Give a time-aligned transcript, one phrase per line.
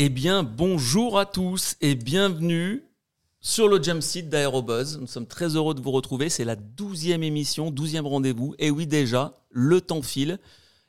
[0.00, 2.84] Eh bien, bonjour à tous et bienvenue
[3.40, 4.96] sur le Jump Seat d'Aérobuzz.
[5.00, 6.28] Nous sommes très heureux de vous retrouver.
[6.28, 8.54] C'est la douzième émission, douzième rendez-vous.
[8.60, 10.38] Et oui, déjà, le temps file.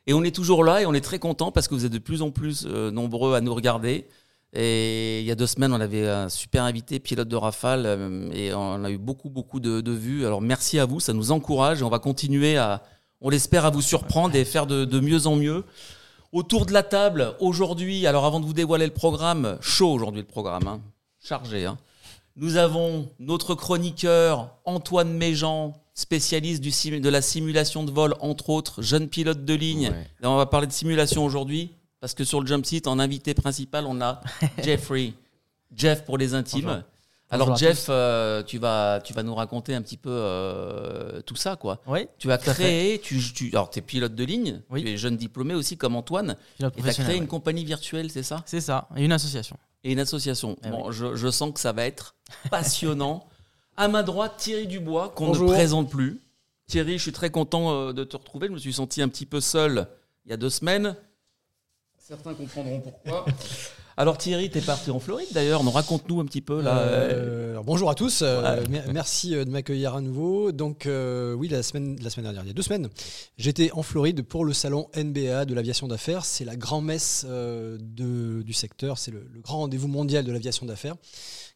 [0.06, 1.98] Et on est toujours là et on est très content parce que vous êtes de
[1.98, 4.06] plus en plus euh, nombreux à nous regarder.
[4.54, 8.30] Et il y a deux semaines, on avait un super invité, pilote de Rafale, euh,
[8.32, 10.28] et on a eu beaucoup, beaucoup de, vues.
[10.28, 12.84] Alors merci à vous, ça nous encourage on va continuer à,
[13.22, 15.64] on l'espère, à vous surprendre et faire de mieux en mieux.
[16.32, 20.28] Autour de la table, aujourd'hui, alors avant de vous dévoiler le programme, chaud aujourd'hui le
[20.28, 20.82] programme, hein,
[21.24, 21.66] chargé.
[21.66, 21.78] Hein.
[22.36, 28.52] Nous avons notre chroniqueur Antoine Méjean, spécialiste du sim- de la simulation de vol, entre
[28.52, 29.90] autres, jeune pilote de ligne.
[29.90, 30.08] Ouais.
[30.24, 33.86] On va parler de simulation aujourd'hui, parce que sur le jump seat, en invité principal,
[33.88, 34.22] on a
[34.64, 35.14] Jeffrey.
[35.76, 36.62] Jeff pour les intimes.
[36.66, 36.84] Bonjour.
[37.32, 41.56] Alors Jeff, euh, tu vas tu vas nous raconter un petit peu euh, tout ça
[41.56, 41.80] quoi.
[41.86, 44.84] Oui, Tu as créé, tu, tu alors es pilote de ligne, Oui.
[44.84, 48.10] tu es jeune diplômé aussi comme Antoine, pilote et tu as créé une compagnie virtuelle,
[48.12, 48.42] c'est ça?
[48.46, 49.58] C'est ça, et une association.
[49.84, 50.58] Et une association.
[50.66, 52.16] Eh bon, je, je sens que ça va être
[52.50, 53.28] passionnant.
[53.78, 56.20] à ma droite, Thierry Dubois, qu'on ne présente plus.
[56.68, 58.48] Thierry, je suis très content euh, de te retrouver.
[58.48, 59.88] Je me suis senti un petit peu seul
[60.26, 60.96] il y a deux semaines.
[61.98, 63.26] Certains comprendront pourquoi.
[64.00, 65.62] Alors Thierry, t'es parti en Floride d'ailleurs.
[65.66, 66.78] Nous raconte-nous un petit peu là.
[66.80, 68.64] euh, alors, bonjour à tous, euh,
[68.94, 70.54] merci euh, de m'accueillir à nouveau.
[70.54, 72.88] Donc euh, oui, la semaine, la semaine dernière, il y a deux semaines,
[73.38, 76.24] j'étais en Floride pour le salon NBA de l'aviation d'affaires.
[76.24, 80.96] C'est la grand-messe euh, du secteur, c'est le, le grand rendez-vous mondial de l'aviation d'affaires,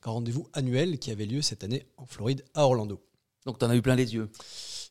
[0.02, 3.00] grand rendez-vous annuel qui avait lieu cette année en Floride, à Orlando.
[3.46, 4.30] Donc t'en as eu plein les yeux.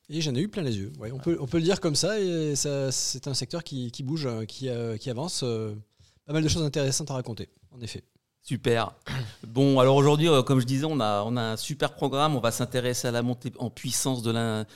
[0.08, 0.90] Et j'en ai eu plein les yeux.
[0.98, 3.90] Ouais, on, peut, on peut le dire comme ça, et ça, c'est un secteur qui,
[3.92, 4.68] qui bouge, qui,
[5.00, 5.44] qui avance.
[6.26, 8.04] Pas mal de choses intéressantes à raconter, en effet.
[8.42, 8.92] Super.
[9.46, 12.34] Bon, alors aujourd'hui, euh, comme je disais, on a, on a un super programme.
[12.34, 14.66] On va s'intéresser à la montée en puissance de l'in-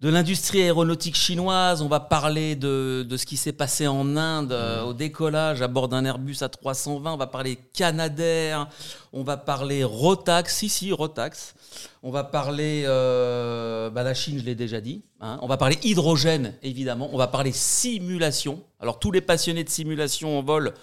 [0.00, 1.82] de l'industrie aéronautique chinoise.
[1.82, 5.66] On va parler de, de ce qui s'est passé en Inde euh, au décollage à
[5.66, 7.08] bord d'un Airbus A320.
[7.08, 8.68] On va parler Canadair.
[9.12, 10.54] On va parler Rotax.
[10.56, 11.54] Si, si, Rotax.
[12.02, 15.02] On va parler euh, bah, la Chine, je l'ai déjà dit.
[15.20, 15.38] hein.
[15.42, 17.10] On va parler hydrogène, évidemment.
[17.12, 18.62] On va parler simulation.
[18.80, 20.74] Alors, tous les passionnés de simulation en vol,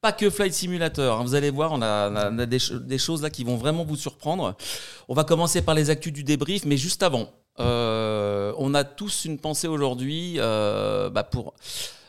[0.00, 1.18] pas que Flight Simulator.
[1.18, 1.24] hein.
[1.24, 4.56] Vous allez voir, on a, des choses là qui vont vraiment vous surprendre.
[5.08, 7.28] On va commencer par les actus du débrief, mais juste avant,
[7.58, 11.54] euh, on a tous une pensée aujourd'hui euh, bah, pour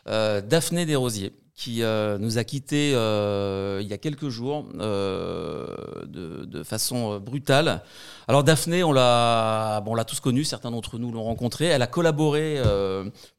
[0.08, 5.66] euh, Daphné Desrosiers, qui euh, nous a quittés euh, il y a quelques jours euh,
[6.06, 7.82] de, façon brutale.
[8.28, 11.66] Alors Daphné, on l'a bon, on l'a tous connue, certains d'entre nous l'ont rencontrée.
[11.66, 12.62] Elle a collaboré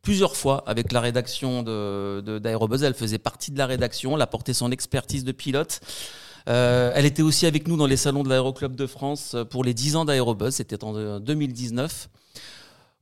[0.03, 2.83] plusieurs fois avec la rédaction de, d'Aérobuzz.
[2.83, 5.81] Elle faisait partie de la rédaction, elle a porté son expertise de pilote.
[6.47, 9.97] Elle était aussi avec nous dans les salons de l'Aéroclub de France pour les 10
[9.97, 12.09] ans d'Aérobuzz, c'était en euh, 2019.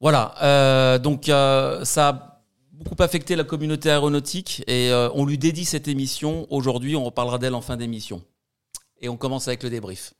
[0.00, 2.35] Voilà, donc euh, ça
[2.76, 6.46] beaucoup affecté la communauté aéronautique et euh, on lui dédie cette émission.
[6.50, 8.22] Aujourd'hui, on reparlera d'elle en fin d'émission.
[9.00, 10.14] Et on commence avec le débrief.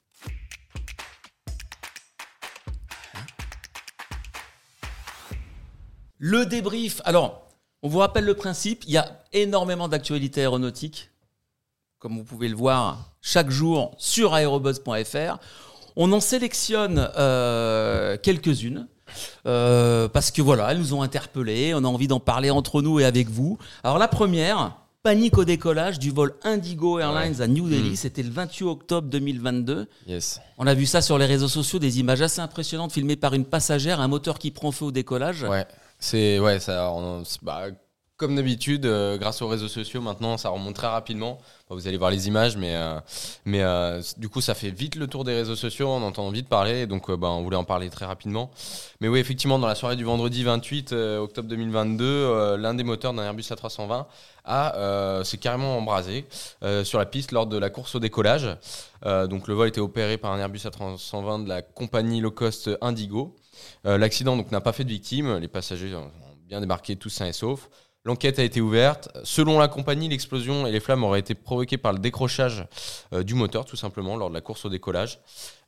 [6.19, 7.03] Le débrief.
[7.05, 7.47] Alors,
[7.83, 8.85] on vous rappelle le principe.
[8.87, 11.11] Il y a énormément d'actualités aéronautiques,
[11.99, 15.39] comme vous pouvez le voir chaque jour sur aérobuzz.fr.
[15.95, 18.89] On en sélectionne euh, quelques-unes.
[19.47, 23.01] Euh, parce que voilà, elles nous ont interpellés, on a envie d'en parler entre nous
[23.01, 23.59] et avec vous.
[23.85, 28.31] Alors la première, panique au décollage du vol Indigo Airlines à New Delhi, c'était le
[28.31, 29.89] 28 octobre 2022.
[30.09, 30.41] Yes.
[30.59, 33.45] On a vu ça sur les réseaux sociaux, des images assez impressionnantes filmées par une
[33.45, 35.45] passagère, un moteur qui prend feu au décollage.
[35.45, 35.65] Ouais,
[36.01, 36.91] c'est ouais, ça.
[36.93, 37.67] on- bah,
[38.17, 41.39] comme d'habitude, euh, grâce aux réseaux sociaux, maintenant, ça remonte très rapidement.
[41.69, 43.01] Vous allez voir les images, mais euh,
[43.45, 45.89] mais euh, du coup, ça fait vite le tour des réseaux sociaux.
[45.89, 48.51] On entend vite parler, donc bah, on voulait en parler très rapidement.
[49.01, 52.85] Mais oui, effectivement, dans la soirée du vendredi 28 euh, octobre 2022, euh, l'un des
[52.85, 54.07] moteurs d'un Airbus A320
[54.45, 56.25] a euh, s'est carrément embrasé
[56.85, 58.49] sur la piste lors de la course au décollage.
[59.05, 63.37] Donc le vol était opéré par un Airbus A320 de la compagnie low cost Indigo.
[63.85, 65.39] L'accident n'a pas fait de victimes.
[65.39, 66.11] Les passagers ont
[66.49, 67.69] bien débarqué tous sains et saufs.
[68.07, 69.09] L'enquête a été ouverte.
[69.25, 72.65] Selon la compagnie, l'explosion et les flammes auraient été provoquées par le décrochage
[73.13, 75.19] euh, du moteur, tout simplement, lors de la course au décollage.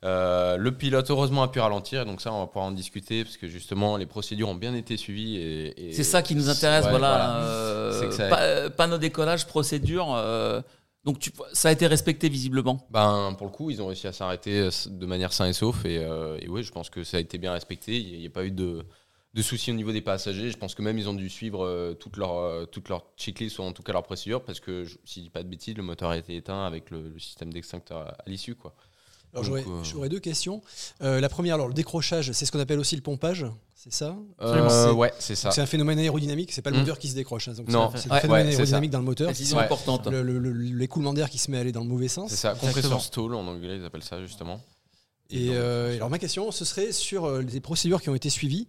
[0.05, 2.03] Euh, le pilote, heureusement, a pu ralentir.
[2.03, 4.73] Et donc ça, on va pouvoir en discuter, parce que justement, les procédures ont bien
[4.73, 5.35] été suivies.
[5.37, 7.41] Et, et- C'est ça qui nous intéresse, Ouais, voilà.
[7.43, 10.05] euh, pa- panneau décollage, procédure.
[11.03, 12.87] donc tu, ça a été respecté visiblement.
[12.89, 15.83] Ben, pour le coup, ils ont réussi à s'arrêter de manière sain et sauf.
[15.85, 17.97] Et, euh, et oui, je pense que ça a été bien respecté.
[17.99, 18.85] Il n'y a, pas eu de,
[19.33, 20.49] de soucis au niveau des passagers.
[20.49, 23.59] Je pense que même ils ont dû suivre euh, toute leur, euh, toute leur checklist
[23.59, 25.75] ou en tout cas leur procédure parce que, je- si je dis pas de bêtises,
[25.75, 28.55] le moteur a été éteint avec le, le système d'extincteur à, à l'issue.
[28.55, 28.73] quoi.
[29.31, 30.63] Alors, j'aurais, euh, j'aurais deux questions.
[31.03, 33.45] Euh, la première, alors le décrochage, c'est ce qu'on appelle aussi le pompage,
[33.75, 34.17] c'est ça?
[34.41, 35.51] Euh, C'est- ouais, c'est ça.
[35.51, 36.79] C'est un phénomène aérodynamique, c'est pas le Hmm.
[36.79, 37.47] moteur qui se décroche.
[37.47, 37.91] hein, donc Non.
[37.93, 39.29] c'est, c'est Ouais, le phénomène ouais, c'est aérodynamique dans le moteur.
[39.29, 39.53] Ouais.
[39.63, 40.07] importante.
[40.07, 42.31] Le- le- le- l'écoulement d'air qui se met à aller dans le mauvais sens.
[42.31, 44.59] C'est ça, compresseur stall en anglais, ils appellent ça justement.
[45.29, 48.65] Et donc, euh, alors ma question, ce serait sur les procédures qui ont été suivies.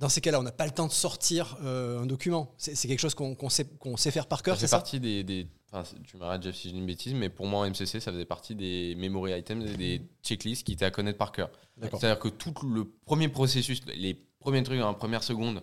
[0.00, 2.54] Dans ces cas-là, on n'a pas le temps de sortir euh, un document.
[2.56, 3.66] C'est, quelque chose qu'on, sait,
[4.10, 5.22] faire par ça cœur, fait c'est ça partie des.
[5.22, 8.10] des- enfin, tu m'arrêtes, Jeff, si dis une bêtise, mais pour moi en MCC, ça
[8.10, 11.50] faisait partie des memory items et des checklists qui étaient à connaître par cœur.
[11.80, 15.62] C'est-à-dire que tout le premier processus, les premiers trucs en première seconde,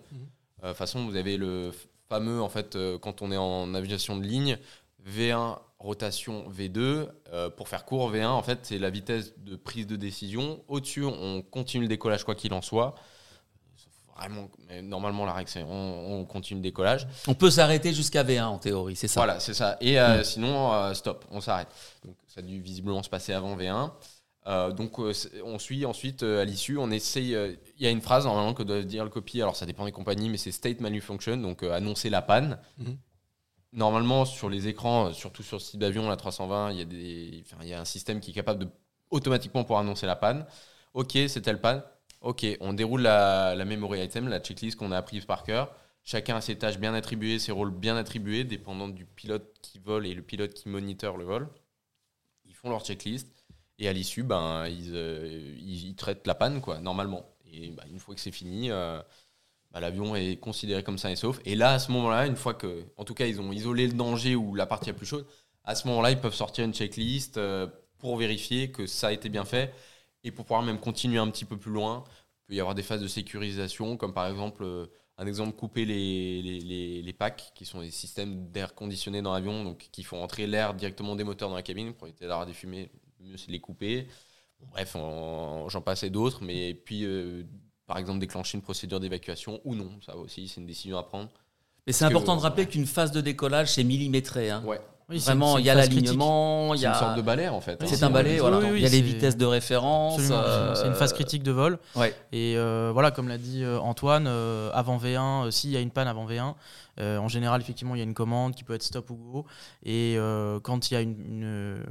[0.61, 1.71] de toute façon, vous avez le
[2.07, 4.57] fameux, en fait, euh, quand on est en navigation de ligne,
[5.05, 7.07] V1, rotation V2.
[7.33, 10.63] Euh, pour faire court, V1, en fait, c'est la vitesse de prise de décision.
[10.67, 12.95] Au-dessus, on continue le décollage quoi qu'il en soit.
[14.17, 17.07] Vraiment, mais normalement, la règle, c'est on, on continue le décollage.
[17.27, 19.19] On peut s'arrêter jusqu'à V1 en théorie, c'est ça?
[19.19, 19.77] Voilà, c'est ça.
[19.79, 20.23] Et euh, Mm.
[20.23, 21.67] sinon, euh, stop, on s'arrête.
[22.03, 23.91] Donc ça a dû visiblement se passer avant V1.
[24.47, 25.11] Euh, donc euh,
[25.43, 27.35] on suit ensuite euh, à l'issue, on essaye.
[27.35, 29.41] euh, Il y a une phrase normalement que doit dire le copy.
[29.41, 32.57] Alors ça dépend des compagnies, mais c'est state malfunction, donc euh, annoncer la panne.
[32.77, 32.97] Mhm.
[33.73, 37.43] Normalement sur les écrans, surtout sur le site d'avion, la 320, il y a des,
[37.61, 38.69] il y a un système qui est capable de
[39.11, 40.45] automatiquement pour annoncer la panne.
[40.93, 41.83] Ok, c'est telle panne.
[42.27, 45.73] Ok, on déroule la, memory item, la checklist qu'on a apprise par cœur.
[46.03, 50.05] Chacun a ses tâches bien attribuées, ses rôles bien attribués, dépendant du pilote qui vole
[50.05, 51.47] et le pilote qui moniteur le vol.
[52.43, 53.29] Ils font leur checklist
[53.79, 57.25] et à l'issue, ben, ils, euh, traitent la panne, quoi, normalement.
[57.45, 59.01] Et ben, une fois que c'est fini, euh,
[59.71, 61.39] ben, l'avion est considéré comme sain et sauf.
[61.45, 63.93] Et là, à ce moment-là, une fois que, en tout cas, ils ont isolé le
[63.93, 65.25] danger ou la partie la plus chaude,
[65.63, 67.67] à ce moment-là, ils peuvent sortir une checklist euh,
[67.99, 69.73] pour vérifier que ça a été bien fait
[70.27, 72.03] et pour pouvoir même continuer un petit peu plus loin.
[72.05, 74.85] Il peut y avoir des phases de sécurisation, comme par exemple, euh,
[75.17, 79.33] un exemple, couper les, les, les, les packs, qui sont des systèmes d'air conditionné dans
[79.33, 82.45] l'avion, donc qui font entrer l'air directement des moteurs dans la cabine pour éviter d'avoir
[82.45, 82.89] des fumées.
[83.19, 84.07] Le mieux, c'est de les couper.
[84.59, 87.43] Bon, bref, j'en passais d'autres, mais puis, euh,
[87.85, 91.29] par exemple, déclencher une procédure d'évacuation ou non, ça aussi, c'est une décision à prendre.
[91.85, 94.49] Mais c'est que- important de rappeler qu'une phase de décollage, c'est millimétré.
[94.51, 94.63] hein.
[94.65, 94.79] Ouais,
[95.09, 97.15] Oui, Vraiment, il y a l'alignement, il c'est y une sorte a.
[97.15, 97.77] de balai en fait.
[97.81, 98.57] Oui, C'est un balai, oui, voilà.
[98.57, 100.19] oui, oui, il y a les vitesses de référence.
[100.29, 101.79] Euh, c'est une phase critique de vol.
[101.95, 102.13] Ouais.
[102.33, 105.79] Et euh, voilà, comme l'a dit euh, Antoine, euh, avant V1, euh, s'il y a
[105.79, 106.55] une panne avant V1,
[106.99, 109.45] euh, en général, effectivement, il y a une commande qui peut être stop ou go.
[109.85, 111.83] Et euh, quand il y a une, une,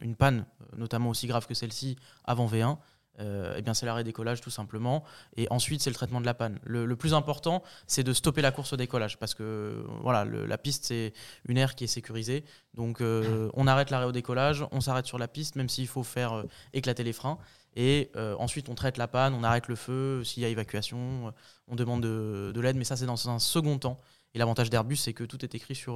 [0.00, 2.78] une panne, notamment aussi grave que celle-ci, avant V1,
[3.20, 5.04] euh, eh bien c'est l'arrêt décollage tout simplement.
[5.36, 6.58] Et ensuite, c'est le traitement de la panne.
[6.64, 10.86] Le, plus important, c'est de stopper la course au décollage parce que voilà, la piste,
[10.86, 11.12] c'est
[11.46, 12.44] une aire qui est sécurisée.
[12.74, 16.02] Donc, euh, on arrête l'arrêt au décollage, on s'arrête sur la piste, même s'il faut
[16.02, 17.38] faire euh, éclater les freins.
[17.74, 20.22] Et ensuite, on traite la panne, on arrête le feu.
[20.24, 21.32] S'il y a évacuation,
[21.68, 22.76] on demande de, de l'aide.
[22.76, 23.98] Mais ça, c'est dans un second temps.
[24.34, 25.94] Et l'avantage d'Airbus, c'est que tout est écrit sur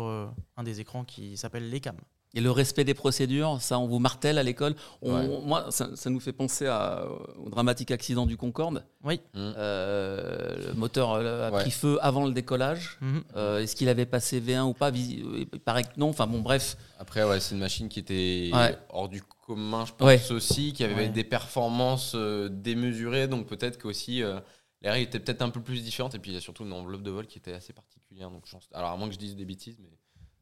[0.57, 1.97] un des écrans qui s'appelle l'ECAM.
[2.37, 4.75] Et le respect des procédures, ça, on vous martèle à l'école.
[5.03, 5.41] On- Ouais.
[5.45, 7.07] Moi, ça, ça nous fait penser à-
[7.43, 8.85] au dramatique accident du Concorde.
[9.05, 9.21] Oui.
[9.35, 9.53] Mm.
[9.57, 11.61] Euh, le moteur euh, a Ouais.
[11.63, 12.99] pris feu avant le décollage.
[13.37, 14.91] Euh, Est-ce qu'il avait passé V1 ou pas?
[14.91, 16.11] Il paraît que non.
[16.11, 16.77] Enfin bon, bref.
[16.99, 18.77] Après, ouais, c'est une machine qui était Ouais.
[18.91, 20.33] hors du commun, je pense Ouais.
[20.33, 21.09] aussi, qui avait Ouais.
[21.09, 24.41] des performances euh, démesurées, donc peut-être qu'aussi euh,
[24.83, 26.73] les règles étaient peut-être un peu plus différentes, et puis il y a surtout une
[26.73, 28.31] enveloppe de vol qui était assez particulière.
[28.31, 28.45] Donc,
[28.75, 29.89] alors, à moins que je dise des bêtises, mais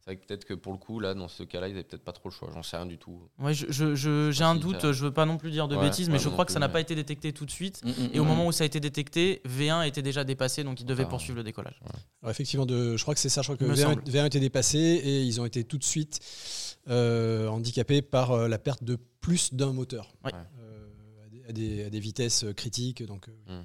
[0.04, 2.04] c'est vrai que peut-être que pour le coup, là, dans ce cas-là, ils avaient peut-être
[2.04, 3.22] pas trop le choix, j'en sais rien du tout.
[3.38, 5.82] Ouais, je- je- je- j'ai un doute, je veux pas non plus dire de Ouais,
[5.88, 7.80] bêtises, mais je crois que ça n'a pas été détecté tout de suite.
[7.84, 8.28] Mm, mm, Et au mm.
[8.28, 11.08] moment où ça a été détecté, V1 était déjà dépassé, donc il devait Ah.
[11.08, 11.80] poursuivre le décollage.
[12.23, 13.40] Alors effectivement, de, je crois que c'est ça.
[13.40, 14.02] Je crois que Me V1, semble.
[14.02, 16.20] V1 était dépassé et ils ont été tout de suite
[16.88, 20.32] euh, handicapés par euh, la perte de plus d'un moteur Ouais.
[20.61, 23.02] Euh, à, des, à vitesses critiques.
[23.02, 23.62] Donc, euh.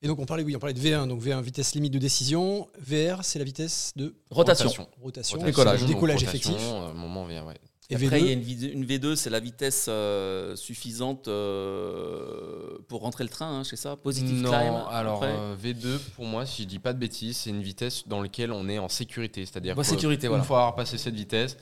[0.00, 2.68] Et donc on parlait, oui, on parlait de V1, donc V1 vitesse limite de décision.
[2.78, 4.86] VR, c'est la vitesse de Rotation.
[5.02, 5.80] rotation, Décollage.
[5.80, 6.68] donc décollage rotation, effectif.
[6.72, 7.54] euh, moment vient, ouais.
[7.90, 11.26] Et Après, il y a V2, une, V2, une V2, c'est la vitesse euh, suffisante
[11.28, 13.96] euh, pour rentrer le train, hein, c'est ça?
[13.96, 15.34] Positive non, climb alors après?
[15.36, 18.52] euh, V2, pour moi, si je dis pas de bêtises, c'est une vitesse dans laquelle
[18.52, 19.44] on est en sécurité.
[19.46, 20.44] C'est-à-dire que, sécurité, une voilà.
[20.44, 21.56] fois avoir passé cette vitesse,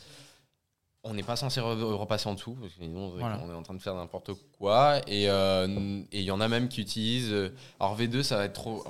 [1.08, 3.40] on n'est pas censé re- repasser en dessous, parce que sinon Voilà.
[3.44, 5.00] on est en train de faire n'importe quoi.
[5.06, 5.66] Et euh,
[6.12, 7.32] et il y en a même qui utilisent.
[7.32, 8.82] euh, alors V2, ça va être trop,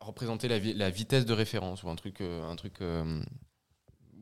[0.00, 3.20] représenter la, vi- la vitesse de référence ou un truc, euh, un truc euh,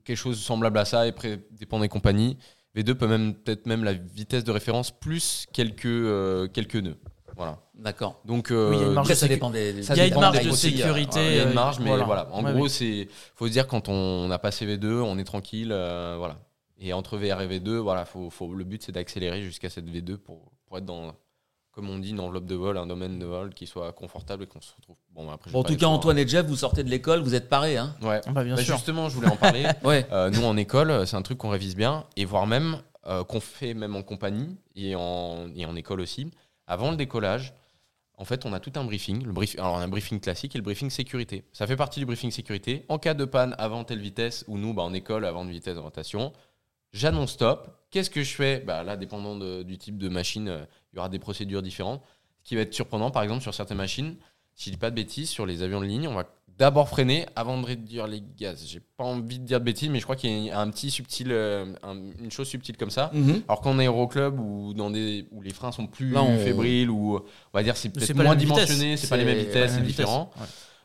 [0.04, 2.36] quelque chose semblable à ça, et après, dépend des compagnies.
[2.76, 6.96] V2 peut même peut-être même la vitesse de référence plus quelques, euh, quelques nœuds.
[7.36, 7.58] Voilà.
[7.74, 8.20] D'accord.
[8.24, 9.82] Donc, Oui, il y a une marge de ça sécu- dépend des.
[9.82, 11.54] ça Il y a une dépend marge des de aussi, sécurité, Il y a une
[11.54, 12.04] marge, mais voilà.
[12.04, 12.28] voilà.
[12.32, 12.70] En Ouais, gros, oui.
[12.70, 16.38] c'est faut se dire quand on a passé V2, on est tranquille, euh, voilà.
[16.84, 20.16] Et entre VR et V2, voilà, faut, faut, le but c'est d'accélérer jusqu'à cette V2
[20.16, 21.14] pour, pour être dans,
[21.70, 24.46] comme on dit, une enveloppe de vol, un domaine de vol qui soit confortable et
[24.48, 24.96] qu'on se retrouve.
[25.10, 27.36] Bon, après, je Bon, en tout cas, Antoine et Jeff, vous sortez de l'école, vous
[27.36, 27.76] êtes parés.
[27.76, 28.20] Hein Ouais.
[28.26, 28.74] Ah bah, bien Bah, sûr.
[28.74, 29.64] justement, je voulais en parler.
[29.84, 30.06] ouais.
[30.10, 33.40] Euh, nous, en école, c'est un truc qu'on révise bien, et voire même euh, qu'on
[33.40, 36.30] fait même en compagnie et en, et en école aussi.
[36.66, 37.54] Avant le décollage,
[38.18, 39.24] en fait, on a tout un briefing.
[39.24, 41.44] Le brief, alors, on a un briefing classique et le briefing sécurité.
[41.52, 42.84] Ça fait partie du briefing sécurité.
[42.88, 45.74] En cas de panne avant telle vitesse, ou nous, bah, en école, avant une vitesse
[45.76, 46.32] de rotation,
[46.92, 47.68] j'annonce stop.
[47.90, 48.60] Qu'est-ce que je fais?
[48.60, 52.02] Bah, Là, dépendant de- du type de machine, euh, il y aura des procédures différentes.
[52.42, 54.16] Ce qui va être surprenant, par exemple, sur certaines machines,
[54.54, 56.24] si je dis pas de bêtises, sur les avions de ligne, on va
[56.58, 58.64] d'abord freiner avant de réduire les gaz.
[58.66, 60.90] J'ai pas envie de dire de bêtises, mais je crois qu'il y a un petit
[60.90, 63.10] subtil, euh, un- une chose subtile comme ça.
[63.14, 63.42] Mhm.
[63.48, 67.16] Alors qu'en aéroclub ou dans des où les freins sont plus Là, on- fébriles ou
[67.16, 67.22] on
[67.56, 70.30] va dire c'est peut-être moins dimensionné, c'est pas les mêmes vitesses, c'est différent.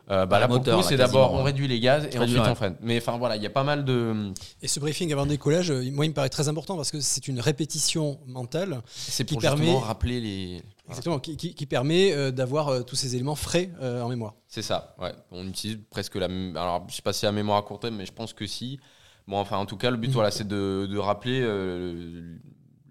[0.10, 2.78] Euh, bah, là moteur, c'est d'abord on réduit les gaz et ensuite on freine.
[2.82, 5.70] Mais enfin voilà, il y a pas mal de Et ce briefing avant le décollage,
[5.70, 9.34] euh, moi, il me paraît très important parce que c'est une répétition mentale c'est Qui
[9.34, 13.16] pour permet- justement rappeler les exactement, qui, qui- qui permet euh, d'avoir euh, tous ces
[13.16, 14.36] éléments frais en mémoire.
[14.48, 15.14] C'est ça, ouais.
[15.32, 16.56] On utilise presque la même.
[16.56, 18.48] Alors, je sais pas si c'est la mémoire à court terme, mais je pense que
[18.48, 18.80] si.
[19.28, 20.14] Bon, enfin, en tout cas, le but, Mhm.
[20.14, 22.38] voilà, c'est de, de rappeler euh,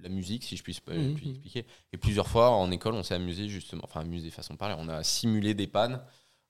[0.02, 1.14] la musique, si je puis, Mhm.
[1.14, 1.64] puis expliquer.
[1.94, 4.88] Et plusieurs fois, en école, on s'est amusé, justement, enfin, amusé façon de parler, on
[4.90, 6.00] a simulé des pannes,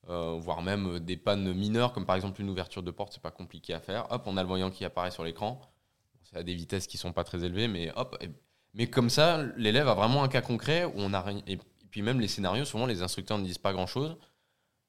[0.09, 3.31] euh, voire même des pannes mineures, comme par exemple une ouverture de porte, c'est pas
[3.31, 4.07] compliqué à faire.
[4.11, 5.61] Hop, on a le voyant qui apparaît sur l'écran.
[6.23, 8.17] C'est à des vitesses qui sont pas très élevées, mais hop.
[8.75, 11.25] mais comme ça, l'élève a vraiment un cas concret où on a.
[11.47, 11.59] Et
[11.91, 14.17] puis même les scénarios, souvent les instructeurs ne disent pas grand chose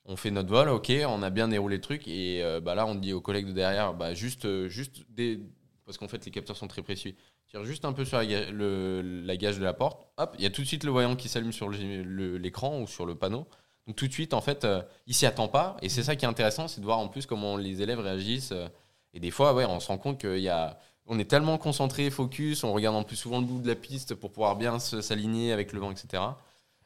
[0.05, 2.86] on fait notre vol, ok, on a bien déroulé le truc, et euh, bah là
[2.86, 5.39] on dit aux collègues de derrière, bah juste, euh, juste des,
[5.86, 7.15] parce qu'en fait les capteurs sont très précis,
[7.50, 10.50] tire juste un peu sur le- la gage de la porte, hop, il y a
[10.50, 13.47] tout de suite le voyant qui s'allume sur l'écran ou sur le panneau.
[13.88, 16.25] Donc tout de suite, en fait, euh, il s'y attend pas, et c'est ça qui
[16.25, 18.51] est intéressant, c'est de voir en plus comment les élèves réagissent.
[18.51, 18.67] euh,
[19.13, 22.10] et des fois, ouais, on se rend compte qu'il y a, on est tellement concentré,
[22.10, 25.53] focus, on regarde en plus souvent le bout de la piste pour pouvoir bien s'aligner
[25.53, 26.22] avec le vent, etc.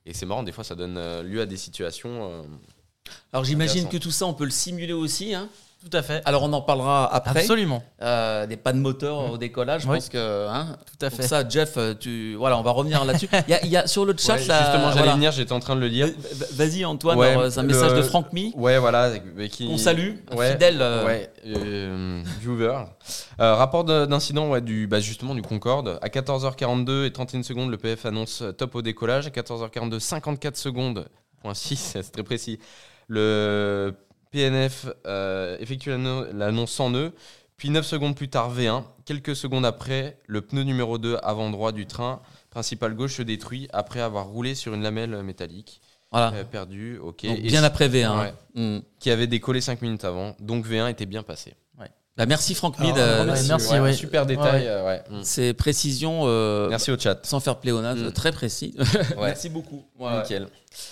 [0.06, 2.30] Et c'est marrant, des fois, ça donne euh, lieu à des situations.
[2.32, 2.44] euh,
[3.34, 5.34] Alors j'imagine que tout ça, on peut le simuler aussi.
[5.34, 5.50] hein.
[5.90, 6.22] Tout à fait.
[6.26, 7.40] Alors on en parlera après.
[7.40, 7.84] Absolument.
[8.04, 9.96] Euh, des pannes moteurs au décollage, je Oui.
[9.96, 10.48] pense que.
[10.48, 11.28] hein, Tout à pour fait.
[11.28, 12.36] ça, Jeff, euh, tu...
[12.36, 13.28] voilà, on va revenir là-dessus.
[13.48, 14.60] Il y, a- il y a sur le chat Ouais, là.
[14.60, 15.14] justement, j'allais voilà.
[15.16, 16.08] venir, j'étais en train de le lire.
[16.34, 18.54] Va- Vas-y Antoine, Ouais, alors, un message de Franck Mi.
[18.56, 19.12] Ouais, voilà.
[19.52, 19.68] Qui...
[19.72, 20.78] On salue, Ouais, fidèle.
[20.82, 22.76] euh, Ouais, euh, viewer.
[23.40, 25.98] Euh, rapport de- d'incident ouais, du, bah, justement du Concorde.
[26.04, 29.26] À 14h42 et 31 secondes, le PF annonce euh, top au décollage.
[29.26, 31.08] À 14h42, 54 secondes,
[31.42, 32.60] point 6, c'est très précis.
[33.08, 33.94] Le
[34.32, 37.14] PNF euh, effectue l'anno- l'annonce sans nœud.
[37.58, 38.84] Puis 9 secondes plus tard, V1.
[39.06, 43.68] Quelques secondes après, le pneu numéro 2 avant droit du train principal gauche se détruit
[43.72, 45.80] après avoir roulé sur une lamelle métallique.
[46.12, 46.34] Voilà.
[46.34, 47.26] Euh, perdu, ok.
[47.26, 48.20] Donc, Et bien après V1.
[48.20, 48.34] Ouais.
[48.56, 48.78] hein.
[48.80, 48.80] Mm.
[49.00, 50.36] qui avait décollé 5 minutes avant.
[50.40, 51.54] Donc V1 était bien passé.
[52.22, 53.00] Bah, merci Franck Alors, Mid.
[53.00, 53.94] euh, merci, merci, Ouais, ouais.
[53.94, 54.68] Super détail.
[54.68, 55.02] euh, ouais.
[55.10, 55.24] Mm.
[55.24, 57.20] Ces précisions, euh, Merci au chat.
[57.26, 58.12] sans faire pléonasme, Mm.
[58.12, 58.76] très précis.
[58.78, 58.86] Ouais.
[59.18, 59.84] Merci beaucoup.
[59.98, 60.22] Ouais.
[60.22, 60.48] Nickel.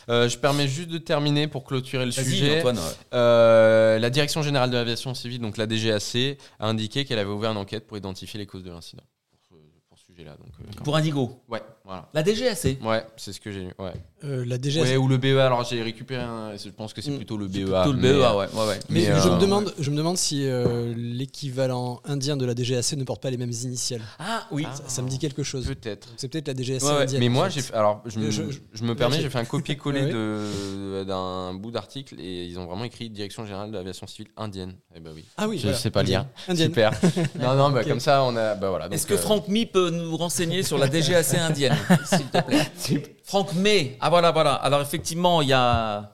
[0.10, 2.58] Euh, je permets juste de terminer pour clôturer le sujet.
[2.60, 2.78] Antoine.
[2.78, 2.84] ouais.
[3.14, 7.52] Euh, la Direction générale de l'aviation civile, donc la DGAC, a indiqué qu'elle avait ouvert
[7.52, 9.04] une enquête pour identifier les causes de l'incident.
[9.30, 9.54] Pour ce,
[9.88, 10.32] pour ce sujet-là.
[10.32, 11.40] Donc, euh, Pour Indigo.
[11.48, 12.08] ouais, voilà.
[12.14, 12.78] La DGAC.
[12.84, 13.74] Ouais, c'est ce que j'ai lu.
[13.80, 13.92] Ouais.
[14.24, 14.84] Euh, la DGAC.
[14.84, 15.40] Ouais, ou le BEA.
[15.40, 16.56] Alors j'ai récupéré un.
[16.56, 17.18] Je pense que c'est Mm.
[17.18, 17.66] plutôt le BEA.
[17.66, 18.48] plutôt le mais, BEA, euh, ouais.
[18.54, 18.80] ouais, ouais.
[18.90, 22.54] Mais, Mais, je, euh, me demande, je me demande si euh, l'équivalent indien de la
[22.54, 24.02] DGAC ne porte pas les mêmes initiales.
[24.20, 24.66] Ah oui.
[24.70, 24.76] Ah.
[24.76, 25.66] Ça, ça me dit quelque chose.
[25.66, 26.10] Peut-être.
[26.18, 27.02] C'est peut-être la DGAC Ouais, ouais.
[27.04, 27.20] indienne.
[27.22, 29.46] Mais moi, j'ai fait, alors je me, Je- je- je me permets, j'ai fait un
[29.46, 30.12] copier-coller
[31.08, 34.76] d'un bout d'article et ils ont vraiment écrit Direction générale de l'aviation civile indienne.
[34.96, 35.26] Eh ben oui.
[35.38, 35.78] Ah oui, je voilà.
[35.78, 36.26] sais pas lire.
[36.48, 36.68] Indienne.
[36.70, 36.92] Super.
[37.40, 38.56] non, non, bah, comme ça, on a.
[38.56, 42.42] Bah, voilà, Est-ce que Franck Mi peut nous renseigner sur la DGAC indienne, s'il te
[42.42, 43.98] plaît Franck May.
[44.02, 44.54] Ah voilà, voilà.
[44.56, 46.12] Alors effectivement, il y a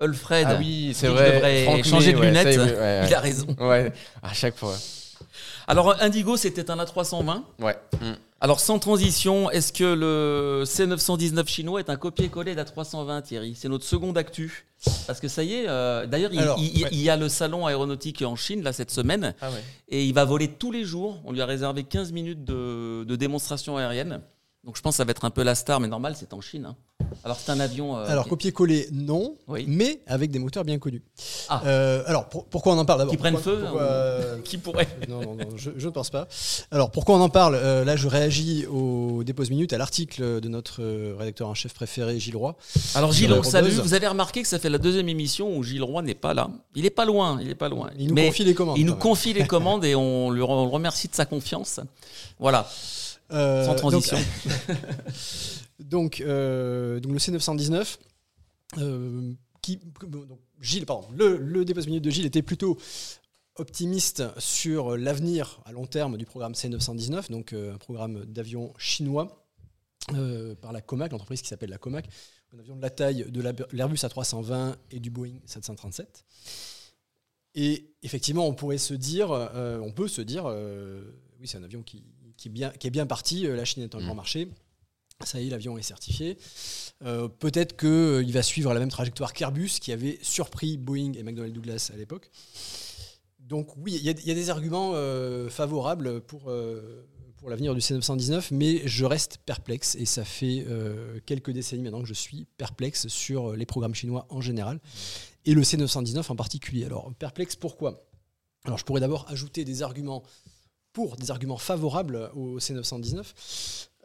[0.00, 0.46] Alfred.
[0.48, 1.32] Ah oui, c'est qui vrai.
[1.32, 2.46] devrait Franck changer de ouais, lunettes.
[2.46, 3.02] est, ouais.
[3.08, 3.46] Il a raison.
[3.58, 4.74] Ouais, à chaque fois.
[5.66, 7.42] Alors Indigo, c'était un A320.
[7.60, 7.76] Ouais.
[8.00, 8.12] Mm.
[8.40, 13.56] Alors sans transition, est-ce que le C919 chinois est un copier-coller d'A320, Thierry?
[13.58, 14.66] C'est notre seconde actu.
[15.08, 16.88] Parce que ça y est, euh, d'ailleurs, il, Alors, il- ouais.
[16.92, 19.64] il y a le salon aéronautique en Chine, là, cette semaine, Ah ouais.
[19.88, 21.20] et il va voler tous les jours.
[21.24, 24.20] On lui a réservé 15 minutes de, de démonstration aérienne.
[24.68, 26.42] Donc je pense que ça va être un peu la star, mais normal, c'est en
[26.42, 26.66] Chine.
[26.66, 26.76] hein.
[27.24, 27.96] Alors c'est un avion...
[27.96, 29.64] euh, Alors, qui- copier-coller, non, Oui.
[29.66, 31.00] mais avec des moteurs bien connus.
[31.48, 31.62] Ah.
[31.64, 34.58] Euh, alors, pour- pourquoi on en parle d'abord Qui prennent feu, pourquoi, hein, euh, qui
[34.58, 36.28] pourrait non, non, non, je, ne pense pas.
[36.70, 37.54] Alors, pourquoi on en parle?
[37.54, 40.82] Euh, Là, je réagis au dépose minute, à l'article de notre
[41.16, 42.54] rédacteur en chef préféré, Gilles Roy.
[42.94, 43.70] Alors Gilles, on salue.
[43.70, 46.50] Vous avez remarqué que ça fait la deuxième émission où Gilles Roy n'est pas là.
[46.74, 47.88] Il est pas loin, il est pas loin.
[47.98, 48.76] Il nous Mais confie les commandes.
[48.76, 51.80] il nous confie les commandes et on le remercie de sa confiance.
[52.38, 52.68] Voilà,
[53.30, 54.16] Euh, sans transition.
[55.80, 57.98] Donc, euh, donc le C919,
[58.78, 59.32] euh,
[59.62, 62.78] qui, donc Gilles, pardon, le, le minute de Gilles était plutôt
[63.56, 69.44] optimiste sur l'avenir à long terme du programme C919, donc euh, un programme d'avions chinois
[70.14, 72.08] euh, par la Comac, l'entreprise qui s'appelle la Comac,
[72.54, 76.24] un avion de la taille de la- l'Airbus A320 et du Boeing 737.
[77.54, 81.02] Et effectivement, on pourrait se dire, euh, on peut se dire, euh,
[81.40, 82.04] oui, c'est un avion qui,
[82.38, 83.42] qui est bien, qui est bien parti.
[83.42, 84.04] La Chine est un Mm.
[84.04, 84.48] grand marché.
[85.24, 86.38] Ça y est, l'avion est certifié.
[87.04, 91.52] Euh, Peut-être qu'il va suivre la même trajectoire qu'Airbus, qui avait surpris Boeing et McDonnell
[91.52, 92.30] Douglas à l'époque.
[93.40, 97.04] Donc oui, il y, a- il y a des arguments euh, favorables pour, euh,
[97.38, 102.02] pour l'avenir du C919, mais je reste perplexe, et ça fait euh, quelques décennies maintenant
[102.02, 104.80] que je suis perplexe sur les programmes chinois en général,
[105.46, 106.84] et le C919 en particulier.
[106.84, 108.04] Alors perplexe pourquoi?
[108.64, 110.22] Alors je pourrais d'abord ajouter des arguments
[110.98, 113.24] pour, des arguments favorables au C919.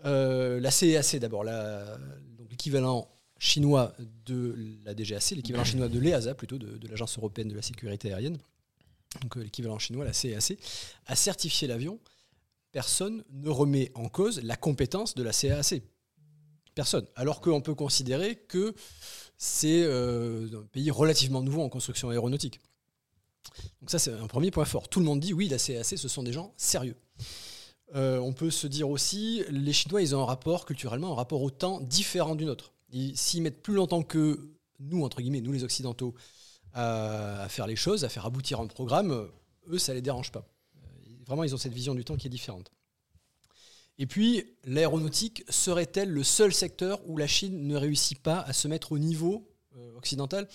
[0.05, 1.43] Euh, la CEAC d'abord,
[2.51, 3.09] l'équivalent
[3.39, 3.95] chinois
[4.27, 8.37] de la DGAC, l'équivalent chinois de l'EASA plutôt, de, l'Agence européenne de la sécurité aérienne,
[9.23, 10.59] donc euh, l'équivalent chinois, la CEAC,
[11.07, 11.97] a certifié l'avion.
[12.71, 15.81] Personne ne remet en cause la compétence de la CAAC.
[16.75, 17.07] Personne.
[17.15, 18.75] Alors qu'on peut considérer que
[19.39, 22.59] c'est euh, un pays relativement nouveau en construction aéronautique.
[23.81, 24.87] Donc ça, c'est un premier point fort.
[24.89, 26.95] Tout le monde dit, oui, la CAC, ce sont des gens sérieux.
[27.95, 31.41] Euh, on peut se dire aussi, les Chinois, ils ont un rapport, culturellement, un rapport
[31.41, 32.73] au temps différent du nôtre.
[32.91, 36.15] Ils- S'ils mettent plus longtemps que nous, entre guillemets, nous les Occidentaux,
[36.73, 39.29] à, faire les choses, à faire aboutir un programme,
[39.67, 40.47] eux, ça les dérange pas.
[40.77, 40.79] Euh,
[41.27, 42.71] Vraiment, ils ont cette vision du temps qui est différente.
[43.99, 48.67] Et puis, l'aéronautique serait-elle le seul secteur où la Chine ne réussit pas à se
[48.67, 49.47] mettre au niveau
[49.77, 50.47] euh, occidental?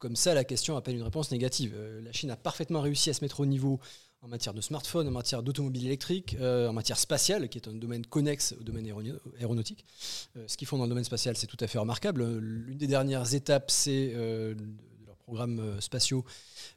[0.00, 1.72] Comme ça la question appelle une réponse négative.
[1.76, 3.78] Euh, la Chine a parfaitement réussi à se mettre au niveau
[4.22, 7.72] en matière de smartphone, en matière d'automobile électrique, euh, en matière spatiale, qui est un
[7.74, 9.84] domaine connexe au domaine aéronau- aéronautique.
[10.36, 12.24] Euh, ce qu'ils font dans le domaine spatial, c'est tout à fait remarquable.
[12.38, 14.64] L'une des dernières étapes, c'est euh, de
[15.06, 16.24] leurs programmes spatiaux,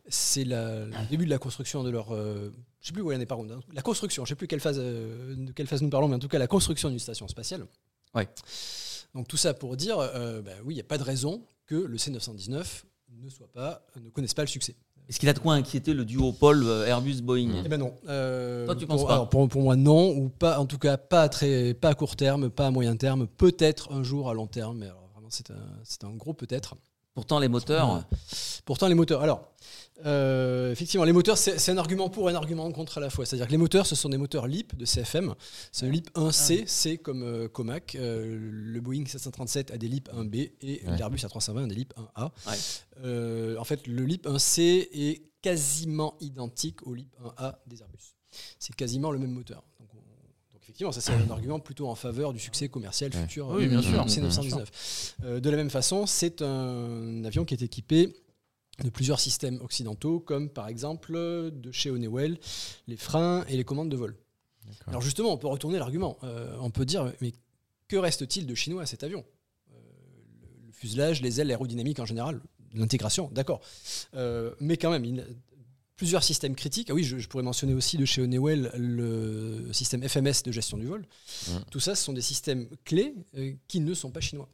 [0.08, 2.14] c'est le début de la construction de leur.
[2.16, 2.52] je ne
[2.82, 3.54] sais plus où elle en est par contre.
[3.56, 3.60] hein.
[3.74, 6.20] La construction, je ne sais plus quelle phase, de quelle phase nous parlons, mais en
[6.20, 7.66] tout cas la construction d'une station spatiale.
[8.16, 8.28] Ouais.
[9.16, 11.98] Donc tout ça pour dire, bah oui, il n'y a pas de raison que le
[11.98, 12.84] C919
[13.22, 14.76] ne soit pas, ne connaisse pas le succès.
[15.10, 17.94] Est-ce qu'il a de quoi inquiéter le duopole euh, Airbus-Boeing Eh ben non.
[18.08, 20.78] Euh, Toi, tu penses pour, pas alors, pour, pour moi, non, ou pas, en tout
[20.78, 24.30] cas, pas à, très, pas à court terme, pas à moyen terme, peut-être un jour
[24.30, 26.76] à long terme, mais alors vraiment, c'est un, c'est un gros peut-être.
[27.14, 28.06] Pourtant, les moteurs.
[28.66, 29.22] Pourtant, les moteurs.
[29.22, 29.52] Alors,
[30.06, 33.10] euh, effectivement, les moteurs, c'est c'est un argument pour et un argument contre à la
[33.10, 33.26] fois.
[33.26, 35.34] C'est-à-dire que les moteurs, ce sont des moteurs LEAP de CFM.
[35.72, 37.96] C'est un LEAP 1C, C comme euh, Comac.
[37.96, 40.98] Euh, le Boeing 737 a des LEAP 1B et Ouais.
[40.98, 42.24] l'Airbus A320 a des LEAP 1A.
[42.48, 42.58] Ouais.
[43.06, 48.16] Euh, en fait, le LEAP 1C est quasiment identique au LEAP 1A des Airbus.
[48.60, 49.64] C'est quasiment le même moteur.
[49.80, 53.22] Donc, on- donc effectivement, ça c'est un argument plutôt en faveur du succès commercial Ouais.
[53.22, 54.04] futur Oui, euh, bien du sûr.
[54.08, 54.66] C919.
[55.24, 58.16] Euh, de la même façon, c'est un avion qui est équipé
[58.84, 62.40] de plusieurs systèmes occidentaux, comme par exemple euh, de chez Honeywell,
[62.88, 64.16] les freins et les commandes de vol.
[64.88, 66.18] Alors justement, on peut retourner l'argument.
[66.24, 67.34] Euh, on peut dire, mais
[67.88, 69.24] que reste-t-il de chinois à cet avion?
[69.72, 69.76] Euh,
[70.42, 72.42] le, le fuselage, les ailes, l'aérodynamique en général,
[72.74, 73.62] l'intégration, d'accord.
[74.16, 75.26] Euh, mais quand même, il-
[75.96, 76.90] plusieurs systèmes critiques.
[76.90, 80.78] Ah oui, je, je pourrais mentionner aussi de chez Honeywell le système FMS de gestion
[80.78, 81.06] du vol.
[81.70, 83.14] Tout ça, ce sont des systèmes clés
[83.68, 84.50] qui ne sont pas chinois.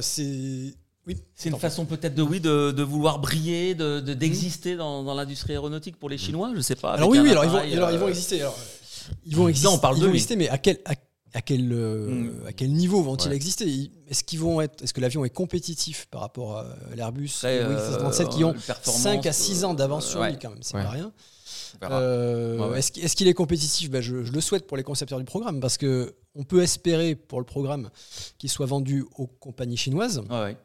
[0.00, 0.74] C'est
[1.06, 5.02] oui, c'est une façon peut-être de, oui, de, de vouloir briller, de- de- d'exister dans,
[5.02, 6.92] dans l'industrie aéronautique pour les Chinois, je sais pas.
[6.94, 8.40] Alors oui, oui, alors ils vont, alors, ils vont euh, exister.
[8.40, 8.56] alors,
[9.26, 9.68] ils vont exister.
[9.68, 10.16] on parle ils de vont lui.
[10.16, 10.92] exister, mais à quel, à,
[11.34, 12.46] à quel, euh, Mm.
[12.46, 13.36] à quel niveau vont-ils Ouais.
[13.36, 13.90] exister?
[14.08, 17.64] Est-ce qu'ils vont être, est-ce que l'avion est compétitif par rapport à l'Airbus très, et
[17.64, 20.38] Boeing euh, 737 qui ont le performance, 5 à 6 ans d'avance sur ouais, lui
[20.38, 20.84] quand même, c'est Ouais.
[20.84, 21.12] pas rien.
[21.82, 22.74] Euh.
[22.74, 23.90] Est-ce qu'il est, est compétitif?
[23.90, 27.14] Ben, je, je le souhaite pour les concepteurs du programme parce que on peut espérer
[27.14, 27.90] pour le programme
[28.38, 30.56] qu'il soit vendu aux compagnies chinoises, Ouais, ouais.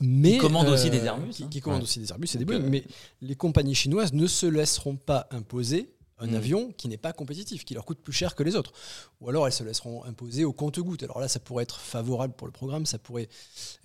[0.00, 1.48] Mais commandent aussi des Airbus, qui, hein.
[1.50, 1.84] qui commandent Ouais.
[1.84, 2.84] aussi des Airbus et des Boeing, euh, mais
[3.20, 6.34] les compagnies chinoises ne se laisseront pas imposer un Mm.
[6.36, 8.72] avion qui n'est pas compétitif, qui leur coûte plus cher que les autres.
[9.20, 11.02] Ou alors elles se laisseront imposer au compte-goutte.
[11.02, 13.28] Alors là, ça pourrait être favorable pour le programme, ça pourrait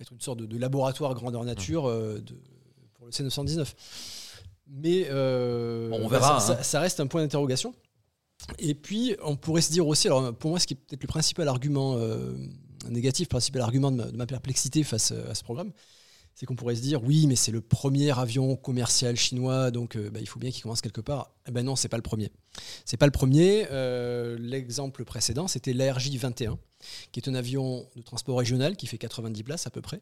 [0.00, 2.38] être une sorte de, de laboratoire grandeur nature euh, de-
[2.94, 3.74] pour le C919.
[4.68, 6.56] Mais euh, Bon, on bah, verra, ça, hein.
[6.58, 7.74] ça- ça reste un point d'interrogation.
[8.60, 11.08] Et puis, on pourrait se dire aussi, alors pour moi, ce qui est peut-être le
[11.08, 12.36] principal argument euh,
[12.88, 15.72] négatif, principal argument de ma, de ma perplexité face euh, à ce programme,
[16.34, 20.10] c'est qu'on pourrait se dire, oui, mais c'est le premier avion commercial chinois, donc euh,
[20.10, 21.34] bah, il faut bien qu'il commence quelque part.
[21.46, 22.30] Eh ben non, c'est pas le premier.
[22.84, 23.66] C'est pas le premier.
[23.70, 26.58] Euh, L'exemple précédent, c'était l'ARJ 21,
[27.12, 30.00] qui est un avion de transport régional qui fait 90 places à peu près,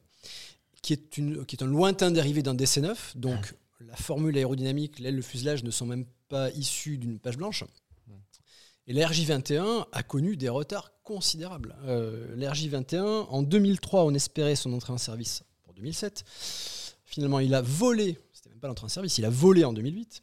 [0.82, 5.16] qui est, une, qui est un lointain dérivé d'un DC-9, donc la formule aérodynamique, l'aile,
[5.16, 7.64] le fuselage ne sont même pas issus d'une page blanche.
[8.88, 11.76] Et l'RJ21 a connu des retards considérables.
[11.84, 16.24] Euh, L'RJ21, en 2003, on espérait son entrée en service pour 2007.
[17.04, 20.22] Finalement, il a volé, c'était même pas l'entrée en service, il a volé en 2008.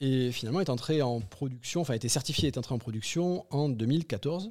[0.00, 3.70] Et finalement, est entré en production, enfin, a été certifié, est entré en production en
[3.70, 4.50] 2014.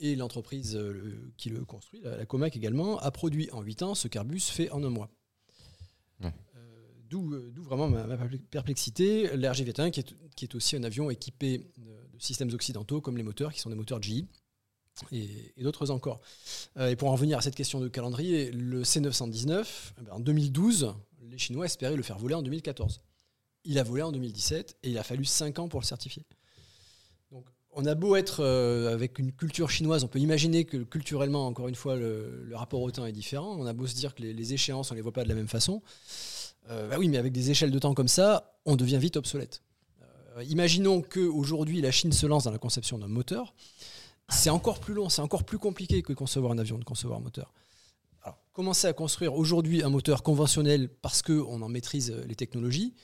[0.00, 3.94] Et l'entreprise euh, qui le construit, la, la Comac également, a produit en 8 ans
[3.94, 5.08] ce qu'Airbus fait en un mois.
[6.20, 6.34] Ouais.
[6.56, 8.16] Euh, d'où vraiment ma, ma
[8.50, 9.28] perplexité.
[9.36, 11.70] L'RG-21, qui est, qui est aussi un avion équipé
[12.24, 14.24] systèmes occidentaux comme les moteurs, qui sont des moteurs GE
[15.12, 16.20] et, et d'autres encore.
[16.76, 19.64] Euh, et pour en revenir à cette question de calendrier, le C919,
[19.98, 23.00] eh ben, en 2012, les Chinois espéraient le faire voler en 2014.
[23.64, 26.24] Il a volé en 2017 et il a fallu 5 ans pour le certifier.
[27.30, 31.46] Donc, on a beau être euh, avec une culture chinoise, on peut imaginer que culturellement,
[31.46, 33.56] encore une fois, le, rapport au temps est différent.
[33.58, 35.28] On a beau se dire que les, les échéances, on ne les voit pas de
[35.28, 35.82] la même façon.
[36.70, 39.62] Euh, bah oui, mais avec des échelles de temps comme ça, on devient vite obsolète.
[40.36, 43.54] Euh, imaginons qu'aujourd'hui, la Chine se lance dans la conception d'un moteur.
[44.28, 47.22] C'est encore plus long, c'est encore plus compliqué que concevoir un avion, de concevoir un
[47.22, 47.52] moteur.
[48.22, 52.94] Alors, commencer à construire aujourd'hui un moteur conventionnel parce qu'on en maîtrise euh, les technologies,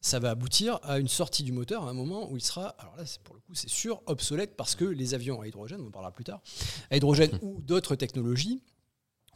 [0.00, 2.96] ça va aboutir à une sortie du moteur à un moment où il sera, alors
[2.96, 5.88] là, c'est- pour le coup, c'est sûr, obsolète parce que les avions à hydrogène, on
[5.88, 6.40] en parlera plus tard,
[6.90, 8.62] à hydrogène ou d'autres technologies,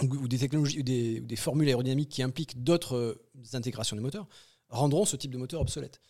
[0.02, 3.22] ou, des technologies, ou des, ou des formules aérodynamiques qui impliquent d'autres euh,
[3.54, 4.28] intégrations des moteurs,
[4.68, 6.00] rendront ce type de moteur obsolète.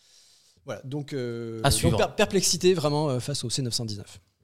[0.65, 4.01] Voilà, donc, euh, À donc per- perplexité vraiment euh, face au C919.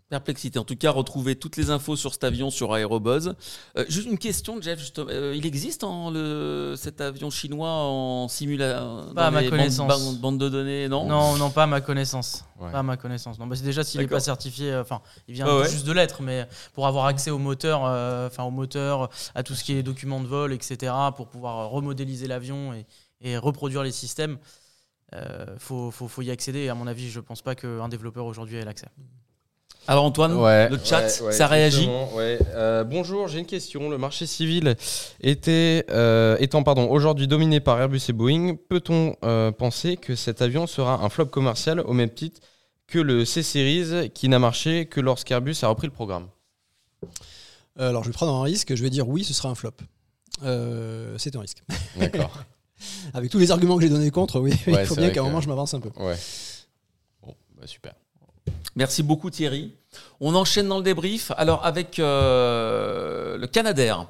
[0.10, 0.58] Perplexité.
[0.58, 3.36] En tout cas, retrouvez toutes les infos sur cet avion sur Aérobuzz.
[3.78, 4.80] Euh, juste une question, Jeff.
[4.80, 10.20] juste, euh, il existe en le, cet avion chinois en simulation Pas à ma connaissance.
[10.20, 12.44] De données, non Non, non, pas à ma connaissance.
[12.60, 12.72] Ouais.
[12.72, 13.38] Pas à ma connaissance.
[13.38, 15.70] Non, bah, c'est déjà s'il n'est pas certifié, euh, enfin, il vient ouais.
[15.70, 19.54] juste de l'être, mais pour avoir accès au moteur, euh, enfin au moteur, à tout
[19.54, 22.88] ce qui est documents de vol, etc., pour pouvoir remodéliser l'avion et,
[23.22, 24.40] et reproduire les systèmes,
[25.14, 26.60] euh, faut, faut, faut y accéder.
[26.60, 28.88] Et à mon avis, je pense pas qu'un développeur aujourd'hui ait l'accès.
[29.88, 31.90] Alors Antoine, Ouais, le chat, ouais, ouais, ça réagit?
[31.90, 33.90] Euh, bonjour, j'ai une question.
[33.90, 34.76] Le marché civil
[35.22, 40.44] était, euh, étant pardon, aujourd'hui dominé par Airbus et Boeing, peut-on euh, penser que cet
[40.44, 42.40] avion sera un flop commercial au même titre
[42.86, 46.28] que le C-Series qui n'a marché que lorsqu'Airbus a repris le programme?
[47.78, 49.72] Alors, je vais prendre un risque, je vais dire oui, ce sera un flop.
[50.44, 51.64] Euh, c'est un risque.
[51.96, 52.38] D'accord.
[53.14, 55.24] Avec tous les arguments que j'ai donnés contre, oui, Ouais, il faut bien qu'à un
[55.24, 55.90] que- moment je m'avance un peu.
[56.02, 56.18] ouais.
[57.22, 57.94] Bon, bah, super.
[58.76, 59.74] Merci beaucoup Thierry.
[60.20, 61.32] On enchaîne dans le débrief.
[61.38, 64.08] Alors avec euh, le Canadair.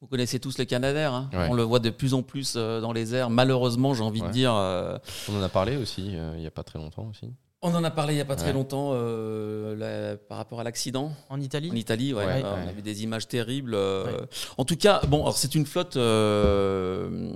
[0.00, 1.12] Vous connaissez tous le Canadair.
[1.12, 1.46] hein Ouais.
[1.50, 3.28] On le voit de plus en plus euh, dans les airs.
[3.30, 4.54] Malheureusement, j'ai envie de dire.
[4.54, 4.96] euh,
[5.28, 7.30] On en a parlé aussi euh, il n'y a pas très longtemps aussi.
[7.62, 11.12] on en a parlé il n'y a pas très longtemps euh, par rapport à l'accident.
[11.28, 11.70] En Italie?
[11.70, 12.42] En Italie, ouais, Ouais, ouais.
[12.64, 13.74] on a vu des images terribles.
[13.74, 14.26] euh, Ouais.
[14.56, 17.32] En tout cas, bon, alors c'est une flotte euh,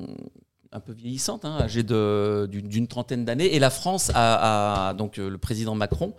[0.75, 5.39] un peu vieillissante, hein, âgée d'une trentaine d'années, et la France a, donc euh, le
[5.39, 6.15] président Macron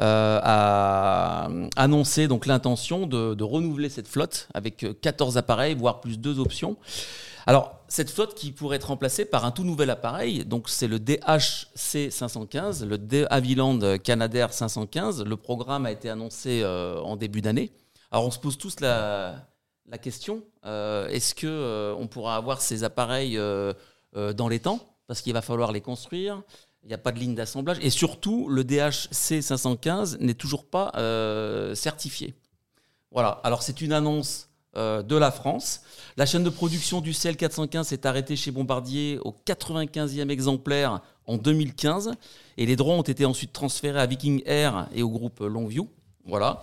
[0.00, 6.18] euh, a annoncé donc l'intention de, renouveler cette flotte avec euh, 14 appareils, voire plus
[6.18, 6.76] deux options.
[7.46, 10.98] Alors, cette flotte qui pourrait être remplacée par un tout nouvel appareil, donc c'est le
[10.98, 15.24] DHC 515, le De Havilland Canadair 515.
[15.24, 17.72] Le programme a été annoncé euh, en début d'année.
[18.10, 19.46] Alors, on se pose tous la,
[20.02, 23.74] question euh, est-ce que euh, on pourra avoir ces appareils euh, euh,
[24.14, 26.42] dans les temps Parce qu'il va falloir les construire.
[26.84, 27.78] Il n'y a pas de ligne d'assemblage.
[27.82, 32.34] Et surtout, le DHC 515 n'est toujours pas euh, certifié.
[33.10, 33.40] Voilà.
[33.42, 35.82] Alors, c'est une annonce euh, de la France.
[36.16, 42.12] La chaîne de production du CL415 s'est arrêtée chez Bombardier au 95e exemplaire en 2015.
[42.56, 45.88] Et les droits ont été ensuite transférés à Viking Air et au groupe Longview.
[46.28, 46.62] Voilà.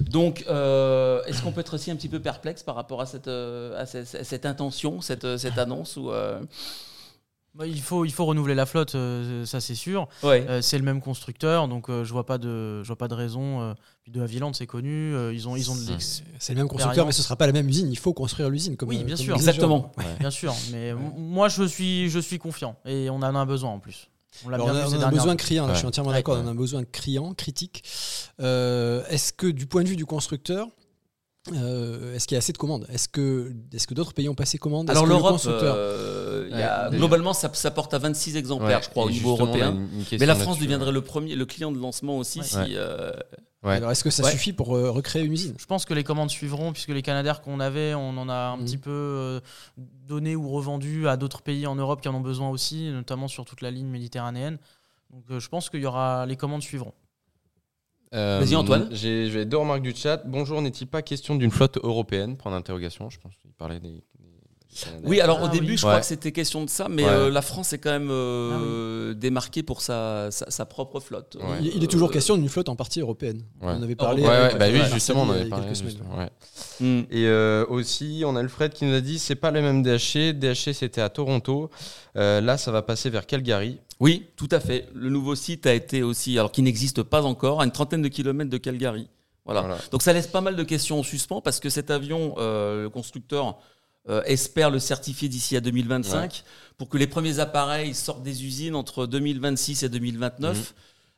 [0.00, 3.28] Donc, euh, est-ce qu'on peut être aussi un petit peu perplexe par rapport à cette,
[3.28, 6.40] euh, à cette, à cette intention, cette, euh, cette annonce ou euh,
[7.54, 8.96] Bah, il, faut, il faut renouveler la flotte,
[9.44, 10.08] ça c'est sûr.
[10.22, 10.46] Ouais.
[10.48, 13.14] Euh, c'est le même constructeur, donc euh, je vois pas de, je vois pas de
[13.14, 13.60] raison.
[13.60, 15.12] euh, puis de Havilland, c'est connu.
[15.14, 17.34] euh, ils ont, ils ont de l'ex- C'est le même constructeur, mais ce ne sera
[17.36, 17.90] pas la même usine.
[17.90, 18.76] Il faut construire l'usine.
[18.76, 19.34] Comme, Oui, bien comme sûr.
[19.34, 19.92] Exactement.
[20.20, 20.54] Bien sûr.
[20.70, 24.08] Mais moi, je suis, je suis confiant et on en a un besoin en plus.
[24.46, 26.16] On a, on besoin criant, je suis entièrement Ouais.
[26.18, 27.82] d'accord, on a besoin criant, critique.
[28.40, 30.68] Euh, est-ce que du point de vue du constructeur,
[31.52, 32.86] euh, est-ce qu'il y a assez de commandes?
[32.92, 34.88] Est-ce que, est que d'autres pays ont passé commande?
[34.90, 36.98] Alors le l'Europe, euh, il y a- Ouais, déjà.
[36.98, 39.72] globalement, ça, ça porte à 26 exemplaires, Ouais, je crois, au niveau européen.
[39.72, 40.92] une- une question Mais la France deviendrait ouais.
[40.94, 42.44] le premier, le client de lancement aussi Ouais.
[42.44, 42.56] si.
[42.56, 42.66] Ouais.
[42.74, 43.12] euh,
[43.62, 43.74] Ouais.
[43.74, 44.30] Alors est-ce que ça Ouais.
[44.30, 45.54] suffit pour euh, recréer une usine?
[45.58, 48.56] Je pense que les commandes suivront, puisque les Canadaires qu'on avait, on en a un
[48.56, 48.64] Mhm.
[48.64, 49.40] petit peu euh,
[50.08, 53.44] donné ou revendu à d'autres pays en Europe qui en ont besoin aussi, notamment sur
[53.44, 54.56] toute la ligne méditerranéenne.
[55.12, 56.94] Donc euh, je pense qu'il y aura les commandes suivront.
[58.12, 58.88] Euh, Vas-y, Antoine.
[58.90, 60.22] J'ai deux remarques du chat.
[60.26, 62.36] Bonjour, n'est-il pas question d'une flotte européenne?
[62.36, 63.08] Point d'interrogation.
[63.10, 64.02] Je pense qu'il parlait des.
[65.02, 65.76] Oui, alors au Ah, début, oui.
[65.76, 66.00] je crois Ouais.
[66.00, 67.10] que c'était question de ça, mais Ouais.
[67.10, 71.36] euh, la France est quand même euh, démarquée pour sa, sa, sa propre flotte.
[71.40, 71.58] Ouais.
[71.60, 73.38] il, il est toujours Euh, question d'une flotte en partie européenne.
[73.60, 73.68] Ouais.
[73.68, 74.22] On en avait Ouais, parlé.
[74.22, 75.64] Ouais, avec ouais, bah oui, justement, on avait parlé.
[75.66, 75.90] quelques semaines.
[75.92, 76.30] justement, ouais.
[76.80, 77.00] hmm.
[77.10, 80.32] Et euh, aussi, on a Alfred qui nous a dit c'est pas le même DHC.
[80.34, 81.68] DHC, c'était à Toronto.
[82.16, 83.78] Euh, là, ça va passer vers Calgary.
[83.98, 84.88] Oui, tout à fait.
[84.94, 88.08] Le nouveau site a été aussi, alors qui n'existe pas encore, à une trentaine de
[88.08, 89.08] kilomètres de Calgary.
[89.44, 89.62] Voilà.
[89.62, 89.78] Voilà.
[89.90, 92.88] Donc ça laisse pas mal de questions en suspens parce que cet avion, euh, le
[92.90, 93.58] constructeur
[94.08, 96.44] euh, espère le certifier d'ici à 2025
[96.78, 100.56] pour que les premiers appareils sortent des usines entre 2026 et 2029.
[100.58, 100.64] Mhm.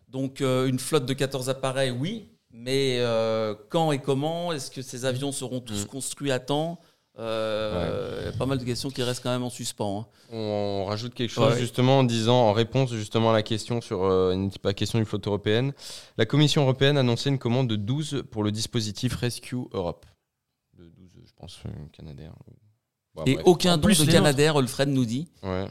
[0.08, 4.52] Donc euh, une flotte de 14 appareils, oui, mais euh, quand et comment?
[4.52, 5.86] Est-ce que ces avions seront tous Mhm.
[5.86, 6.80] construits à temps?
[7.18, 10.00] Euh, Il y a pas mal de questions qui restent quand même en suspens.
[10.00, 10.06] hein.
[10.34, 11.58] On rajoute quelque chose Ouais.
[11.60, 15.04] justement en disant, en réponse justement à la question sur euh, une pas question d'une
[15.06, 15.72] flotte européenne,
[16.16, 20.06] la Commission européenne a annoncé une commande de 12 pour le dispositif Rescue Europe.
[20.78, 21.58] De 12, je pense,
[21.92, 22.32] Canadair.
[23.26, 23.46] Et bref.
[23.46, 25.28] aucun don plus, de les Canadair, Alfred nous dit.
[25.42, 25.66] Ouais,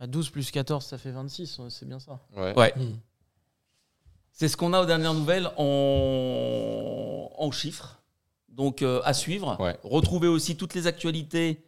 [0.00, 2.20] À 12 plus 14, ça fait 26, ouais, c'est bien ça.
[2.36, 2.54] ouais.
[2.58, 2.72] Ouais.
[2.76, 2.92] Hmm.
[4.32, 8.00] C'est ce qu'on a aux dernières nouvelles en, en chiffres.
[8.48, 9.56] Donc euh, à suivre.
[9.60, 9.76] Ouais.
[9.82, 11.64] Retrouvez aussi toutes les actualités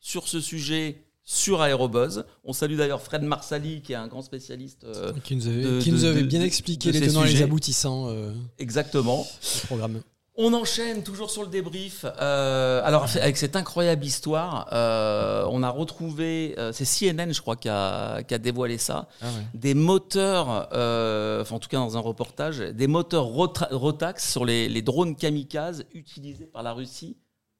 [0.00, 2.24] sur ce sujet sur Aérobuzz.
[2.44, 4.84] On salue d'ailleurs Fred Marsali qui est un grand spécialiste.
[4.84, 7.22] euh, qui nous avait, de- qui nous de- avait de- bien de expliqué les tenants
[7.22, 7.44] et les sujets.
[7.44, 9.26] aboutissants euh, exactement.
[9.60, 10.00] du programme.
[10.38, 12.04] On enchaîne toujours sur le débrief.
[12.20, 17.56] Euh, alors avec cette incroyable histoire, euh, on a retrouvé, euh, c'est CNN je crois
[17.56, 21.96] qui a, qui a dévoilé ça, Ah des moteurs, euh, enfin en tout cas dans
[21.96, 27.16] un reportage, des moteurs Rota- Rotax sur les, les drones kamikazes utilisés par la Russie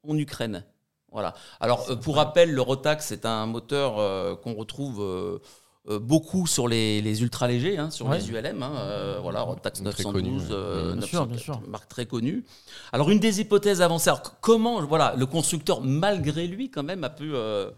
[0.07, 0.63] en Ukraine.
[1.11, 1.33] Voilà.
[1.59, 5.01] Alors euh, pour rappel, le Rotax c'est un moteur euh, qu'on retrouve
[5.99, 8.19] beaucoup sur les, les ultra légers, hein, sur Ouais.
[8.19, 8.61] les ULM.
[8.61, 10.43] hein, euh, voilà, Rotax Très 912, connu, ouais.
[10.51, 11.61] euh, Bien sûr, 904, bien sûr.
[11.69, 12.43] marque très connue.
[12.91, 17.09] Alors une des hypothèses avancées, alors, comment voilà le constructeur malgré lui quand même a
[17.09, 17.71] pu euh,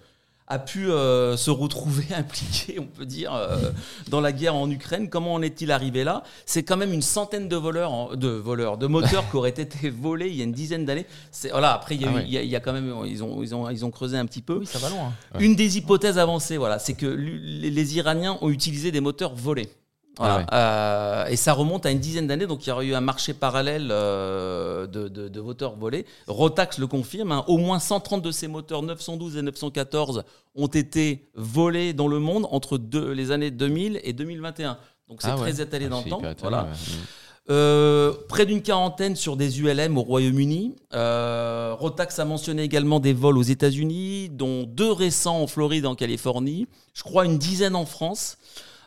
[0.49, 3.71] a pu euh, se retrouver impliqué, on peut dire, euh,
[4.07, 5.07] dans la guerre en Ukraine.
[5.09, 6.23] Comment en est-il arrivé là?
[6.45, 9.89] C'est quand même une centaine de voleurs, en- de voleurs, de moteurs qui auraient été
[9.91, 11.05] volés il y a une dizaine d'années.
[11.31, 11.73] C'est voilà.
[11.73, 12.23] Après, il y, a Ah eu- ouais.
[12.25, 14.17] il y a- il y a quand même, ils ont, ils ont, ils ont creusé
[14.17, 14.57] un petit peu.
[14.57, 15.13] Oui, ça va loin.
[15.39, 19.69] Une des hypothèses avancées, voilà, c'est que les Iraniens ont utilisé des moteurs volés.
[20.19, 20.45] Voilà.
[20.53, 23.33] Euh, et ça remonte à une dizaine d'années, donc il y aurait eu un marché
[23.33, 26.05] parallèle euh, de, de- de moteurs volés.
[26.27, 30.23] Rotax le confirme, hein, au moins 130 de ces moteurs 912 et 914
[30.55, 34.77] ont été volés dans le monde entre deux- les années 2000 et 2021.
[35.07, 35.51] Donc c'est Ah ouais.
[35.51, 36.19] très étalé Ah, dans le temps.
[36.19, 36.63] étalé, Voilà.
[36.63, 36.69] ouais.
[36.69, 37.51] Mm.
[37.51, 40.75] Euh, près d'une quarantaine sur des ULM au Royaume-Uni.
[40.91, 45.95] Rotax a mentionné également des vols aux États-Unis, dont deux récents en Floride et en
[45.95, 46.67] Californie.
[46.93, 48.37] Je crois une dizaine en France.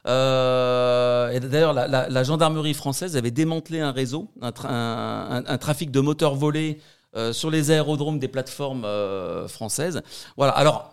[0.07, 5.37] Euh, et d'ailleurs, la, la- la gendarmerie française avait démantelé un réseau, un, tra- un-
[5.39, 6.79] un- un trafic de moteurs volés
[7.17, 10.03] euh, sur les aérodromes des plateformes euh, françaises.
[10.37, 10.53] Voilà.
[10.53, 10.91] Alors,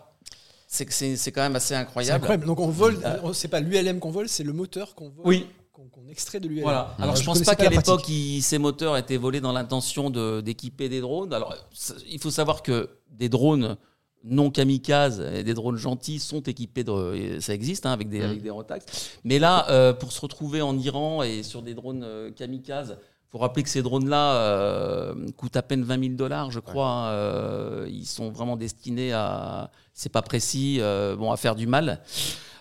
[0.66, 0.86] c'est
[1.32, 2.16] quand même assez incroyable.
[2.18, 2.46] incroyable.
[2.46, 2.98] Donc on vole,
[3.32, 5.46] c'est pas l'ULM qu'on vole, c'est le moteur qu'on vole, Oui.
[5.72, 6.62] qu'on qu'on extrait de l'ULM.
[6.62, 6.94] Voilà.
[7.00, 8.04] Alors, je, Je pense pas qu'à l'époque,
[8.40, 11.32] ces moteurs étaient volés dans l'intention de- d'équiper des drones.
[11.34, 11.56] Alors,
[12.08, 13.76] il faut savoir que des drones
[14.24, 17.38] non kamikazes et des drones gentils sont équipés de.
[17.40, 18.24] Ça existe hein, avec, des, Mm.
[18.24, 19.10] avec des Rotax.
[19.24, 22.98] Mais là, euh, pour se retrouver en Iran et sur des drones euh, kamikazes,
[23.30, 26.88] faut rappeler que ces drones-là euh, coûtent à peine 20 000 dollars, je crois.
[26.88, 27.10] hein.
[27.12, 29.70] Euh, ils sont vraiment destinés à.
[29.94, 32.00] C'est pas précis, euh, bon, à faire du mal.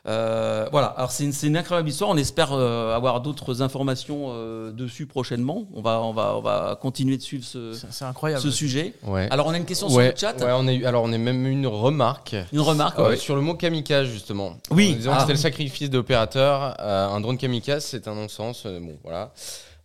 [0.09, 2.09] Euh, voilà, alors c'est une, incroyable histoire.
[2.09, 5.67] On espère euh, avoir d'autres informations euh, dessus prochainement.
[5.73, 8.41] On va, on, va, on va continuer de suivre ce, C'est c'est incroyable.
[8.41, 8.93] ce sujet.
[9.03, 9.27] Ouais.
[9.29, 10.43] Alors, on a une question ouais, sur le chat.
[10.45, 12.97] ouais, on a eu, alors on a même eu une remarque Une remarque.
[12.97, 13.17] euh, ouais.
[13.17, 14.57] sur le mot kamikaze justement.
[14.71, 14.97] Oui.
[15.07, 15.13] Ah.
[15.13, 16.75] que c'était le sacrifice d'opérateur.
[16.79, 18.63] Euh, un drone kamikaze, c'est un non-sens.
[18.65, 19.31] euh, bon, voilà.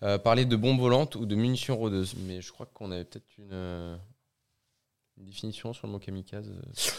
[0.03, 2.15] Euh, parler de bombes volantes ou de munitions rôdeuses.
[2.27, 3.97] Mais je crois qu'on avait peut-être une, euh,
[5.19, 6.49] une définition sur le mot kamikaze.
[6.49, 6.91] euh.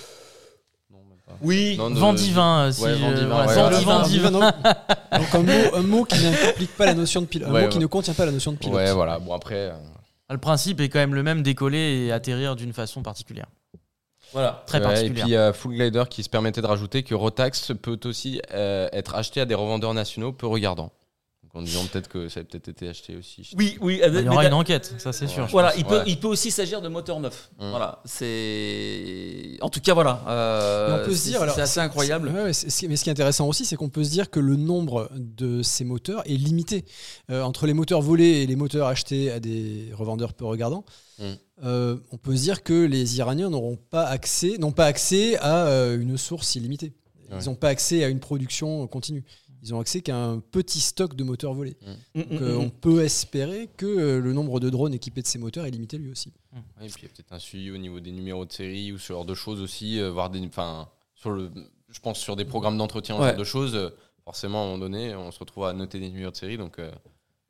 [0.92, 1.15] Non, même pas.
[1.42, 1.76] Oui.
[1.78, 3.78] Non, de- Vent divin, euh, si Ouais, vent je- divin, voilà, ouais, vent voilà.
[3.80, 4.30] divin, Vent divin.
[4.32, 4.54] divin,
[5.18, 7.78] donc, un mot, un mot qui n'implique pas la notion de pilote, un mot qui
[7.78, 7.82] ouais.
[7.82, 8.76] ne contient pas la notion de pilote.
[8.76, 9.20] Ouais, voilà.
[9.20, 9.56] Bon, après.
[9.56, 9.74] euh,
[10.30, 13.48] Le principe est quand même le même, décoller et atterrir d'une façon particulière.
[14.34, 14.64] Voilà.
[14.68, 15.24] Très Ouais, et particulière.
[15.26, 18.42] puis il y a Full Glider qui se permettait de rajouter que Rotax peut aussi
[18.54, 20.92] euh, être acheté à des revendeurs nationaux peu regardants.
[21.56, 23.50] En disant peut-être que ça a peut-être été acheté aussi.
[23.58, 24.02] Oui, oui.
[24.06, 25.48] Il y aura une enquête, ça c'est sûr.
[25.48, 25.80] Voilà, pense.
[25.80, 26.04] il peut, Ouais.
[26.06, 27.50] il peut aussi s'agir de moteurs neufs.
[27.60, 27.70] Mm.
[27.70, 29.58] Voilà, c'est.
[29.62, 30.22] En tout cas, voilà.
[30.28, 32.28] euh, on peut se c'est- dire, alors, c'est assez incroyable.
[32.30, 35.10] Ouais, mais ce qui est intéressant aussi, c'est qu'on peut se dire que le nombre
[35.16, 36.86] de ces moteurs est limité.
[37.32, 40.86] Euh, entre les moteurs volés et les moteurs achetés à des revendeurs peu regardants,
[41.64, 45.68] euh, on peut se dire que les Iraniens n'auront pas accès, n'ont pas accès à
[45.68, 46.94] euh, une source illimitée.
[47.32, 49.24] Ils n'ont pas accès à une production continue.
[49.66, 51.76] Ils ont accès qu'à un petit stock de moteurs volés.
[51.82, 52.58] Mm, Donc, mm, euh, mm.
[52.60, 55.98] on peut espérer que euh, le nombre de drones équipés de ces moteurs est limité
[55.98, 56.32] lui aussi.
[56.54, 58.92] Ouais, et puis il y a peut-être un suivi au niveau des numéros de série
[58.92, 61.50] ou ce genre de choses aussi, euh, voir des, enfin, sur le,
[61.90, 63.30] je pense sur des programmes d'entretien, ce Ouais.
[63.30, 63.76] genre de choses.
[63.76, 63.90] euh,
[64.24, 66.80] forcément, à un moment donné, on se retrouve à noter des numéros de série, donc.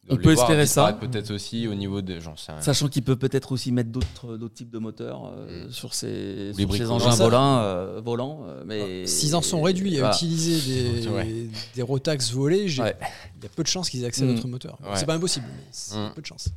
[0.09, 0.93] On peut voir espérer ça.
[0.93, 2.61] Peut-être aussi au niveau des, j'en sais rien.
[2.61, 5.71] Sachant qu'il peut peut-être aussi mettre d'autres d'autres types de moteurs euh, Mm.
[5.71, 8.41] sur ces, sur engins volants, euh, volants.
[8.47, 11.47] euh, mais S'ils en sont réduits à utiliser des, Ouais.
[11.75, 12.95] des Rotax volés, j'ai- il Ouais.
[13.41, 14.35] y a peu de chances qu'ils aient accès à Mm.
[14.35, 14.77] notre moteur.
[14.83, 14.89] Ouais.
[14.95, 16.11] C'est pas impossible, mais c'est Mm.
[16.13, 16.49] peu de chances.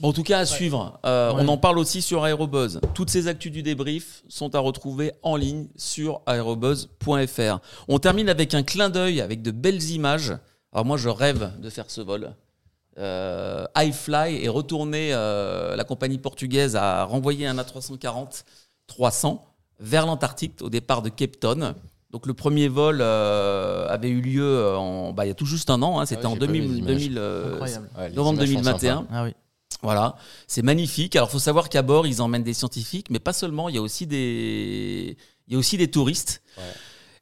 [0.00, 1.00] Bon, en tout cas, à suivre.
[1.06, 1.42] Euh, Ouais.
[1.44, 2.80] On en parle aussi sur Aérobuzz.
[2.94, 7.58] Toutes ces actus du débrief sont à retrouver en ligne sur aérobuzz.fr.
[7.88, 10.34] On termine avec un clin d'œil, avec de belles images.
[10.72, 12.32] Alors moi, je rêve de faire ce vol.
[12.98, 18.42] Euh, iFly est retourné, euh, la compagnie portugaise a renvoyé un A340
[18.88, 19.44] 300
[19.78, 21.74] vers l'Antarctique au départ de Cape Town.
[22.10, 25.46] Donc le premier vol euh, avait eu lieu euh, en, bah, il y a tout
[25.46, 26.96] juste un an, hein, c'était Ah en oui, j'ai pas vu 2000, les images.
[26.96, 27.18] 2000,
[27.52, 27.90] Incroyable.
[27.98, 28.96] Ouais, les novembre images sont 2021.
[28.96, 29.08] sympas.
[29.12, 29.34] Ah oui.
[29.82, 30.16] Voilà,
[30.48, 31.14] c'est magnifique.
[31.14, 33.68] Alors, faut savoir qu'à bord, ils emmènent des scientifiques, mais pas seulement.
[33.68, 36.42] Il y a aussi des, il y a aussi des touristes.
[36.56, 36.64] Ouais.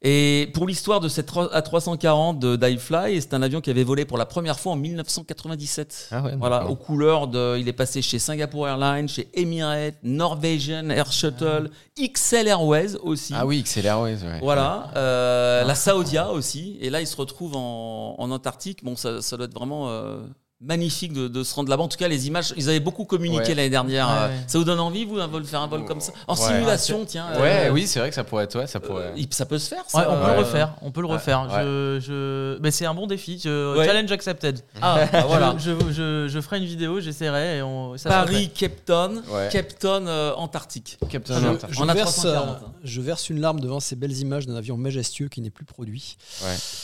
[0.03, 4.19] Et pour l'histoire de cette A340 de Divefly, c'est un avion qui avait volé pour
[4.19, 6.09] la première fois en 1997.
[6.11, 10.91] Ah ouais, voilà, aux couleurs de, il est passé chez Singapore Airlines, chez Emirates, Norwegian
[10.91, 13.33] Air Shuttle, XL Airways aussi.
[13.37, 14.41] Ah oui, XL Airways, ouais.
[14.41, 16.77] Voilà, euh, la Saoudia aussi.
[16.81, 18.85] Et là, il se retrouve en, en Antarctique.
[18.85, 20.19] Bon, ça, ça doit être vraiment euh,
[20.63, 21.83] magnifique de, de se rendre là-bas.
[21.83, 23.55] En tout cas, les images, ils avaient beaucoup communiqué Ouais.
[23.55, 24.09] l'année dernière.
[24.09, 24.41] Ouais, ouais.
[24.47, 26.41] Ça vous donne envie, vous, un vol, faire un vol comme ça En Ouais.
[26.47, 27.27] simulation, tiens.
[27.39, 29.13] Ouais, euh, oui, c'est vrai que ça pourrait être, ouais, ça pourrait.
[29.19, 30.75] euh, ça peut se faire, ça Ouais, on peut le refaire.
[30.81, 31.43] On peut le Ouais, refaire.
[31.43, 31.63] ouais.
[31.63, 32.59] Je, je...
[32.63, 33.39] Mais c'est un bon défi.
[33.43, 33.85] je- Ouais.
[33.85, 34.61] Challenge accepted.
[34.81, 35.55] Ah, bah voilà.
[35.59, 37.61] Je, je, je, je ferai une vidéo, j'essaierai.
[37.63, 37.95] On...
[38.03, 39.49] Paris, Cape Town, Ouais.
[39.53, 40.99] Cape Town, euh, Antarctique.
[41.11, 41.75] Captain Je, Antarctique.
[41.79, 42.73] je On a verse, 340, hein.
[42.83, 46.17] je verse une larme devant ces belles images d'un avion majestueux qui n'est plus produit.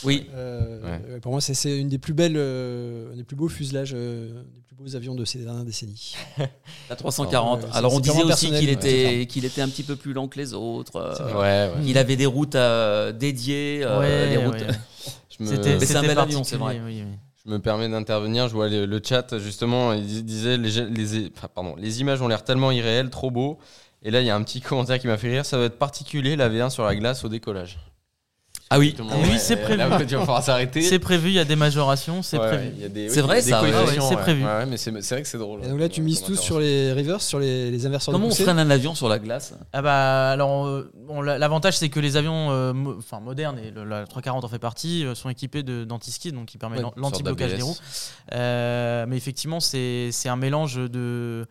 [0.03, 0.27] Oui.
[0.35, 3.47] Euh, Pour moi, c'est- une des plus belles, euh, des plus beaux
[3.93, 6.15] euh, des plus beaux avions de ces dernières décennies.
[6.89, 7.59] La 340.
[7.59, 10.27] Ouais, ouais, Alors, on disait aussi qu'il était, qu'il était un petit peu plus lent
[10.27, 10.95] que les autres.
[10.97, 11.83] euh, Ouais, ouais.
[11.85, 14.53] Il avait des routes euh, dédiées, euh, Ouais, les routes.
[14.55, 14.67] ouais.
[15.39, 16.75] Je me, C'était un bel avion, c'est vrai.
[16.75, 17.17] particulier, oui, oui.
[17.45, 18.47] je me permets d'intervenir.
[18.49, 22.21] Je vois le, le chat, justement, il dis- disait les, les, enfin, pardon, les images
[22.21, 23.57] ont l'air tellement irréelles, trop beau.
[24.03, 25.45] Et là, il y a un petit commentaire qui m'a fait rire.
[25.45, 27.79] Ça va être particulier la V1 sur la glace au décollage.
[28.75, 28.95] Ah oui.
[28.99, 29.77] Ah c'est prévu.
[29.77, 30.81] Là, tu vas pouvoir s'arrêter.
[30.81, 33.09] C'est prévu, il y a des majorations, c'est Ouais, prévu.
[33.09, 34.21] C'est vrai, ça, ouais, corrélations, ouais, c'est ouais.
[34.21, 34.43] prévu.
[34.67, 35.63] Mais c'est vrai que c'est drôle.
[35.63, 38.27] Et donc là, tu Ouais, mises tous sur les rivers, sur les, les inverseurs Comment
[38.27, 41.89] de on freine un avion sur la glace Ah bah alors euh, bon, l'avantage c'est
[41.89, 45.29] que les avions euh, mo- modernes et le, la 340 en fait partie euh, sont
[45.29, 47.75] équipés de d'anti-ski donc qui permet l'anti-blocage des roues.
[48.33, 51.45] Euh, mais effectivement c'est un mélange de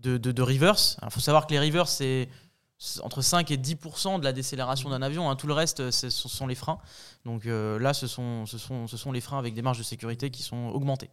[0.00, 0.96] de, de, de reverse.
[1.02, 2.28] Il faut savoir que les reverse c'est
[3.02, 5.28] entre 5 et 10% de la décélération d'un avion.
[5.30, 5.36] hein.
[5.36, 6.78] Tout le reste, c'est- ce sont les freins.
[7.24, 9.82] Donc euh, là, ce sont, ce, sont, ce sont les freins avec des marges de
[9.82, 11.10] sécurité qui sont augmentées.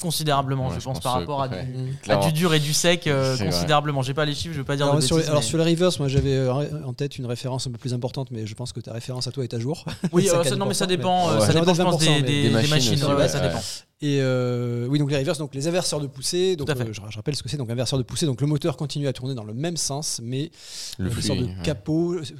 [0.00, 1.62] Considérablement, Ouais, je, je pense, pense, par rapport à, du, à
[2.02, 2.26] Clairement.
[2.28, 4.00] du dur et du sec, euh, considérablement.
[4.00, 5.46] J'ai pas les chiffres, je vais pas dire Alors, de sur, les, bêtises, alors mais-
[5.46, 8.46] sur les reverse, moi j'avais euh, en tête une référence un peu plus importante, mais
[8.46, 9.84] je pense que ta référence à toi est à jour.
[10.12, 11.60] Oui, euh, ça- non, mais ça 4%, dépend, mais- euh, ça Ouais.
[11.60, 12.94] dépend, je pense, 20%, des, machines machines.
[12.94, 13.60] aussi, ouais, ouais, ça dépend.
[14.00, 16.56] Et euh, oui, donc les reverse, donc les inverseurs de poussée.
[16.56, 17.58] Donc euh, je, je rappelle ce que c'est.
[17.58, 20.50] Donc inverseur de poussée, donc le moteur continue à tourner dans le même sens, mais
[20.96, 22.14] Le flux, sorte de capot.
[22.24, 22.36] C'est le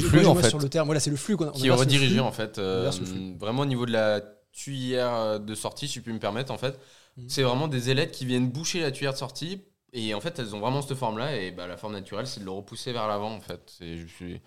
[0.22, 0.48] corrigez-moi en fait.
[0.48, 0.86] sur le terme.
[0.86, 3.66] Voilà, c'est le flux qu'on qui est le redirigé en fait euh, le vraiment au
[3.66, 4.20] niveau de la
[4.54, 6.78] tuyère euh, de sortie si je puis me permettre en fait
[7.16, 7.28] Mhm.
[7.28, 9.60] c'est vraiment des ailettes qui viennent boucher la tuyère de sortie
[9.92, 12.40] et en fait elles ont vraiment cette forme là et bah, la forme naturelle c'est
[12.40, 14.40] de le repousser vers l'avant en fait c'est je suis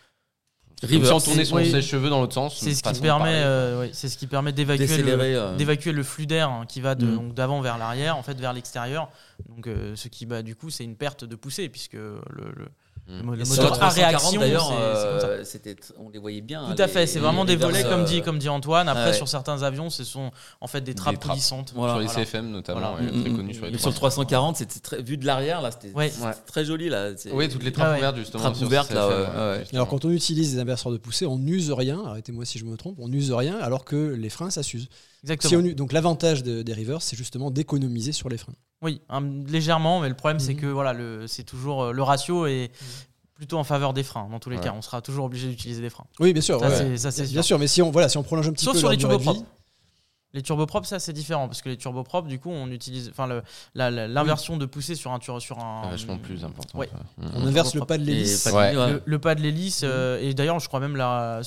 [0.82, 1.24] comme si on Reverse.
[1.24, 1.72] tournait son Oui.
[1.72, 4.98] sèche-cheveux dans l'autre sens C'est ce qui permet, euh, oui, c'est ce qui permet d'évacuer
[5.02, 7.16] le, euh, d'évacuer le flux d'air hein, qui va de- Mm.
[7.16, 9.10] donc d'avant vers l'arrière, en fait vers l'extérieur.
[9.50, 12.68] Donc euh, ce qui bah, du coup c'est une perte de poussée puisque le, le-
[13.08, 13.32] Mm.
[13.36, 15.44] le moteur à 340, réaction, d'ailleurs, euh,
[15.98, 16.66] on les voyait bien.
[16.76, 18.90] Tout à les- fait, c'est vraiment les des volets comme euh, dit, comme dit Antoine.
[18.90, 19.14] Après, ouais.
[19.14, 21.16] sur certains avions, ce sont en fait des trappes.
[21.24, 21.40] Voilà.
[21.42, 22.08] sur les Voilà.
[22.08, 22.96] CFM notamment Voilà.
[22.96, 25.26] ouais, très Mm, connu mm, sur les Mais sur le 340, c'était très, vu de
[25.26, 26.12] l'arrière, là, c'était Ouais.
[26.46, 26.90] très joli.
[26.90, 27.12] Là.
[27.32, 27.98] Oui toutes les trappes Ah ouais.
[28.00, 29.60] ouvertes justement Trappes ouvertes, là, CFM, ouais, ouais, ouais.
[29.60, 29.78] justement.
[29.80, 32.02] Alors quand on utilise des inverseurs de poussée, on n'use rien.
[32.06, 32.98] Arrêtez-moi si je me trompe.
[33.00, 34.90] On n'use rien, alors que les freins, ça s'use.
[35.24, 35.50] Exactement.
[35.50, 38.54] Si on u- donc l'avantage de- des reverse, c'est justement d'économiser sur les freins.
[38.82, 40.60] Oui, un- légèrement, mais le problème c'est Mhm.
[40.62, 42.72] que voilà, le, c'est toujours euh, le ratio est
[43.34, 44.28] plutôt en faveur des freins.
[44.32, 44.64] Dans tous les Ouais.
[44.64, 46.06] cas, on sera toujours obligé d'utiliser des freins.
[46.20, 46.60] Oui, bien sûr.
[46.60, 46.76] Ça, ouais.
[46.76, 47.44] c'est- ça, c'est Bien sûr.
[47.44, 49.44] sûr, mais si on voilà, si on prolonge un petit Sauf peu sur les turbopropres.
[50.34, 53.42] Les turbopropres, ça c'est différent parce que les turbopropres, du coup, on utilise, enfin, le-
[53.74, 55.82] la- la- l'inversion de poussée sur un tur- sur un.
[55.86, 56.90] C'est vachement plus important Ouais.
[57.34, 58.46] on inverse le pas de l'hélice.
[59.06, 61.42] le pas de l'hélice euh, et d'ailleurs, je crois même la.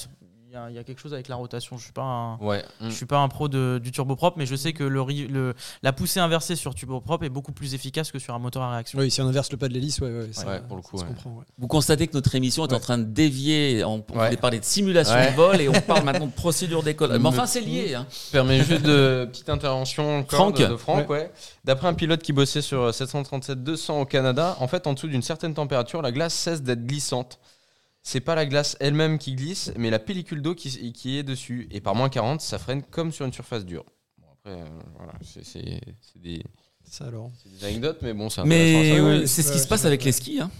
[0.52, 1.78] Il y, a- y a quelque chose avec la rotation.
[1.78, 2.86] Je suis pas un, ouais Mm.
[2.88, 5.54] je suis pas un pro de- du turboprop, mais je sais que le, ri- le-
[5.84, 8.98] la poussée inversée sur turboprop est beaucoup plus efficace que sur un moteur à réaction.
[8.98, 10.96] Oui, si on inverse le pas de l'hélice, ouais, ouais, ça, Ouais, pour le coup,
[10.96, 11.14] ça se ouais.
[11.14, 11.44] comprend, ouais.
[11.56, 13.84] Vous constatez que notre émission est en train de dévier.
[13.84, 15.30] On, on parler de simulation Ouais.
[15.30, 17.16] de vol et on parle maintenant de procédure d'école.
[17.16, 17.94] Mais enfin, c'est lié.
[17.94, 18.06] hein.
[18.26, 20.56] Je permets juste de petite intervention Franck.
[20.58, 21.08] de, de Franck.
[21.08, 21.30] Ouais.
[21.64, 25.54] D'après un pilote qui bossait sur 737-200 au Canada, en fait, en dessous d'une certaine
[25.54, 27.38] température, la glace cesse d'être glissante.
[28.02, 31.68] C'est pas la glace elle-même qui glisse, mais la pellicule d'eau qui, qui est dessus.
[31.70, 33.84] Et par moins 40, ça freine comme sur une surface dure.
[34.18, 34.64] Bon, après, euh,
[34.96, 35.80] voilà, c'est
[36.16, 36.42] des,
[36.88, 37.30] Ça alors.
[37.42, 40.12] c'est des anecdotes, mais bon, c'est Mais ouais, c'est ce qui se passe avec les
[40.12, 40.40] skis.
[40.40, 40.50] hein.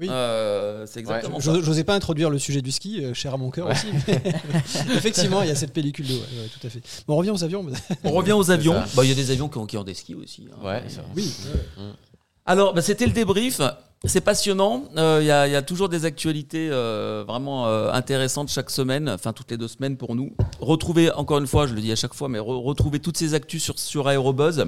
[0.00, 0.06] Oui.
[0.08, 3.68] Euh, c'est exactement J'osais pas introduire le sujet du ski, euh, cher à mon cœur
[3.68, 3.88] aussi.
[4.06, 4.14] mais
[4.96, 6.14] Effectivement, il y a cette pellicule d'eau.
[6.14, 6.80] ouais, tout à fait.
[7.06, 7.66] Bon, on revient aux avions.
[8.04, 8.80] On revient aux avions.
[8.94, 10.46] Bah, Il y a des avions qui ont, qui ont des skis aussi.
[10.64, 10.80] hein.
[11.16, 11.34] Oui.
[12.46, 13.60] Alors, bah, c'était le débrief.
[14.04, 14.84] C'est passionnant.
[14.96, 18.70] Euh, Il y, a- il y a toujours des actualités euh, vraiment euh, intéressantes chaque
[18.70, 20.32] semaine, enfin toutes les deux semaines pour nous.
[20.60, 23.34] Retrouvez, encore une fois, je le dis à chaque fois, mais re- retrouvez toutes ces
[23.34, 24.66] actus sur, sur Aérobuzz.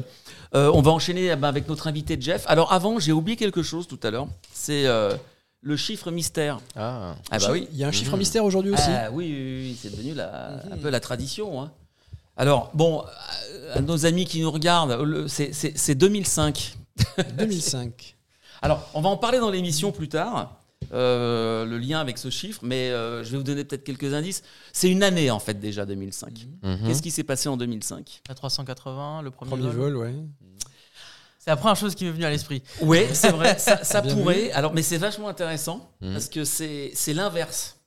[0.56, 2.44] Euh, on va enchaîner eh ben, avec notre invité Jeff.
[2.48, 4.26] Alors, avant, j'ai oublié quelque chose tout à l'heure.
[4.52, 5.14] C'est euh,
[5.62, 6.58] le chiffre mystère.
[6.74, 7.14] Ah.
[7.30, 7.68] Ah, bah oui.
[7.72, 8.18] Il y a un chiffre Mhm.
[8.18, 8.82] mystère aujourd'hui aussi.
[8.90, 10.82] Ah, oui, oui, oui, c'est devenu la- un Mhm.
[10.82, 11.62] peu la tradition.
[11.62, 11.70] hein.
[12.36, 13.04] Alors, bon,
[13.74, 16.74] à- nos amis qui nous regardent, c'est 2005.
[17.38, 18.16] 2005.
[18.62, 20.56] Alors, on va en parler dans l'émission plus tard,
[20.92, 24.42] euh, le lien avec ce chiffre, mais euh, je vais vous donner peut-être quelques indices.
[24.72, 26.46] C'est une année, en fait, déjà 2005.
[26.62, 26.78] Mhm.
[26.86, 29.94] Qu'est-ce qui s'est passé en 2005 La 380, le premier, Premier vol.
[29.94, 30.14] vol, ouais.
[31.38, 32.62] C'est la première chose qui m'est venue à l'esprit.
[32.82, 34.50] Oui, c'est vrai, ça, pourrait.
[34.52, 36.12] Alors, mais c'est vachement intéressant, Mhm.
[36.12, 37.79] parce que c'est c'est l'inverse.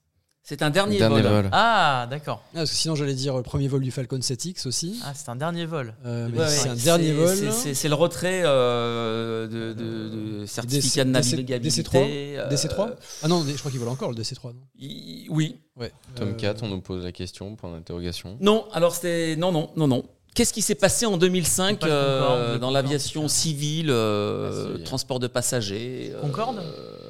[0.46, 1.32] C'est un dernier, Dernier vol.
[1.32, 1.48] vol.
[1.52, 2.42] Ah, d'accord.
[2.52, 5.00] Ah, parce que sinon, j'allais dire euh, premier vol du Falcon 7X aussi.
[5.02, 5.94] Ah, c'est un dernier vol.
[6.04, 7.34] Euh, Ouais, c'est un dernier vol.
[7.50, 11.80] c'est- le retrait euh, de, de- de certificat de DC- navigabilité.
[11.82, 11.96] DC3
[12.38, 12.90] euh, DC3
[13.22, 14.52] Ah non, je crois qu'il vole encore le DC3.
[14.52, 14.60] Non?
[14.78, 15.56] Il- Oui.
[15.78, 15.90] ouais.
[16.20, 18.36] Euh, 4, on nous pose la question, point d'interrogation.
[18.40, 19.36] Non, alors c'était.
[19.36, 20.04] Non, non, non, non.
[20.34, 24.76] Qu'est-ce qui s'est passé en 2005 Pas le euh, le dans l'aviation civile, euh, Ah,
[24.78, 24.84] si.
[24.84, 26.56] transport de passagers euh, Concorde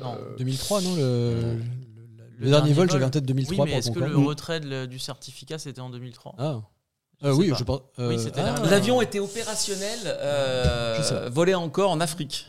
[0.03, 0.15] Non.
[0.39, 1.57] 2003, non Le,
[2.39, 2.91] le- dernier vol, vol.
[2.93, 5.81] j'avais en tête Oui, 2003 mais pour est-ce que le retrait de du certificat, c'était
[5.81, 6.61] en 2003 Ah.
[7.23, 7.57] Je Euh, sais oui, pas.
[7.57, 7.81] je pense.
[7.99, 8.55] Oui, c'était ah.
[8.69, 12.47] L'avion était opérationnel, euh, volé encore en Afrique.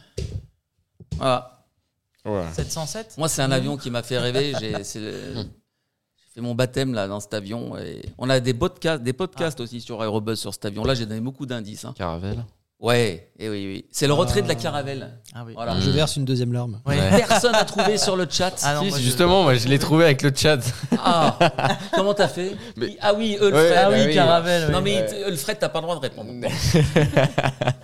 [1.17, 1.65] Voilà.
[2.25, 2.43] Ouais.
[2.53, 4.53] 707 Moi, c'est un avion qui m'a fait rêver.
[4.61, 4.73] J'ai
[6.33, 7.77] fait mon baptême là dans cet avion.
[7.77, 10.83] Et on a des podcasts, des podcasts aussi sur Aerobuzz sur cet avion.
[10.83, 11.85] Là, j'ai donné beaucoup d'indices.
[11.85, 11.93] hein.
[11.95, 12.43] Caravelle.
[12.81, 13.85] Ouais, et oui, oui.
[13.91, 15.17] C'est le retrait de la caravelle.
[15.33, 15.53] Ah oui.
[15.55, 15.79] Voilà.
[15.79, 16.81] Je verse une deuxième larme.
[16.85, 16.97] Ouais.
[17.25, 18.53] Personne n'a trouvé sur le chat.
[18.63, 20.59] Ah non, Si, moi, si, je- justement, moi je l'ai trouvé avec le chat.
[21.01, 21.37] Ah,
[21.93, 23.53] comment t'as fait Mais- Ah oui, Eulfred.
[23.53, 24.13] Ouais, Ah bah oui, oui.
[24.13, 24.71] Caravelle.
[24.71, 25.23] Non mais Ouais.
[25.29, 26.29] Eulfred, t'as pas le droit de répondre.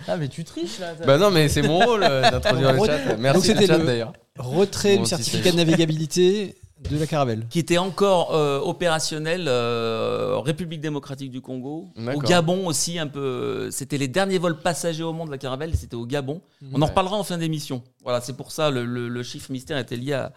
[0.08, 0.88] Ah, mais tu triches là.
[0.98, 3.16] t'as- bah non, mais c'est mon rôle euh, d'introduire le chat.
[3.18, 4.12] Merci le chat le- d'ailleurs.
[4.38, 6.56] Retrait Bon, du certificat de navigabilité
[6.90, 7.46] de la caravelle.
[7.48, 12.20] Qui était encore euh, opérationnel euh, en République démocratique du Congo, au.
[12.20, 13.70] Gabon aussi un peu.
[13.70, 16.40] C'était les derniers vols passagers au monde de la caravelle, c'était au Gabon.
[16.72, 17.82] On en reparlera en fin d'émission.
[18.02, 20.32] Voilà, c'est pour ça le, le- le chiffre mystère était lié à,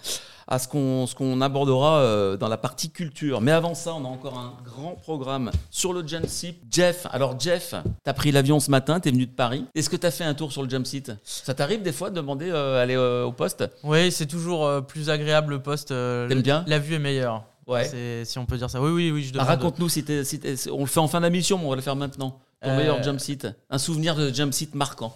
[0.47, 3.41] à ce qu'on abordera euh, dans la partie culture.
[3.41, 6.57] Mais avant ça, on a encore un grand programme sur le jump seat.
[6.69, 7.73] Jeff, alors Jeff,
[8.03, 9.65] t'as pris l'avion ce matin, t'es venu de Paris.
[9.73, 11.11] Est-ce que t'as fait un tour sur le jump seat?
[11.23, 13.63] Ça t'arrive des fois de demander euh, aller euh, au poste?
[13.83, 15.89] Oui, c'est toujours euh, plus agréable le poste.
[15.89, 16.63] T'aimes bien?
[16.67, 17.43] La vue est meilleure.
[17.67, 18.23] Ouais.
[18.25, 18.79] Si on peut dire ça.
[18.79, 19.23] Oui, oui, oui.
[19.23, 19.43] Je Ah.
[19.43, 20.05] Raconte-nous si,
[20.71, 22.39] on le fait en fin d'émission, mais on va le faire maintenant.
[22.61, 25.15] Ton meilleur jump seat, un souvenir de jump seat marquant.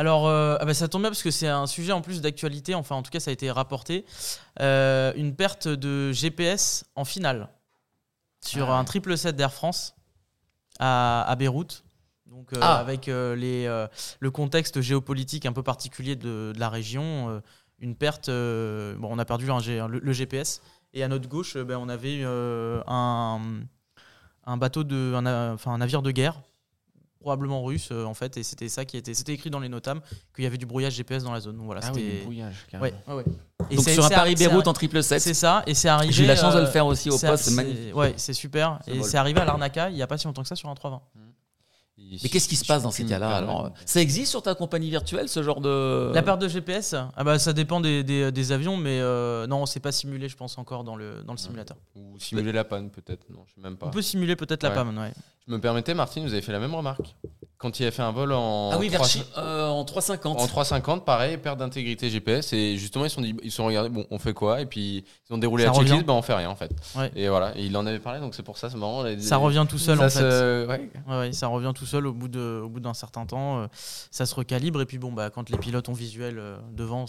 [0.00, 2.74] Alors, euh, ah bah, ça tombe bien parce que c'est un sujet en plus d'actualité.
[2.74, 4.06] Enfin, en tout cas, ça a été rapporté.
[4.60, 7.50] Euh, une perte de GPS en finale
[8.42, 8.78] sur Ah.
[8.78, 9.94] un triple set d'Air France
[10.78, 11.84] à, à Beyrouth.
[12.24, 12.78] Donc, euh, Ah.
[12.78, 13.66] avec les,
[14.20, 17.42] le contexte géopolitique un peu particulier de, de la région,
[17.78, 18.28] une perte.
[18.30, 20.62] bon, on a perdu le, le GPS.
[20.94, 23.40] Et à notre gauche, ben, on avait un,
[24.46, 26.40] un bateau de, un, na- enfin, un navire de guerre,
[27.20, 30.00] probablement russe euh, en fait, et c'était ça qui était, c'était écrit dans les notam
[30.34, 31.56] qu'il y avait du brouillage GPS dans la zone.
[31.56, 32.66] Donc voilà, Ah oui, brouillage.
[32.74, 33.24] Ouais, ouais, ouais.
[33.70, 35.20] Et Donc c'est- sur un Paris-Beyrouth c'est- en triple set.
[35.20, 36.12] C'est ça, et c'est arrivé.
[36.12, 37.94] J'ai eu la chance de le euh, faire aussi au poste, c'est magnifique.
[37.94, 38.80] Ouais, c'est super.
[38.86, 40.74] Et c'est arrivé à l'Arnaca il n'y a pas si longtemps que ça sur un
[40.74, 41.02] 320.
[42.22, 45.28] Mais qu'est-ce qui se passe dans ces cas-là alors Ça existe sur ta compagnie virtuelle
[45.28, 48.76] ce genre de La perte de GPS, ah bah, ça dépend des, des- des avions,
[48.76, 51.76] mais euh, non, c'est pas simulé, je pense, encore dans le, dans le simulateur.
[51.94, 53.86] Ou simuler la panne peut-être, non, je sais même pas.
[53.86, 54.70] On peut simuler peut-être la.
[54.70, 55.12] PAM, ouais.
[55.50, 57.16] Je me permettais, Martine, vous avez fait la même remarque.
[57.58, 60.40] Quand il a fait un vol en, Ah oui, vers 3, Chi- euh, en 350.
[60.40, 62.54] en 350, pareil, perte d'intégrité GPS.
[62.54, 64.62] Et justement, ils se sont dit, ils se sont regardés, bon, on fait quoi?
[64.62, 66.70] Et puis, ils ont déroulé Ça la checklist, ben on fait rien en fait.
[66.96, 67.10] Ouais.
[67.16, 69.02] Et voilà, et il en avait parlé, donc c'est pour ça, c'est marrant.
[69.02, 70.20] les- Ça revient tout seul ça en fait.
[70.20, 70.90] se- ouais.
[71.06, 73.58] Ouais, ouais, ça revient tout seul au bout de, au bout d'un certain temps.
[73.60, 73.66] euh,
[74.10, 77.04] ça se recalibre et puis bon, bah, quand les pilotes ont visuel euh, devant,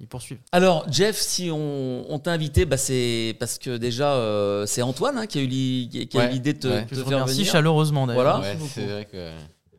[0.00, 0.38] ils poursuivent.
[0.52, 5.18] Alors Jeff, si on, on t'a invité, bah, c'est parce que déjà euh, c'est Antoine
[5.18, 7.44] hein, qui a eu l'idée de te, faire venir.
[7.44, 8.14] chaleureusement d'ailleurs.
[8.14, 8.38] Voilà.
[8.40, 8.92] Ouais, Merci c'est beaucoup.
[8.92, 9.30] vrai que.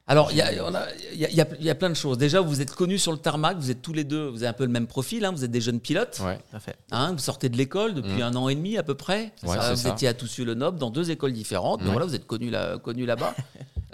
[0.10, 1.76] Alors il y a, on a- il y, a, il y a- il y a
[1.76, 2.18] plein de choses.
[2.18, 4.54] Déjà, vous êtes connus sur le tarmac, vous êtes tous les deux, vous avez un
[4.54, 6.22] peu le même profil, hein, vous êtes des jeunes pilotes.
[6.26, 6.38] Ouais.
[6.50, 6.78] Tout à fait.
[6.92, 8.22] Hein, vous sortez de l'école depuis Mm.
[8.22, 9.34] un an et demi à peu près.
[9.44, 9.90] Ouais, Ça, c'est vous ça.
[9.90, 11.82] étiez à Toussus-le-Noble dans deux écoles différentes.
[11.82, 11.92] Ouais.
[11.92, 13.36] voilà, vous êtes connus là, connus là-bas.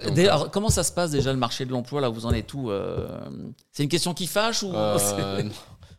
[0.06, 2.54] Donc, D'ailleurs, comment ça se passe déjà le marché de l'emploi là Vous en êtes
[2.54, 3.08] où euh,
[3.72, 5.00] C'est une question qui fâche ou Euh.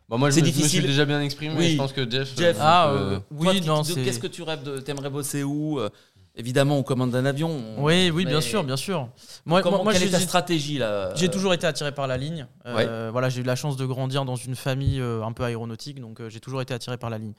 [0.07, 0.79] Bon, moi, je C'est me, je me difficile.
[0.81, 1.71] suis déjà bien exprimé, Oui.
[1.71, 2.37] je pense que Jeff.
[2.37, 2.55] Jeff.
[2.57, 4.03] euh, Ah, euh, euh, Toi, oui.
[4.05, 5.89] Qu'est-ce que tu rêves de T'aimerais bosser où euh?
[6.37, 7.49] Évidemment, on commande un avion.
[7.77, 9.07] on- Oui, oui, bien sûr, bien sûr.
[9.45, 11.93] Moi, Comment, moi- quelle j'ai- est ta j'ai- stratégie là J'ai euh, toujours été attiré
[11.93, 12.45] par la ligne.
[12.65, 16.01] Euh, Voilà, j'ai eu la chance de grandir dans une famille euh, un peu aéronautique,
[16.01, 17.33] donc euh, j'ai toujours été attiré par la ligne.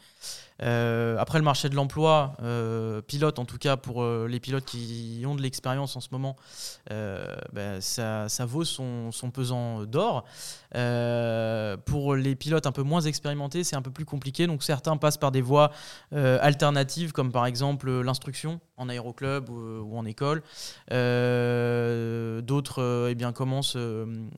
[0.63, 4.65] Euh, après le marché de l'emploi, euh, pilote en tout cas pour euh, les pilotes
[4.65, 6.37] qui ont de l'expérience en ce moment,
[6.91, 10.25] ben, ça, vaut son, pesant d'or.
[11.85, 14.47] Pour les pilotes un peu moins expérimentés, c'est un peu plus compliqué.
[14.47, 15.71] Donc certains passent par des voies
[16.13, 20.43] alternatives, comme par exemple l'instruction en aéroclub ou, en école.
[22.43, 23.77] D'autres eh commencent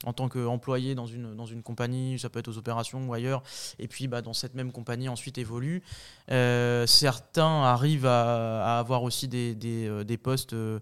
[0.04, 3.42] en tant qu'employés dans une, dans une compagnie, ça peut être aux opérations ou ailleurs,
[3.78, 5.82] et puis bah, dans cette même compagnie ensuite évoluent.
[6.30, 10.78] Euh, certains arrivent à, à avoir aussi des, des, euh, des postes euh,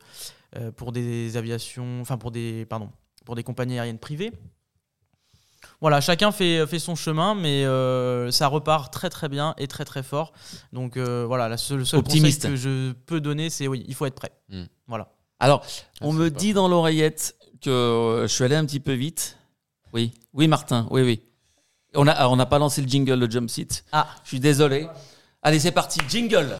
[0.77, 2.91] pour des aviations, enfin pour des, pardon,
[3.25, 4.33] pour des compagnies aériennes privées.
[5.81, 9.85] Voilà, chacun fait, fait son chemin, mais euh, ça repart très très bien et très
[9.85, 10.33] très fort.
[10.73, 12.43] Donc voilà, la seule, le seul Optimiste.
[12.43, 14.33] conseil que je peux donner, c'est oui, il faut être prêt.
[14.49, 14.65] Hmm.
[14.87, 15.09] Voilà.
[15.39, 19.37] Alors, Ah, on me dit dans l'oreillette que je suis allé un petit peu vite.
[19.93, 21.23] Oui, oui, Martin, oui, oui.
[21.95, 23.85] On a, on n'a pas lancé le jingle, le jump seat.
[23.93, 24.09] Ah.
[24.25, 24.89] Je suis désolé.
[25.43, 26.57] Allez, c'est parti, jingle.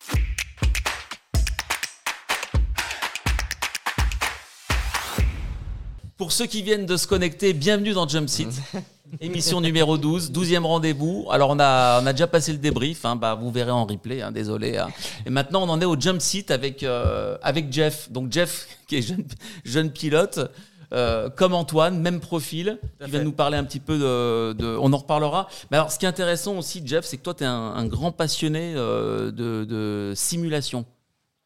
[6.17, 8.49] Pour ceux qui viennent de se connecter, bienvenue dans Jump Seat.
[9.21, 11.27] Émission numéro 12, 12e rendez-vous.
[11.31, 14.23] Alors, on a, on a déjà passé le débrief, hein, bah, vous verrez en replay,
[14.23, 14.79] hein, désolé.
[14.79, 14.89] hein.
[15.27, 18.11] Et maintenant, on en est au Jump Seat avec, euh, avec Jeff.
[18.11, 19.25] Donc, Jeff, qui est jeune,
[19.65, 20.51] jeune pilote,
[20.93, 23.25] euh, comme Antoine, même profil, vient fait.
[23.25, 25.49] nous parler un petit peu de, de- On en reparlera.
[25.71, 27.87] Mais alors, ce qui est intéressant aussi, Jeff, c'est que toi, tu es un, un
[27.87, 30.85] grand passionné euh, de, de simulation.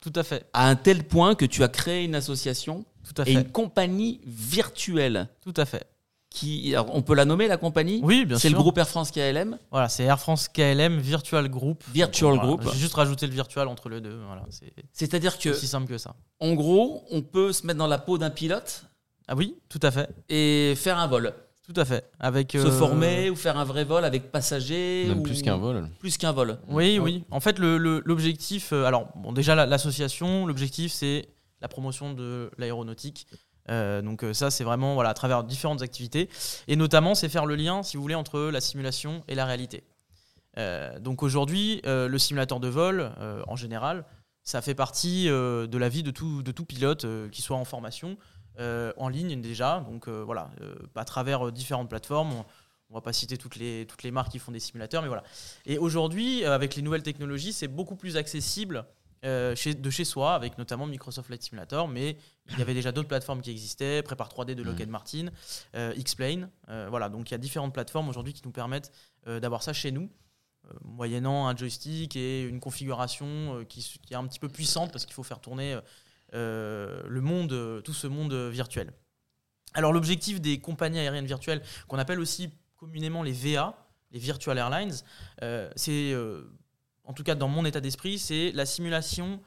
[0.01, 3.28] Tout à fait, À un tel point que tu as créé une association tout à
[3.28, 5.28] et une compagnie virtuelle.
[5.43, 5.86] tout à fait.
[6.32, 8.43] Qui, alors, on peut la nommer, la compagnie Oui, bien sûr.
[8.43, 9.59] C'est le groupe Air France KLM.
[9.72, 11.82] Voilà, c'est Air France KLM Virtual Group.
[11.93, 12.62] Virtual Voilà, Group.
[12.72, 14.16] J'ai juste rajouté le virtual entre les deux.
[14.26, 16.14] Voilà, c'est C'est-à-dire que, aussi simple que ça.
[16.38, 18.84] en gros, on peut se mettre dans la peau d'un pilote
[19.32, 21.32] Ah oui, tout à fait, et faire un vol.
[21.64, 22.10] tout à fait.
[22.18, 25.04] Avec Se euh, former ou faire un vrai vol avec passagers.
[25.06, 25.88] Même ou- plus qu'un vol.
[26.00, 26.58] Plus qu'un vol.
[26.68, 27.22] Oui, oui.
[27.30, 31.28] En fait, le- le- l'objectif, euh, alors bon, déjà la- l'association, l'objectif c'est
[31.60, 33.28] la promotion de l'aéronautique.
[33.68, 36.28] Euh, donc ça, c'est vraiment voilà à travers différentes activités
[36.66, 39.84] et notamment c'est faire le lien, si vous voulez, entre la simulation et la réalité.
[40.58, 44.04] Euh, donc aujourd'hui, euh, le simulateur de vol, euh, en général,
[44.42, 47.56] ça fait partie euh, de la vie de tout, de tout pilote euh, qui soit
[47.58, 48.16] en formation,
[48.96, 49.80] en ligne déjà.
[49.80, 52.32] Donc euh, voilà, euh, à travers euh, différentes plateformes.
[52.32, 52.44] On,
[52.90, 55.22] on va pas citer toutes les, toutes les marques qui font des simulateurs, mais voilà.
[55.64, 58.84] Et aujourd'hui, euh, avec les nouvelles technologies, c'est beaucoup plus accessible
[59.24, 62.16] euh, chez, de chez soi, avec notamment Microsoft Flight Simulator, mais
[62.50, 65.26] il y avait déjà d'autres plateformes qui existaient, Prépare 3D de Lockheed Martin,
[65.76, 66.50] euh, X-Plane.
[66.68, 68.90] euh, voilà, donc il y a différentes plateformes aujourd'hui qui nous permettent
[69.28, 70.11] euh, d'avoir ça chez nous,
[70.66, 73.26] euh, moyennant un joystick et une configuration
[73.58, 75.82] euh, qui, est un petit peu puissante parce qu'il faut faire tourner euh, euh,
[76.32, 78.92] le monde, euh, tout ce monde euh, virtuel.
[79.74, 83.76] Alors l'objectif des compagnies aériennes virtuelles, qu'on appelle aussi communément les VA,
[84.10, 84.94] les Virtual Airlines,
[85.42, 86.42] euh, c'est, euh,
[87.04, 89.40] en tout cas dans mon état d'esprit, c'est la simulation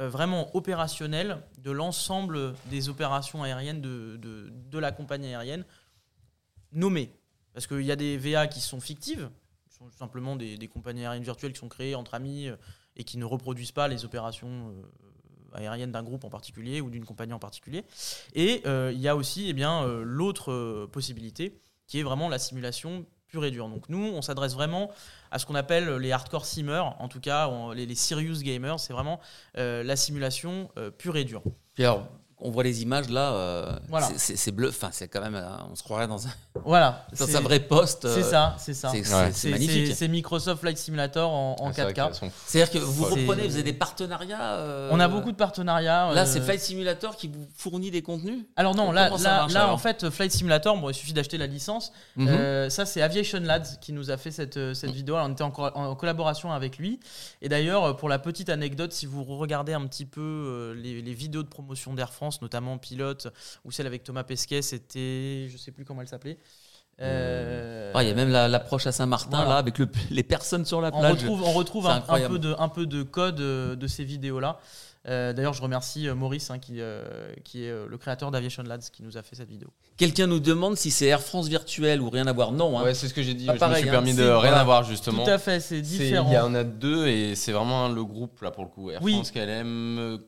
[0.00, 5.64] euh, vraiment opérationnelle de l'ensemble des opérations aériennes de, de- de la compagnie aérienne
[6.72, 7.10] nommée.
[7.52, 9.30] Parce qu'il y a des VA qui sont fictives,
[9.68, 12.56] qui sont simplement des, compagnies aériennes virtuelles qui sont créées entre amis euh,
[12.96, 14.74] et qui ne reproduisent pas les opérations
[15.54, 17.84] aériennes d'un groupe en particulier ou d'une compagnie en particulier.
[18.34, 22.28] Et euh, il y a aussi eh bien, euh, l'autre euh, possibilité qui est vraiment
[22.28, 23.68] la simulation pure et dure.
[23.68, 24.90] Donc nous, on s'adresse vraiment
[25.30, 29.20] à ce qu'on appelle les hardcore simmers, en tout cas les, serious gamers, c'est vraiment
[29.56, 31.42] la simulation pure et dure.
[31.74, 32.06] Puis alors,
[32.44, 33.32] on voit les images là.
[33.32, 34.06] euh, Voilà.
[34.08, 34.68] c'est- C'est c'est bleu.
[34.68, 35.34] Enfin, c'est quand même.
[35.34, 36.30] euh, on se croirait dans un,
[36.64, 37.06] Voilà.
[37.18, 38.04] dans c'est- un vrai poste.
[38.04, 38.92] euh, C'est ça, c'est ça.
[39.32, 39.50] C'est Ouais.
[39.52, 40.00] magnifique.
[40.08, 42.06] Microsoft Flight Simulator en, en Ah, c'est vrai 4K.
[42.06, 44.54] qu'elles sont C'est-à-dire que vous reprenez, vous avez des partenariats.
[44.56, 46.12] euh, On a beaucoup de partenariats.
[46.12, 48.44] Là, euh, c'est Flight Simulator qui vous fournit des contenus?
[48.56, 49.74] Alors non, là, ça là, marche, là, alors?
[49.74, 51.92] en fait, Flight Simulator, bon, il suffit d'acheter la licence.
[52.16, 52.28] Mhm.
[52.28, 55.14] Euh, ça, c'est Aviation Lads qui nous a fait cette, euh, cette vidéo.
[55.16, 57.00] Alors, on était en, co- en collaboration avec lui.
[57.42, 61.00] Et d'ailleurs, euh, pour la petite anecdote, si vous regardez un petit peu euh, les,
[61.02, 63.28] les vidéos de promotion d'Air France, notamment Pilote,
[63.64, 66.38] ou celle avec Thomas Pesquet, c'était, je sais plus comment elle s'appelait.
[67.00, 69.50] Euh, Ah, Il y a même la- l'approche à Saint-Martin Voilà.
[69.50, 71.12] là avec le- les personnes sur la on plage.
[71.22, 74.58] retrouve, on retrouve un, peu de, un peu de code euh, de ces vidéos-là.
[75.06, 77.02] Euh, D'ailleurs, je remercie euh, Maurice, hein, qui, euh,
[77.44, 79.68] qui est euh, le créateur d'Aviation Lads, qui nous a fait cette vidéo.
[79.98, 82.52] Quelqu'un nous demande si c'est Air France virtuelle ou rien à voir.
[82.52, 82.78] Non.
[82.78, 82.84] hein.
[82.84, 83.44] Ouais, c'est ce que j'ai dit.
[83.46, 83.90] Je me suis hein.
[83.90, 84.60] permis de rien voilà.
[84.60, 85.24] avoir justement.
[85.24, 86.28] Tout à fait, c'est C'est- différent.
[86.30, 88.90] Il y en a deux et c'est vraiment le groupe là pour le coup.
[88.90, 89.12] Air Oui.
[89.14, 90.20] France KLM.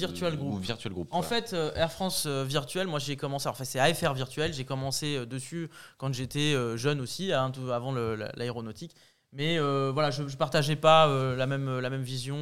[0.00, 0.54] Virtual Group.
[0.54, 1.08] Ou Virtual Group.
[1.10, 4.64] En fait, euh, Air France euh, Virtuel, moi j'ai commencé, enfin c'est AFR Virtuel, j'ai
[4.64, 7.92] commencé euh, dessus quand j'étais jeune aussi, avant
[8.36, 8.94] l'aéronautique.
[9.32, 12.36] Mais euh, voilà, je ne partageais pas euh, la, même, la même vision.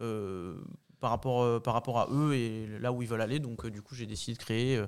[0.00, 0.54] euh,
[1.00, 3.38] par rapport, par rapport à eux et là où ils veulent aller.
[3.38, 4.82] Donc, du coup, j'ai décidé de créer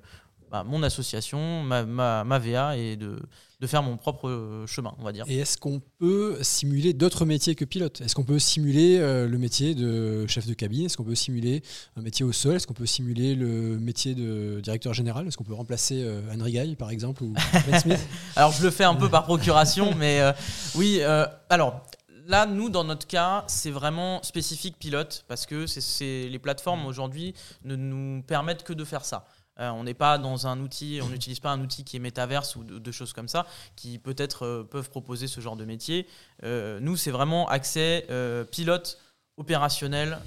[0.51, 3.21] bah, mon association, ma, ma, ma VA et de,
[3.61, 5.25] de faire mon propre euh, chemin, on va dire.
[5.29, 8.01] Et est-ce qu'on peut simuler d'autres métiers que pilote?
[8.01, 10.87] Est-ce qu'on peut simuler euh, le métier de chef de cabine?
[10.87, 11.63] Est-ce qu'on peut simuler
[11.97, 12.57] un métier au sol?
[12.57, 15.29] Est-ce qu'on peut simuler le métier de directeur général?
[15.29, 17.33] Est-ce qu'on peut remplacer euh, Anne Rigaille, par exemple, ou
[17.71, 18.01] Ben Smith?
[18.35, 20.33] Alors, je le fais un peu par procuration, mais euh,
[20.75, 21.01] oui.
[21.49, 21.87] alors,
[22.27, 26.87] là, nous, dans notre cas, c'est vraiment spécifique pilote parce que c'est- c'est les plateformes
[26.87, 27.35] aujourd'hui
[27.65, 29.25] ne nous permettent que de faire ça.
[29.61, 32.57] Euh, on n'est pas dans un outil, on n'utilise pas un outil qui est métaverse
[32.57, 33.47] ou de, de choses comme ça,
[33.77, 36.07] qui peut-être euh, peuvent proposer ce genre de métier.
[36.45, 38.07] Euh, nous, c'est vraiment accès
[38.51, 38.99] pilote
[39.37, 40.19] opérationnel,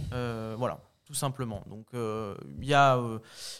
[0.58, 1.64] voilà, tout simplement.
[1.68, 3.00] Donc, il y a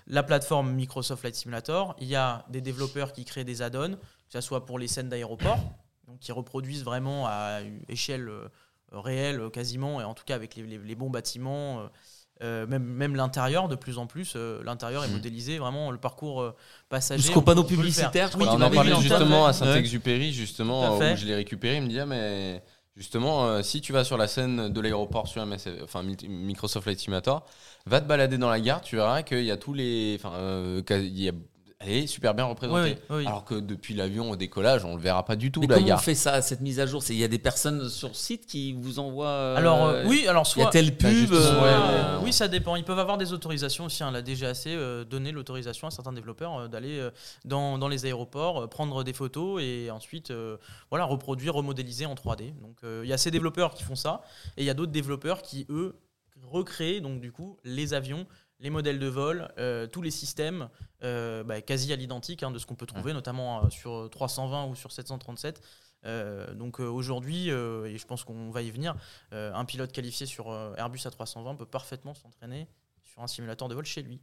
[0.08, 4.32] la plateforme Microsoft Flight Simulator, il y a des développeurs qui créent des add-ons, que
[4.32, 5.60] ce soit pour les scènes d'aéroport,
[6.08, 8.32] donc qui reproduisent vraiment à échelle
[8.92, 11.88] réelle quasiment, et en tout cas avec les, les- les bons bâtiments,
[12.44, 15.14] euh, même, même l'intérieur de plus en plus, euh, l'intérieur est Mm.
[15.14, 16.56] modélisé vraiment le parcours euh,
[16.90, 17.24] passager.
[17.24, 17.34] Le
[17.64, 17.78] faire.
[17.78, 21.36] publicitaires, je Oui, crois tu on en parlait justement à Saint-Exupéry, justement, où je l'ai
[21.36, 21.78] récupéré.
[21.78, 22.62] Il me dit, ah, mais
[22.96, 25.42] justement, euh, si tu vas sur la scène de l'aéroport sur
[25.84, 27.46] enfin, Mi- Microsoft Flight Simulator,
[27.86, 30.20] va te balader dans la gare, tu verras qu'il y a tous les.
[30.20, 30.34] Enfin,
[30.86, 31.34] qu'il y a-
[31.86, 32.92] elle est super bien représentée.
[32.92, 33.28] Oui, oui, oui.
[33.28, 35.86] Alors que depuis l'avion au décollage, on le verra pas du tout, Mais la comment
[35.86, 36.02] on gare.
[36.04, 37.02] fait ça, cette mise à jour?
[37.04, 39.28] C'est- Il y a des personnes sur site qui vous envoient.
[39.28, 41.32] euh, Alors euh, oui, alors Il y a soit telle pub.
[41.34, 42.76] euh, ouais, Euh, oui, ça dépend.
[42.76, 44.04] Ils peuvent avoir des autorisations aussi.
[44.04, 44.12] hein.
[44.12, 47.12] La DGAC euh, donner l'autorisation à certains développeurs euh, d'aller euh,
[47.46, 50.58] dans, dans les aéroports, euh, prendre des photos et ensuite euh,
[50.90, 52.54] voilà, reproduire, remodéliser en 3D.
[52.62, 54.22] Donc euh, il y a ces développeurs qui font ça
[54.58, 55.96] et il y a d'autres développeurs qui, eux,
[56.50, 58.26] recréent donc du coup les avions,
[58.64, 60.70] les modèles de vol, euh, tous les systèmes
[61.04, 64.68] euh, bah, quasi à l'identique hein, de ce qu'on peut trouver, notamment euh, sur 320
[64.68, 65.62] ou sur 737.
[66.06, 68.96] Euh, donc aujourd'hui, et je pense qu'on va y venir,
[69.32, 70.48] un pilote qualifié sur
[70.78, 72.68] Airbus A320 peut parfaitement s'entraîner
[73.04, 74.20] sur un simulateur de vol chez lui.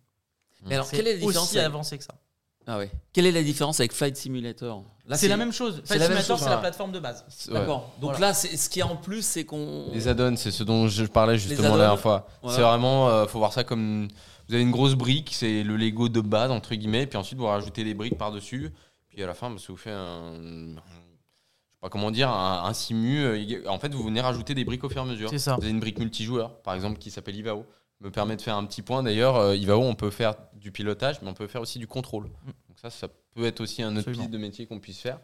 [0.65, 2.19] Mais alors, quelle est la différence aussi avancé que ça.
[2.67, 2.91] Ah ouais.
[3.13, 4.85] Quelle est la différence avec Flight Simulator?
[5.15, 5.83] C'est la même chose.
[5.85, 6.61] Flight la même Simulator, chose, c'est la voilà.
[6.61, 7.25] plateforme de base.
[7.49, 7.55] Ouais.
[7.55, 7.91] D'accord.
[8.01, 8.29] Donc Voilà.
[8.29, 9.89] là, c'est- ce qu'il y a en plus, c'est qu'on.
[9.93, 12.29] Les add-ons, c'est ce dont je parlais justement add-ons, la dernière fois.
[12.43, 12.57] voilà.
[12.57, 14.09] C'est vraiment, euh, faut voir ça comme
[14.49, 17.47] vous avez une grosse brique, c'est le Lego de base entre guillemets, puis ensuite vous
[17.47, 18.71] rajoutez des briques par dessus,
[19.09, 22.65] puis à la fin, parce que vous faites un, je sais pas comment dire, un,
[22.65, 23.21] un simu.
[23.25, 25.31] euh, En fait, vous venez rajouter des briques au fur et à mesure.
[25.31, 25.57] C'est ça.
[25.57, 27.65] Vous avez une brique multijoueur, par exemple, qui s'appelle Ivao.
[28.01, 29.03] Me permet de faire un petit point.
[29.03, 32.25] D'ailleurs, euh, Ivao, on peut faire du pilotage, mais on peut faire aussi du contrôle.
[32.25, 34.23] Donc ça, ça peut être aussi un autre Absolument.
[34.23, 35.19] piste de métier qu'on puisse faire.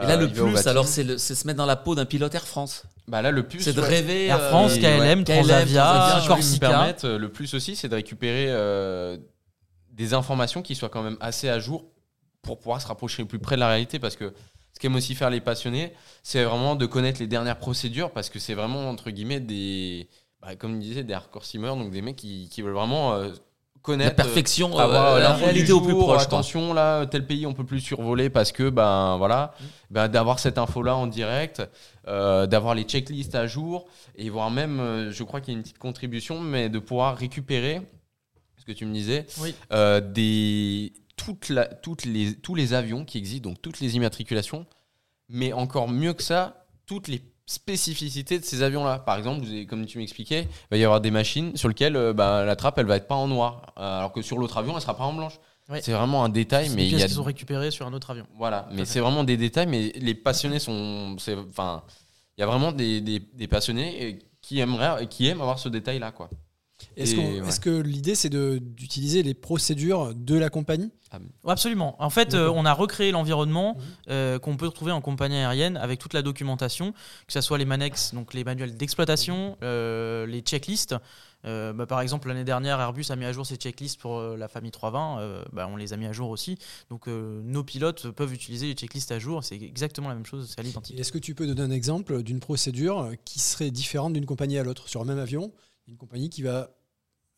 [0.00, 2.34] Et là, Euh, le Ivao plus, alors, c'est se mettre dans la peau d'un pilote
[2.34, 2.84] Air France.
[3.08, 3.88] bah là, le plus, C'est de ouais.
[3.88, 4.26] rêver.
[4.26, 5.24] Air euh, France, KLM, ouais.
[5.24, 6.68] Transavia, Corsica.
[6.68, 9.16] permettent, euh, le plus aussi, c'est de récupérer euh,
[9.90, 11.84] des informations qui soient quand même assez à jour
[12.42, 13.98] pour pouvoir se rapprocher le plus près de la réalité.
[13.98, 14.32] Parce que
[14.72, 15.92] ce qu'aiment aussi faire les passionnés,
[16.24, 20.08] c'est vraiment de connaître les dernières procédures parce que c'est vraiment, entre guillemets, des.
[20.44, 23.34] Bah, comme disait, des hardcore simmers, donc des mecs qui, qui veulent vraiment euh, La
[23.82, 24.16] connaître.
[24.16, 26.06] perfection, euh, avoir euh, la l'info du réalité au plus proche.
[26.06, 26.22] quoi.
[26.22, 29.54] Attention, là, tel pays, on peut plus survoler parce que, ben voilà,
[29.90, 31.62] ben, d'avoir cette info-là en direct,
[32.06, 33.86] d'avoir les checklists à jour,
[34.16, 37.80] et voire même, je crois qu'il y a une petite contribution, mais de pouvoir récupérer,
[38.58, 39.54] ce que tu me disais, Oui.
[40.12, 44.66] des, toute la- toutes les, tous les avions qui existent, donc toutes les immatriculations,
[45.28, 48.98] mais encore mieux que ça, toutes les spécificités de ces avions-là.
[48.98, 51.96] Par exemple, vous avez- comme tu m'expliquais, il va y avoir des machines sur lesquelles
[51.96, 54.56] euh, bah, la trappe, elle va être pas en noir, euh, alors que sur l'autre
[54.58, 55.38] avion, elle sera pas en blanche.
[55.68, 55.80] Ouais.
[55.80, 58.26] C'est vraiment un détail, mais il y a qui sont récupérées sur un autre avion.
[58.36, 61.16] voilà, mais c'est vraiment des détails, mais les passionnés sont,
[61.48, 61.82] enfin,
[62.36, 66.12] il y a vraiment des, des, des passionnés qui aimeraient, qui aiment avoir ce détail-là,
[66.12, 66.28] quoi.
[66.96, 67.40] Est-ce ouais.
[67.62, 70.90] que l'idée, c'est de- d'utiliser les procédures de la compagnie?
[71.12, 71.94] Ouais, Absolument.
[72.02, 73.82] En fait, euh, on a recréé l'environnement Mhm.
[74.10, 76.92] euh, qu'on peut retrouver en compagnie aérienne avec toute la documentation,
[77.26, 80.96] que ce soit les manex, donc les manuels d'exploitation, euh, les checklists.
[81.46, 84.36] Euh, bah, par exemple, l'année dernière, Airbus a mis à jour ses checklists pour euh,
[84.36, 85.20] la famille 320.
[85.20, 86.56] euh, bah, on les a mis à jour aussi.
[86.90, 89.44] Donc, euh, nos pilotes peuvent utiliser les checklists à jour.
[89.44, 90.98] C'est exactement la même chose, c'est à l'identique.
[90.98, 94.64] Est-ce que tu peux donner un exemple d'une procédure qui serait différente d'une compagnie à
[94.64, 95.52] l'autre Sur le même avion,
[95.88, 96.70] une compagnie qui va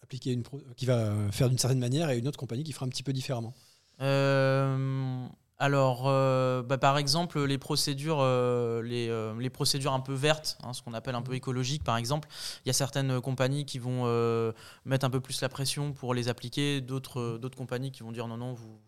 [0.02, 2.86] appliquer une pro- qui va faire d'une certaine manière et une autre compagnie qui fera
[2.86, 3.54] un petit peu différemment.
[4.00, 5.26] Euh,
[5.58, 10.72] alors, euh, bah, par exemple, les procédures, euh, les, les procédures un peu vertes, hein,
[10.72, 12.28] ce qu'on appelle un peu écologique, par exemple,
[12.64, 14.04] il y a certaines compagnies qui vont
[14.84, 18.28] mettre un peu plus la pression pour les appliquer, d'autres d'autres compagnies qui vont dire
[18.28, 18.78] non, non, vous.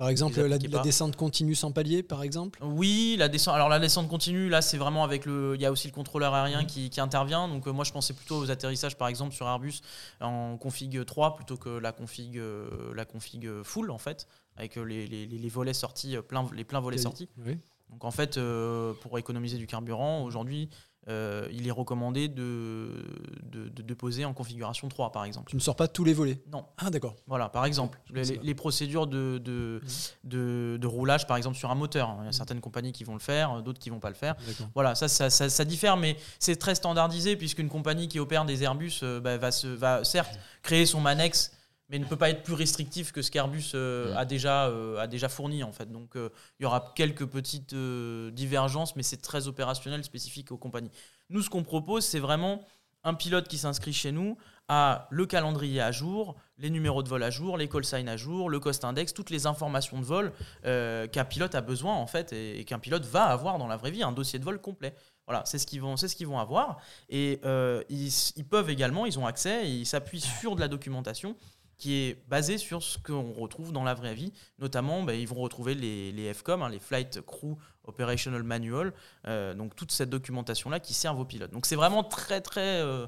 [0.00, 3.54] Par exemple, la, descente continue sans palier, par exemple Oui, la descente.
[3.54, 5.52] Alors la descente continue, là, c'est vraiment avec le.
[5.56, 7.48] Il y a aussi le contrôleur aérien qui, qui intervient.
[7.48, 9.80] Donc euh, moi, je pensais plutôt aux atterrissages, par exemple, sur Airbus
[10.22, 14.26] en config 3 plutôt que la config, euh, la config full en fait,
[14.56, 17.28] avec euh, les, les- les volets sortis, euh, plein, les pleins volets sortis.
[17.44, 17.58] Oui.
[17.90, 20.70] Donc en fait, euh, pour économiser du carburant, aujourd'hui,
[21.08, 23.04] euh, il est recommandé de,
[23.42, 25.50] de, poser en configuration 3, par exemple.
[25.50, 26.40] Tu ne sors pas tous les volets.
[26.52, 27.16] Non, Ah, d'accord.
[27.26, 29.80] voilà, par exemple, les, procédures de, de,
[30.24, 32.16] de, de roulage, par exemple, sur un moteur.
[32.22, 34.36] Il y a certaines compagnies qui vont le faire, d'autres qui vont pas le faire.
[34.74, 38.62] Voilà, ça, ça, ça- ça diffère, mais c'est très standardisé puisqu'une compagnie qui opère des
[38.62, 41.52] Airbus euh, bah, va, se, va certes créer son Manex,
[41.90, 44.16] mais ne peut pas être plus restrictif que ce qu'Airbus euh, Mm.
[44.16, 45.90] a, déjà, euh, a déjà fourni en fait.
[45.90, 50.92] Donc euh, il y aura quelques petites divergences, mais c'est très opérationnel, spécifique aux compagnies.
[51.28, 52.64] Nous, ce qu'on propose, c'est vraiment
[53.02, 54.36] un pilote qui s'inscrit chez nous
[54.68, 58.16] a le calendrier à jour, les numéros de vol à jour, les call signs à
[58.16, 60.32] jour, le cost index, toutes les informations de vol
[60.62, 63.90] qu'un pilote a besoin en fait et, et qu'un pilote va avoir dans la vraie
[63.90, 64.94] vie, un dossier de vol complet.
[65.26, 66.78] Voilà, c'est ce qu'ils vont, c'est ce qu'ils vont avoir
[67.08, 67.40] et
[67.88, 71.34] ils, ils peuvent également, ils ont accès et ils s'appuient sur de la documentation
[71.80, 74.32] qui est basée sur ce qu'on retrouve dans la vraie vie.
[74.58, 78.92] Notamment, bah, ils vont retrouver les, les FCOM, hein, les Flight Crew Operational Manual,
[79.26, 81.50] euh, donc toute cette documentation-là qui sert aux pilotes.
[81.50, 83.06] Donc c'est vraiment très très euh,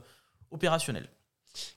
[0.51, 1.09] opérationnel.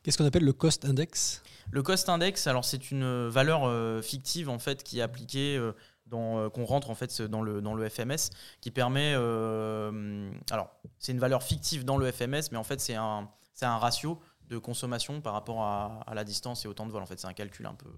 [0.01, 1.43] Qu'est-ce qu'on appelle le cost index?
[1.69, 5.59] Le cost index, alors c'est une valeur euh, fictive en fait qui est appliquée
[6.05, 8.29] dans qu'on rentre en fait dans le dans le FMS
[8.61, 10.69] qui permet alors
[10.99, 14.19] c'est une valeur fictive dans le FMS mais en fait c'est un c'est un ratio
[14.49, 17.19] de consommation par rapport à, à la distance et au temps de vol en fait
[17.19, 17.89] c'est un calcul un peu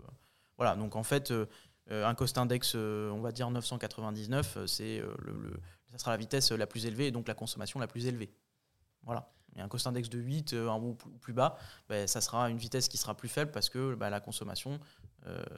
[0.58, 1.46] voilà donc en fait euh,
[1.92, 5.60] euh, un cost index euh, on va dire 999 euh, c'est euh, le, le-
[5.92, 8.30] ça sera la vitesse la plus élevée et donc la consommation la plus élevée
[9.04, 11.58] voilà et un cost index de 8 euh, un ou plus- bas
[11.90, 14.80] ben, ça sera une vitesse qui sera plus faible parce que ben, la consommation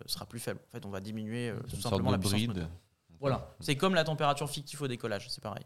[0.08, 0.60] sera plus faible.
[0.68, 2.48] En fait, on va diminuer tout simplement la puissance bride.
[2.56, 2.70] moteur.
[3.20, 5.64] Voilà, c'est comme la température fictive au décollage, c'est pareil.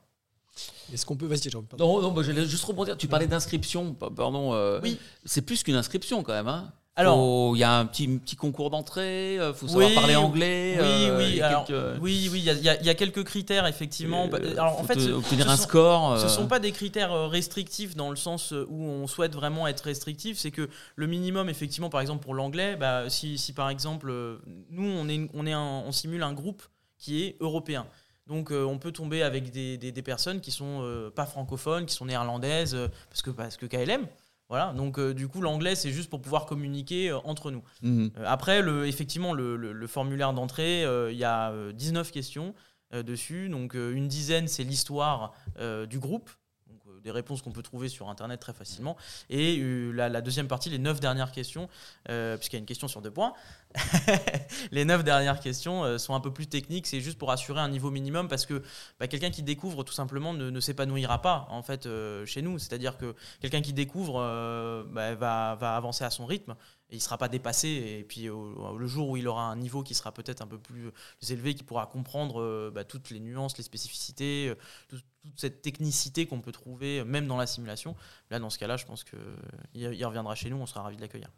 [0.94, 1.26] Est-ce qu'on peut.
[1.26, 1.66] Vas-y, Jérôme.
[1.80, 2.98] Non, non, bah, j'allais juste rebondir.
[2.98, 4.54] Tu parlais d'inscription, pa- pardon.
[4.54, 4.98] euh, Oui.
[5.26, 6.48] C'est plus qu'une inscription quand même.
[6.48, 6.72] Hein.
[6.96, 9.36] Alors- il y a un petit, petit concours d'entrée.
[9.38, 10.76] Il faut savoir Oui, parler anglais.
[10.80, 12.90] oui, euh, oui, il y a alors, quelques- oui, oui, il y, a- il y
[12.90, 14.30] a- quelques critères effectivement.
[14.32, 16.18] euh, alors en fait, ce- obtenir ce un sont- score.
[16.20, 19.08] Ce ne euh, sont pas des critères euh, restrictifs dans le sens euh, où on
[19.08, 20.38] souhaite vraiment être restrictif.
[20.38, 24.38] C'est que le minimum, effectivement, par exemple pour l'anglais, bah, si, si par exemple, euh,
[24.70, 26.62] nous, on, est, on, est un- on simule un groupe
[27.00, 27.88] qui est européen.
[28.28, 31.86] Donc euh, on peut tomber avec des, des- des personnes qui sont euh, pas francophones,
[31.86, 34.08] qui sont néerlandaises, euh, parce, que, parce que KLM.
[34.50, 37.64] Voilà, donc du coup l'anglais c'est juste pour pouvoir communiquer entre nous.
[37.82, 38.12] mhm.
[38.26, 42.54] Après, le, effectivement, le, le- le formulaire d'entrée, il y a euh, 19 questions
[42.94, 43.50] dessus.
[43.50, 45.34] Donc, une dizaine, c'est l'histoire
[45.90, 46.30] du groupe.
[47.04, 48.98] Des réponses qu'on peut trouver sur Internet très facilement.
[49.30, 51.70] Et euh, la, deuxième partie, les neuf dernières questions,
[52.10, 53.34] euh, puisqu'il y a une question sur deux points,
[54.72, 56.88] les neuf dernières questions euh, sont un peu plus techniques.
[56.88, 58.64] C'est juste pour assurer un niveau minimum parce que
[59.00, 61.88] bah, quelqu'un qui découvre tout simplement ne, s'épanouira pas en fait
[62.26, 62.60] chez nous.
[62.60, 64.14] C'est-à-dire que quelqu'un qui découvre
[64.92, 66.56] bah, va, va avancer à son rythme
[66.94, 67.68] et il ne sera pas dépassé.
[67.68, 70.60] Et puis au- le jour où il aura un niveau qui sera peut-être un peu
[70.60, 70.92] plus
[71.30, 74.56] élevé, qui pourra comprendre euh, bah, toutes les nuances, les spécificités, euh,
[74.88, 77.96] tout- toute cette technicité qu'on peut trouver euh, même dans la simulation,
[78.30, 79.18] là dans ce cas-là, je pense qu'il
[79.74, 81.30] il reviendra chez nous, on sera ravis de l'accueillir.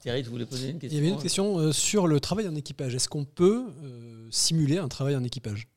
[0.00, 2.46] Thierry, tu voulais poser une Il question y avait une question euh, sur le travail
[2.48, 2.94] en équipage.
[2.94, 5.68] Est-ce qu'on peut euh, simuler un travail en équipage?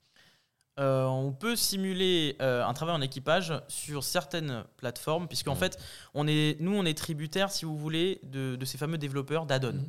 [0.80, 5.59] Euh, on peut simuler euh, un travail en équipage sur certaines plateformes, puisque en Mhm.
[5.59, 5.78] fait,
[6.13, 9.74] on est, nous, on est tributaire, si vous voulez, de, de ces fameux développeurs d'add-on.
[9.74, 9.86] Mhm.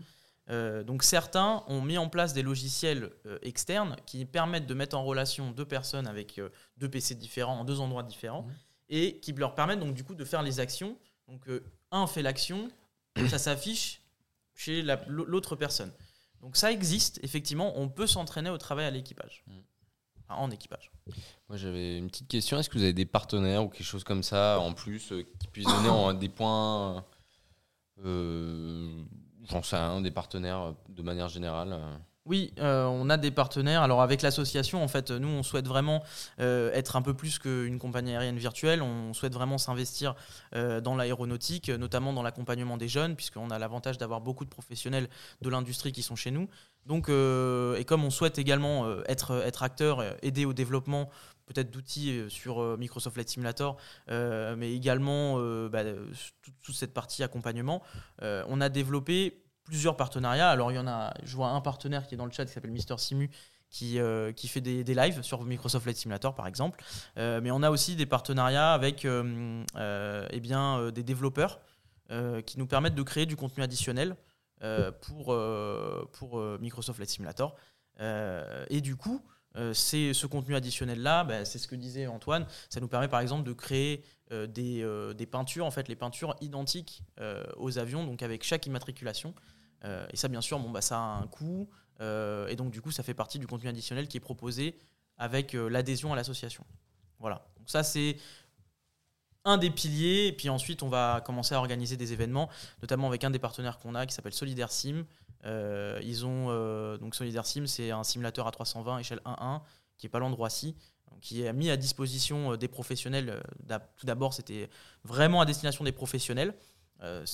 [0.50, 3.10] Euh, donc certains ont mis en place des logiciels
[3.42, 6.40] externes qui permettent de mettre en relation deux personnes avec
[6.78, 8.54] deux PC différents en deux endroits différents Mhm.
[8.88, 10.98] et qui leur permettent donc du coup de faire les actions.
[11.28, 11.48] Donc
[11.92, 12.68] un fait l'action,
[13.30, 14.02] ça s'affiche
[14.56, 15.92] chez la- l'autre personne.
[16.40, 19.44] Donc ça existe, effectivement, on peut s'entraîner au travail à l'équipage.
[20.28, 20.90] Enfin, en équipage.
[21.48, 22.58] Moi, j'avais une petite question.
[22.58, 25.48] Est-ce que vous avez des partenaires ou quelque chose comme ça en plus euh, qui
[25.48, 27.04] puissent donner des points
[28.04, 29.04] euh,
[29.50, 31.78] J'en sais rien, des partenaires euh, de manière générale.
[32.24, 33.82] Oui, euh, on a des partenaires.
[33.82, 36.04] Alors avec l'association, en fait, nous, on souhaite vraiment
[36.38, 38.80] euh, être un peu plus qu'une compagnie aérienne virtuelle.
[38.80, 40.14] On souhaite vraiment s'investir
[40.54, 45.08] euh, dans l'aéronautique, notamment dans l'accompagnement des jeunes, puisqu'on a l'avantage d'avoir beaucoup de professionnels
[45.40, 46.48] de l'industrie qui sont chez nous.
[46.86, 51.10] Donc, et comme on souhaite également être, acteur, aider au développement
[51.46, 53.76] peut-être d'outils sur Microsoft Flight Simulator,
[54.08, 55.36] mais également
[55.68, 55.84] bah,
[56.42, 57.82] toute, toute cette partie accompagnement,
[58.20, 60.50] on a développé plusieurs partenariats.
[60.50, 62.52] Alors, il y en a, je vois un partenaire qui est dans le chat qui
[62.52, 63.30] s'appelle Mister Simu.
[63.74, 66.84] Qui, euh, qui fait des, des lives sur Microsoft Flight Simulator par exemple.
[67.16, 69.64] Euh, mais on a aussi des partenariats avec euh,
[70.30, 71.58] eh bien, des développeurs
[72.44, 74.14] qui nous permettent de créer du contenu additionnel
[75.00, 75.34] pour,
[76.12, 77.56] pour Microsoft Flight Simulator.
[78.68, 79.24] Et du coup,
[79.56, 83.20] euh, c'est ce contenu additionnel-là, bah, c'est ce que disait Antoine, ça nous permet par
[83.20, 87.02] exemple de créer euh, des, euh, des peintures, en fait les peintures identiques
[87.56, 89.34] aux avions, donc avec chaque immatriculation.
[90.12, 91.68] Et ça, bien sûr, bon, bah, ça a un coût,
[92.00, 94.78] et donc du coup, ça fait partie du contenu additionnel qui est proposé
[95.18, 96.64] avec l'adhésion à l'association.
[97.18, 97.44] Voilà.
[97.56, 98.16] Donc ça, c'est
[99.44, 100.26] un des piliers.
[100.28, 102.48] Et puis ensuite, on va commencer à organiser des événements,
[102.80, 105.04] notamment avec un des partenaires qu'on a qui s'appelle Solidaire Sim.
[105.44, 109.60] Euh, ils ont euh, donc Solidaire Sim, c'est un simulateur à 320 échelle 1.1
[109.98, 110.76] qui est pas loin de Roissy,
[111.20, 113.42] qui est mis à disposition euh, des professionnels.
[113.96, 114.68] Tout d'abord, c'était
[115.04, 116.54] vraiment à destination des professionnels,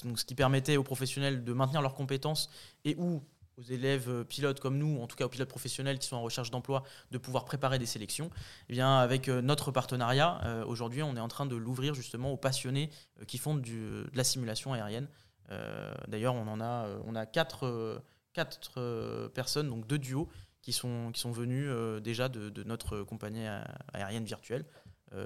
[0.05, 2.49] donc ce qui permettait aux professionnels de maintenir leurs compétences
[2.85, 3.23] et ou
[3.59, 6.51] aux élèves pilotes comme nous, en tout cas aux pilotes professionnels qui sont en recherche
[6.51, 8.31] d'emploi, de pouvoir préparer des sélections.
[8.69, 12.89] Eh bien, avec notre partenariat, aujourd'hui, on est en train de l'ouvrir justement aux passionnés
[13.27, 15.09] qui font de la simulation aérienne.
[15.51, 17.99] Euh, d'ailleurs, on en a, euh, on a quatre, euh,
[18.33, 20.29] quatre personnes, donc deux duos,
[20.63, 21.71] qui sont, qui sont venus
[22.03, 23.47] déjà de, notre compagnie
[23.93, 24.65] aérienne virtuelle.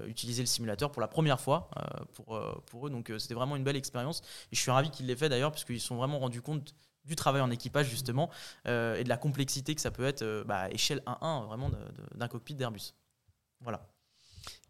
[0.06, 1.68] utiliser le simulateur pour la première fois
[2.14, 2.90] pour, pour eux.
[2.90, 4.20] Donc c'était vraiment une belle expérience.
[4.52, 6.74] Et je suis ravi qu'ils l'aient fait d'ailleurs, parce qu'ils se sont vraiment rendus compte
[7.04, 8.30] du travail en équipage justement
[8.66, 11.70] et de la complexité que ça peut être bah, échelle 1-1 vraiment
[12.14, 12.94] d'un cockpit d'Airbus.
[13.60, 13.91] Voilà.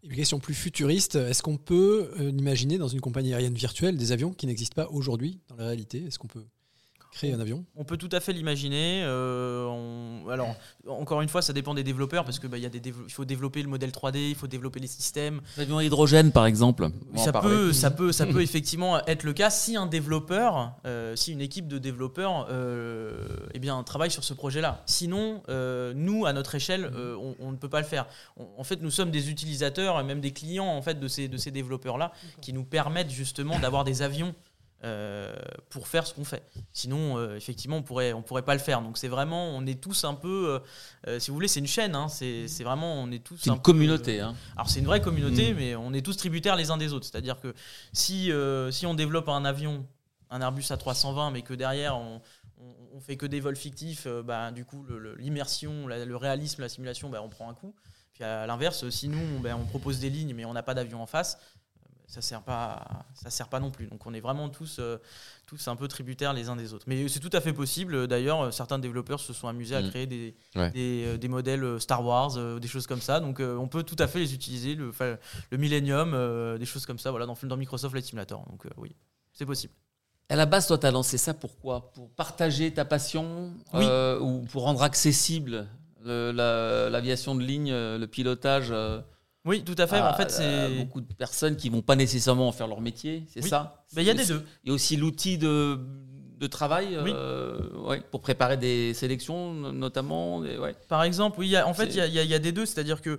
[0.04, 4.10] Une question plus futuriste, est-ce qu'on peut euh, imaginer dans une compagnie aérienne virtuelle des
[4.10, 6.04] avions qui n'existent pas aujourd'hui dans la réalité?
[6.04, 6.44] Est-ce qu'on peut
[7.12, 9.02] créer un avion On peut tout à fait l'imaginer.
[9.04, 9.68] Euh,
[10.30, 10.56] alors,
[10.88, 13.24] encore une fois, ça dépend des développeurs parce que bah, y a des il faut
[13.24, 15.40] développer le modèle 3D, il faut développer les systèmes.
[15.58, 16.88] L'avion à hydrogène, par exemple.
[17.16, 21.32] Ça peut, ça peut, ça peut effectivement être le cas si un développeur, euh, si
[21.32, 24.82] une équipe de développeurs, euh, eh bien, travaille sur ce projet-là.
[24.86, 25.42] Sinon,
[25.94, 26.90] nous, à notre échelle,
[27.40, 28.06] on, ne peut pas le faire.
[28.56, 31.36] en fait, nous sommes des utilisateurs et même des clients en fait de ces, de
[31.36, 34.34] ces développeurs-là qui nous permettent justement d'avoir des avions.
[34.84, 35.32] Euh,
[35.70, 36.42] pour faire ce qu'on fait.
[36.72, 38.82] Sinon, euh, effectivement, on pourrait, on pourrait pas le faire.
[38.82, 40.60] Donc c'est vraiment, on est tous un peu,
[41.06, 41.94] euh, si vous voulez, c'est une chaîne.
[41.94, 42.08] Hein.
[42.08, 43.38] c'est vraiment, on est tous.
[43.40, 44.18] C'est une communauté.
[44.18, 44.34] Hein.
[44.56, 45.56] Alors c'est une vraie communauté, mm.
[45.56, 47.06] mais on est tous tributaires les uns des autres.
[47.06, 47.54] C'est-à-dire que
[47.92, 48.32] si,
[48.72, 49.86] si on développe un avion,
[50.30, 52.20] un Airbus A320, mais que derrière on,
[52.92, 54.84] on, fait que des vols fictifs, bah, du coup
[55.16, 57.72] l'immersion, le, réalisme, la simulation, bah, on prend un coup.
[58.14, 61.00] Puis à l'inverse, si nous, bah, on propose des lignes, mais on n'a pas d'avion
[61.00, 61.38] en face,
[62.12, 63.86] ça sert pas ça sert pas non plus.
[63.86, 64.98] Donc on est vraiment tous euh,
[65.46, 66.84] tous un peu tributaires les uns des autres.
[66.86, 68.06] Mais c'est tout à fait possible.
[68.06, 69.88] D'ailleurs certains développeurs se sont amusés à mm.
[69.90, 73.18] créer des, euh, des, modèles Star Wars euh, des choses comme ça.
[73.18, 74.92] Donc on peut tout à fait les utiliser le,
[75.50, 77.10] le Millennium des choses comme ça.
[77.10, 78.44] Voilà dans, dans Microsoft Flight Simulator.
[78.50, 78.94] Donc oui
[79.32, 79.72] c'est possible.
[80.28, 84.62] À la base, toi, tu as lancé ça pourquoi Pour partager ta passion ou pour
[84.62, 85.66] rendre accessible
[86.04, 88.72] l'aviation de ligne, le pilotage
[89.44, 90.00] oui, tout à fait.
[90.00, 93.84] en fait, c'est beaucoup de personnes qui vont pas nécessairement faire leur métier, c'est ça
[93.96, 94.44] Il y a des deux.
[94.64, 95.78] Il y a aussi l'outil de,
[96.42, 100.38] de travail euh, pour préparer des sélections, notamment.
[100.38, 100.74] Ouais.
[100.88, 101.56] Par exemple, oui.
[101.56, 103.18] en fait, il y, a, des deux, c'est-à-dire que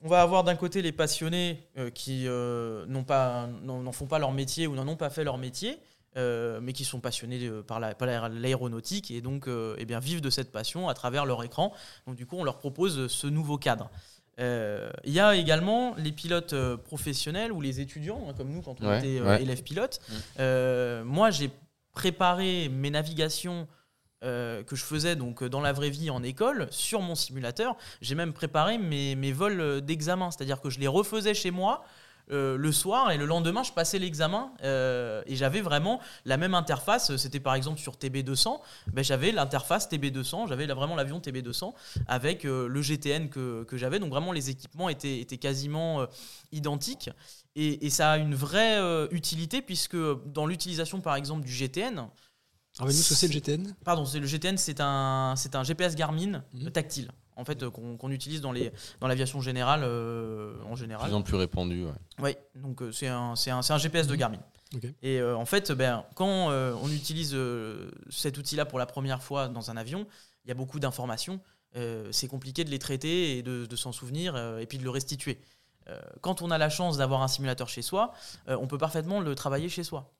[0.00, 4.18] on va avoir d'un côté les passionnés euh, qui euh, n'ont pas, n'en font pas
[4.18, 5.78] leur métier ou n'en ont pas fait leur métier.
[6.16, 10.94] mais qui sont passionnés par l'aéronautique et donc eh bien, vivent de cette passion à
[10.94, 11.72] travers leur écran.
[12.06, 13.88] Donc du coup, on leur propose ce nouveau cadre.
[14.40, 18.62] Euh, il y a également les pilotes euh, professionnels ou les étudiants, hein, comme nous
[18.62, 20.00] quand on était euh, élèves pilotes.
[20.38, 21.02] Mm.
[21.04, 21.50] moi, j'ai
[21.92, 23.66] préparé mes navigations
[24.22, 27.76] que je faisais donc dans la vraie vie en école sur mon simulateur.
[28.00, 31.84] J'ai même préparé mes, mes vols d'examen, c'est-à-dire que je les refaisais chez moi
[32.32, 36.54] euh, le soir et le lendemain je passais l'examen euh, et j'avais vraiment la même
[36.54, 37.16] interface.
[37.16, 38.60] C'était par exemple sur TB200
[38.92, 41.72] ben, j'avais l'interface TB200 j'avais vraiment l'avion TB200
[42.06, 43.98] avec euh, le GTN que, j'avais.
[43.98, 46.06] Donc vraiment les équipements étaient, étaient quasiment
[46.52, 47.10] identiques.
[47.54, 48.80] Et, ça a une vraie
[49.10, 52.08] utilité puisque dans l'utilisation par exemple du GTN
[52.78, 55.94] ah, nous, ce que c'est le GTN Pardon, le GTN, c'est un, c'est un GPS
[55.94, 56.70] Garmin mhm.
[56.70, 61.08] tactile en fait, qu'on utilise dans les dans l'aviation générale euh, en général.
[61.08, 61.86] Plus en plus répandu.
[62.18, 64.40] Oui, donc euh, c'est un, un, un, GPS de Garmin.
[65.02, 67.36] Et euh, en fait, ben, quand on utilise
[68.10, 70.06] cet outil-là pour la première fois dans un avion,
[70.44, 71.40] il y a beaucoup d'informations.
[72.10, 75.38] c'est compliqué de les traiter et de, de s'en souvenir et puis de le restituer.
[76.20, 78.12] quand on a la chance d'avoir un simulateur chez soi,
[78.46, 80.10] on peut parfaitement le travailler chez soi.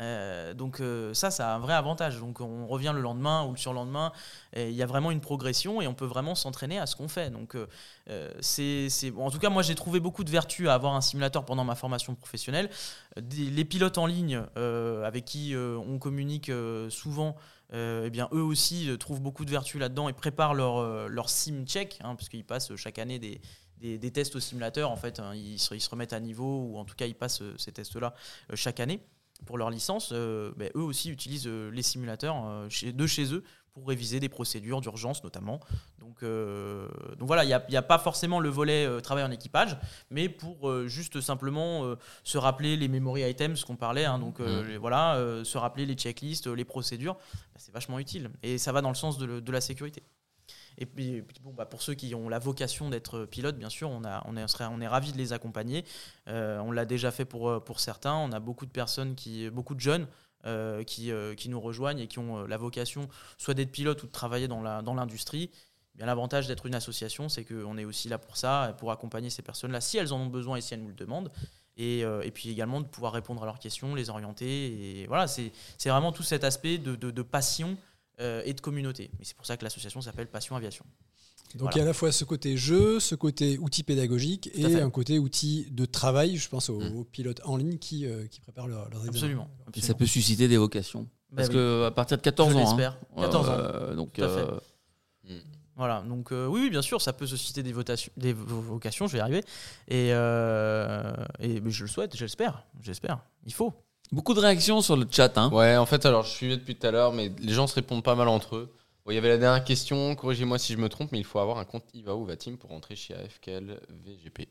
[0.00, 2.18] Euh, donc euh, ça, ça a un vrai avantage.
[2.18, 4.12] Donc on revient le lendemain ou le surlendemain,
[4.56, 7.30] il y a vraiment une progression et on peut vraiment s'entraîner à ce qu'on fait.
[7.30, 11.00] Donc euh, c'est, en tout cas, moi j'ai trouvé beaucoup de vertus à avoir un
[11.00, 12.70] simulateur pendant ma formation professionnelle.
[13.16, 16.50] les pilotes en ligne avec qui on communique
[16.88, 17.36] souvent,
[17.72, 21.98] eh bien eux aussi trouvent beaucoup de vertus là-dedans et préparent leur, leur sim check,
[22.02, 23.40] hein, parce qu'ils passent chaque année des,
[23.80, 24.90] des, tests au simulateur.
[24.90, 27.14] En fait, hein, ils, se, ils, se, remettent à niveau ou en tout cas ils
[27.14, 28.14] passent ces tests-là
[28.54, 29.00] chaque année
[29.46, 33.42] pour leur licence, euh, ben, eux aussi utilisent euh, les simulateurs euh, de chez eux
[33.72, 35.60] pour réviser des procédures d'urgence notamment.
[36.00, 39.78] Donc, donc voilà, il n'y a, pas forcément le volet travail en équipage,
[40.10, 44.76] mais pour juste simplement se rappeler les memory items qu'on parlait, hein, donc mmh.
[44.80, 48.88] voilà, se rappeler les checklists, les procédures, ben, c'est vachement utile et ça va dans
[48.88, 50.02] le sens de, la sécurité.
[50.78, 54.02] Et puis, bon, bah, pour ceux qui ont la vocation d'être pilote, bien sûr, on,
[54.04, 55.84] est, on ravis de les accompagner.
[56.28, 58.14] Euh, on l'a déjà fait pour, euh, pour certains.
[58.14, 59.14] On a beaucoup de personnes,
[59.52, 60.06] beaucoup de jeunes
[60.46, 64.06] euh, qui, euh, nous rejoignent et qui ont euh, la vocation soit d'être pilote ou
[64.06, 65.50] de travailler dans la- dans l'industrie.
[65.96, 69.42] Bien, l'avantage d'être une association, c'est qu'on est aussi là pour ça, pour accompagner ces
[69.42, 71.30] personnes-là si elles en ont besoin et si elles nous le demandent.
[71.76, 75.04] Et, euh, puis également de pouvoir répondre à leurs questions, les orienter.
[75.08, 75.52] Voilà, c'est
[75.84, 77.76] vraiment tout cet aspect de passion
[78.20, 79.10] euh, et de communauté.
[79.20, 80.84] Et c'est pour ça que l'association s'appelle Passion Aviation.
[81.54, 81.74] Donc Voilà.
[81.74, 84.90] il y a à la fois ce côté jeu, ce côté outil pédagogique et un
[84.90, 86.36] côté outil de travail.
[86.36, 86.96] Je pense aux, Mm.
[86.96, 89.08] aux pilotes en ligne qui, euh, qui préparent leur- leurs examens.
[89.16, 89.48] Absolument.
[89.74, 91.02] Et ça peut susciter des vocations.
[91.30, 92.60] Bah Parce oui, que à partir de 14 je ans.
[92.60, 92.64] hein.
[92.64, 92.98] l'espère.
[93.16, 93.52] 14 ans.
[93.58, 94.40] Euh, donc, Tout à fait.
[95.28, 95.40] euh,
[95.76, 99.06] Voilà, donc euh, oui, oui, bien sûr, ça peut susciter des, votations, des vo- vocations,
[99.06, 99.40] je vais y arriver.
[99.88, 103.20] Et, euh, et mais je le souhaite, j'espère, j'espère.
[103.46, 103.72] Il faut.
[104.12, 105.36] Beaucoup de réactions sur le chat.
[105.38, 105.50] Hein.
[105.52, 108.02] Ouais, en fait, alors je suivais depuis tout à l'heure, mais les gens se répondent
[108.02, 108.72] pas mal entre eux.
[109.04, 111.38] Bon, il y avait la dernière question, corrigez-moi si je me trompe, mais il faut
[111.38, 114.48] avoir un compte IVA ou VATIM pour rentrer chez AFKL VGP.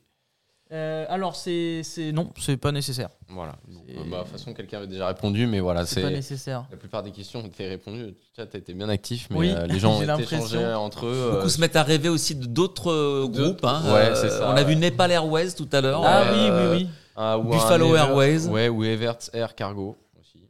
[0.72, 3.10] Euh, alors, c'est, c'est non, c'est pas nécessaire.
[3.28, 3.54] Voilà.
[3.90, 6.14] Euh, bah, de toute façon, quelqu'un avait déjà répondu, mais voilà, C'est pas c'est.
[6.14, 6.66] nécessaire.
[6.70, 8.02] La plupart des questions ont été répondues.
[8.04, 11.30] Le chat a été bien actif, mais Oui, euh, les gens ont échangés entre eux.
[11.32, 13.66] Beaucoup euh, se mettent à rêver aussi de d'autres groupes.
[13.66, 13.82] hein.
[13.86, 14.66] ouais, Euh, c'est ça, on a ouais.
[14.66, 16.04] vu Nepal Airways tout à l'heure.
[16.06, 17.52] Ah Euh, oui, oui, oui.
[17.52, 18.48] Buffalo Airways.
[18.48, 20.44] Ouais, ou Everts Air Cargo aussi.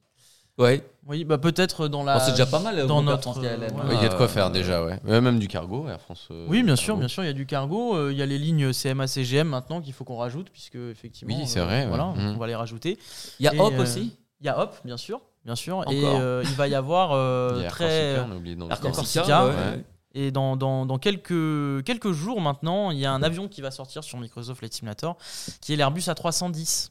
[0.57, 0.83] Ouais.
[1.09, 2.19] Oui, bah peut-être dans la.
[2.19, 2.75] Bon, c'est déjà pas mal.
[2.77, 3.57] le dans notre, euh.
[3.57, 4.99] Ouais, Il y a de quoi faire déjà, ouais.
[5.03, 6.27] Même du cargo, Air France.
[6.29, 8.27] euh, Oui, bien sûr, bien sûr, il y a du cargo, euh, il y a
[8.27, 11.35] les lignes CMA CGM maintenant qu'il faut qu'on rajoute puisque effectivement.
[11.35, 11.87] Oui, c'est euh, vrai.
[11.87, 12.35] Voilà, Mhm.
[12.35, 12.99] on va les rajouter.
[13.39, 14.15] Il y a Et, Hop aussi.
[14.39, 16.19] Il y a Hop, bien sûr, bien sûr, et Encore.
[16.21, 18.13] euh, il va y avoir euh, Il y a Air très.
[18.13, 18.79] Air.
[18.93, 19.53] Corsica, ouais.
[20.15, 23.69] Et dans, dans, dans quelques, quelques jours maintenant, il y a un avion qui va
[23.71, 25.17] sortir sur Microsoft Flight Simulator,
[25.61, 26.89] qui est l'Airbus A310.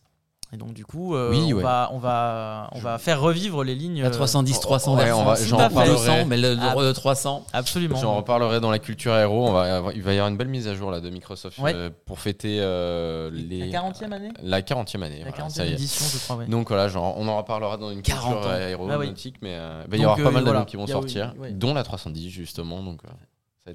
[0.51, 1.63] Et donc du coup, euh, Oui, on, ouais.
[1.63, 4.01] va, on, va, on va faire revivre les lignes.
[4.01, 5.97] La euh, 310, 300 ouais, on va- j'en Pas le reparlerai.
[6.17, 7.45] 200, mais le, le- le 300.
[7.53, 7.97] Absolument.
[7.97, 9.47] J'en reparlerai dans la culture aéro.
[9.47, 11.59] On va avoir- il va y avoir une belle mise à jour là, de Microsoft
[11.59, 11.75] Ouais.
[11.75, 14.31] euh, pour fêter euh, les, La 40e année?
[14.43, 15.19] la 40e année.
[15.19, 15.73] La voilà, 40e ça y est.
[15.75, 16.47] édition, je crois, ouais.
[16.47, 19.97] Donc voilà, genre, on en reparlera dans une 40 culture aéronautique, mais euh, il va
[19.99, 20.51] y avoir pas euh, mal voilà.
[20.61, 21.55] d'avions qui vont sortir, oui, oui.
[21.55, 22.83] dont la 310 justement.
[22.83, 23.03] Donc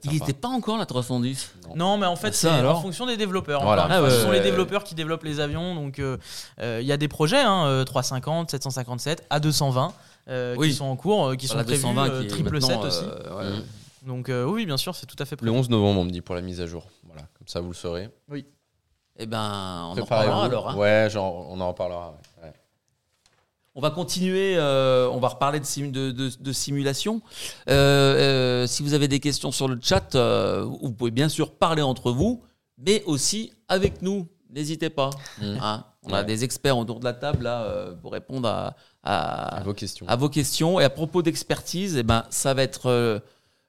[0.04, 1.54] Il n'était pas encore la 310.
[1.76, 3.62] Non, mais en fait, c'est en fonction des développeurs.
[3.64, 3.86] Voilà.
[3.86, 4.44] Encore une Ah, ouais, ce sont ouais, les ouais.
[4.46, 5.76] développeurs qui développent les avions.
[5.76, 6.18] Donc, euh,
[6.60, 9.92] euh, il y a des projets, hein, euh, 350, 757, A220,
[10.30, 10.70] euh, Oui.
[10.70, 12.68] qui sont en cours, euh, qui sont la prévus, 220 euh, qui est triple maintenant,
[12.68, 13.04] 7 aussi.
[13.04, 13.60] euh, ouais.
[13.60, 13.64] Mm.
[14.08, 15.56] Donc, euh, oui, bien sûr, c'est tout à fait Le prévu.
[15.58, 16.88] 11 novembre, on me dit pour la mise à jour.
[17.06, 18.10] Voilà, comme ça vous le saurez.
[19.20, 20.70] Eh ben, on en reparlera alors.
[20.72, 20.76] hein.
[20.76, 22.18] Ouais, genre, on en reparlera.
[23.76, 27.22] On va continuer, euh, on va reparler de, sim- de, de- de simulation.
[27.70, 31.52] Euh, euh, si vous avez des questions sur le chat, euh, vous pouvez bien sûr
[31.56, 32.44] parler entre vous,
[32.78, 34.28] mais aussi avec nous.
[34.52, 35.10] N'hésitez pas.
[35.42, 35.58] Mm.
[35.62, 35.86] hein.
[36.06, 39.64] On a des experts autour de la table là, euh, pour répondre à, à- À
[39.64, 40.06] vos questions.
[40.08, 40.80] à vos questions.
[40.80, 43.22] Et à propos d'expertise, eh ben, ça va être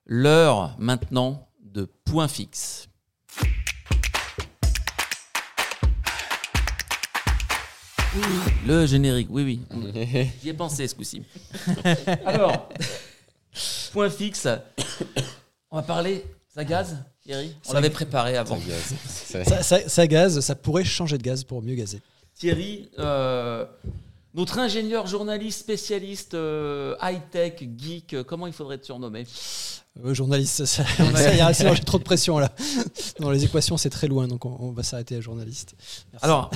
[0.05, 2.89] l'heure maintenant de point fixe.
[8.67, 9.43] Le générique, oui,
[9.73, 10.29] oui.
[10.43, 11.23] J'y ai pensé ce coup-ci.
[12.25, 12.69] Alors,
[13.93, 14.49] point fixe.
[15.71, 17.55] On va parler, ça gaz, Thierry?
[17.65, 18.59] On Ça- l'avait préparé avant.
[19.63, 22.01] Ça, ça- ça pourrait changer de gaz pour mieux gazer.
[22.39, 23.65] Thierry, euh,
[24.35, 29.27] notre ingénieur, journaliste, spécialiste, euh, high-tech, geek, euh, comment il faudrait te surnommer?
[30.05, 32.51] Euh, journaliste, ça, ça ira, sinon j'ai trop de pression là.
[33.21, 35.75] Dans les équations, c'est très loin, donc on, on va s'arrêter à journaliste.
[36.13, 36.25] Merci.
[36.25, 36.51] Alors,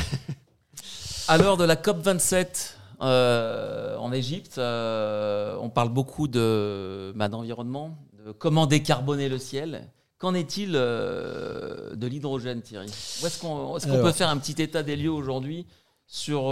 [1.28, 7.96] à l'heure de la COP27 euh, en Égypte, euh, on parle beaucoup de bah, d'environnement,
[8.26, 9.88] de comment décarboner le ciel.
[10.18, 12.88] Qu'en est-il euh, de l'hydrogène, Thierry?
[13.22, 14.06] Où est-ce qu'on est-ce qu'on Alors.
[14.06, 15.66] peut faire un petit état des lieux aujourd'hui
[16.06, 16.46] sur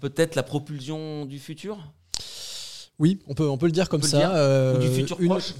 [0.00, 1.76] peut-être la propulsion du futur?
[2.98, 4.18] Oui, on peut, on peut le dire comme peut le ça.
[4.18, 4.76] dire?
[4.76, 5.54] Ou du futur proche?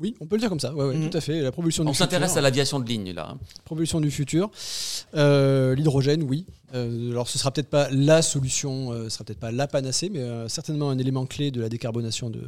[0.00, 0.74] Oui, on peut le dire comme ça.
[0.74, 1.10] Ouais, ouais, Mhm.
[1.10, 1.40] tout à fait.
[1.42, 3.36] La propulsion On s'intéresse à l'aviation de ligne, là.
[3.64, 4.50] Propulsion du futur.
[5.14, 6.46] Euh, L'hydrogène, oui.
[6.74, 10.08] Euh, alors, ce sera peut-être pas la solution, euh, ce sera peut-être pas la panacée,
[10.08, 12.40] mais euh, certainement un élément clé de la décarbonation de-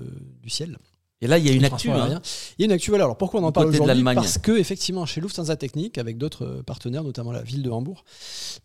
[0.43, 0.79] du ciel.
[1.21, 1.89] Et là, il y a une actu.
[1.89, 2.21] hein.
[2.59, 2.91] Il y a une actu.
[2.91, 3.05] voilà.
[3.05, 3.87] Alors pourquoi on en parle aujourd'hui?
[3.87, 4.17] l'Allemagne.
[4.17, 8.05] Parce que effectivement, chez Lufthansa Technik, avec d'autres partenaires, notamment la ville de Hambourg,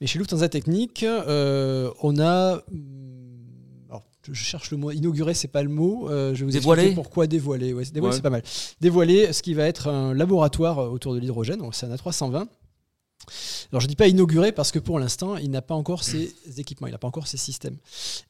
[0.02, 2.64] mais chez Lufthansa Technik, euh, on a
[4.34, 4.92] je cherche le mot.
[4.92, 6.10] Inaugurer, c'est pas le mot.
[6.10, 7.74] Euh, je vais vous Dévoiler expliquer pourquoi dévoiler.
[7.74, 8.16] Ouais, dévoiler, Ouais.
[8.16, 8.44] c'est pas mal.
[8.82, 11.60] Dévoiler ce qui va être un laboratoire euh, autour de l'hydrogène.
[11.60, 12.48] Donc, C'est un A320.
[13.72, 16.88] Alors je dis pas inaugurer parce que pour l'instant il n'a pas encore ses équipements,
[16.88, 17.76] il n'a pas encore ses systèmes.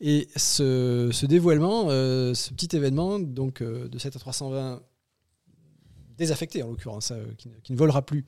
[0.02, 4.80] Et ce, ce dévoilement, euh, ce petit événement donc euh, de cette A320
[6.18, 8.26] désaffecté en l'occurrence, euh, qui, ne- qui ne volera plus,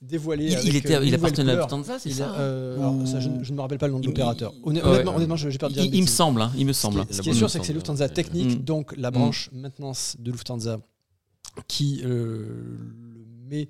[0.00, 0.46] dévoilé.
[0.46, 1.66] Il, avec, il était, il appartenait à couleur.
[1.66, 4.00] Lufthansa, c'est ça euh, alors, ça, je, ne- je ne me rappelle pas le nom
[4.00, 4.52] de l'opérateur.
[4.56, 4.82] il- Honn- ouais.
[4.84, 7.06] Honnêtement, honnêtement, je- j'ai perdu il, il me semble, hein, il me Ce qui semble.
[7.10, 7.72] ce qui est sûr, c'est que c'est.
[7.72, 8.64] Lufthansa Technique, Mm.
[8.64, 10.78] donc la branche maintenance de Lufthansa
[11.68, 12.46] qui euh,
[12.78, 13.68] le met,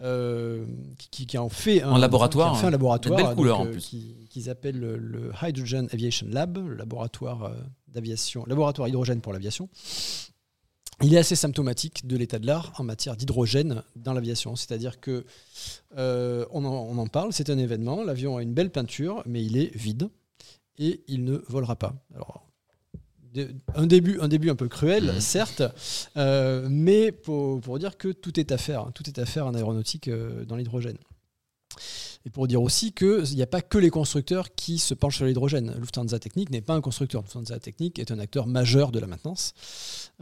[0.00, 0.64] euh,
[1.10, 2.72] qui, qui en fait un En laboratoire, qui en fait un hein.
[2.72, 3.78] laboratoire, Des belles couleurs, en plus.
[3.84, 7.54] qui- qu'ils appellent le, le Hydrogen Aviation Lab, le laboratoire euh,
[7.88, 9.68] d'aviation, laboratoire hydrogène pour l'aviation.
[11.02, 14.56] Il est assez symptomatique de l'état de l'art en matière d'hydrogène dans l'aviation.
[14.56, 15.26] C'est-à-dire que
[15.98, 19.44] euh, on, en, on en parle, c'est un événement, l'avion a une belle peinture, mais
[19.44, 20.08] il est vide
[20.78, 21.94] et il ne volera pas.
[22.14, 22.46] Alors,
[23.34, 25.20] de- un début, un début un peu cruel, Mhm.
[25.20, 25.62] certes,
[26.16, 29.46] euh, mais pour, pour dire que tout est à faire, hein, tout est à faire
[29.46, 30.98] en aéronautique euh, dans l'hydrogène.
[32.26, 35.26] Et pour dire aussi qu'il n'y a pas que les constructeurs qui se penchent sur
[35.26, 35.72] l'hydrogène.
[35.78, 37.22] Lufthansa Technique n'est pas un constructeur.
[37.22, 39.54] Lufthansa Technique est un acteur majeur de la maintenance,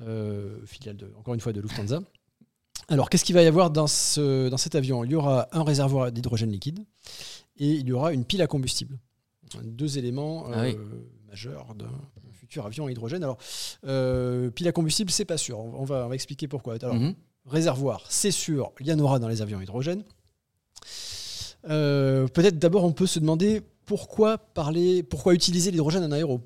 [0.02, 2.00] euh, filiale de, encore une fois de Lufthansa.
[2.88, 5.02] Alors, qu'est-ce qu'il va y avoir dans, ce, dans cet avion?
[5.05, 6.80] Il y aura un réservoir d'hydrogène liquide
[7.57, 8.98] et il y aura une pile à combustible.
[9.62, 10.76] Deux éléments Ah oui.
[10.76, 11.88] euh, majeurs d'un
[12.32, 13.22] futur avion à hydrogène.
[13.22, 13.38] Alors,
[13.86, 15.59] euh, pile à combustible, c'est pas sûr.
[15.59, 16.74] On va, on va expliquer pourquoi.
[16.74, 17.14] Alors, Mhm.
[17.46, 20.05] réservoir, c'est sûr, il y en aura dans les avions à hydrogène.
[21.68, 26.40] Euh, Peut-être d'abord on peut se demander pourquoi parler, pourquoi utiliser l'hydrogène en aéro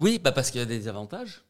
[0.00, 1.42] Oui, bah parce qu'il y a des avantages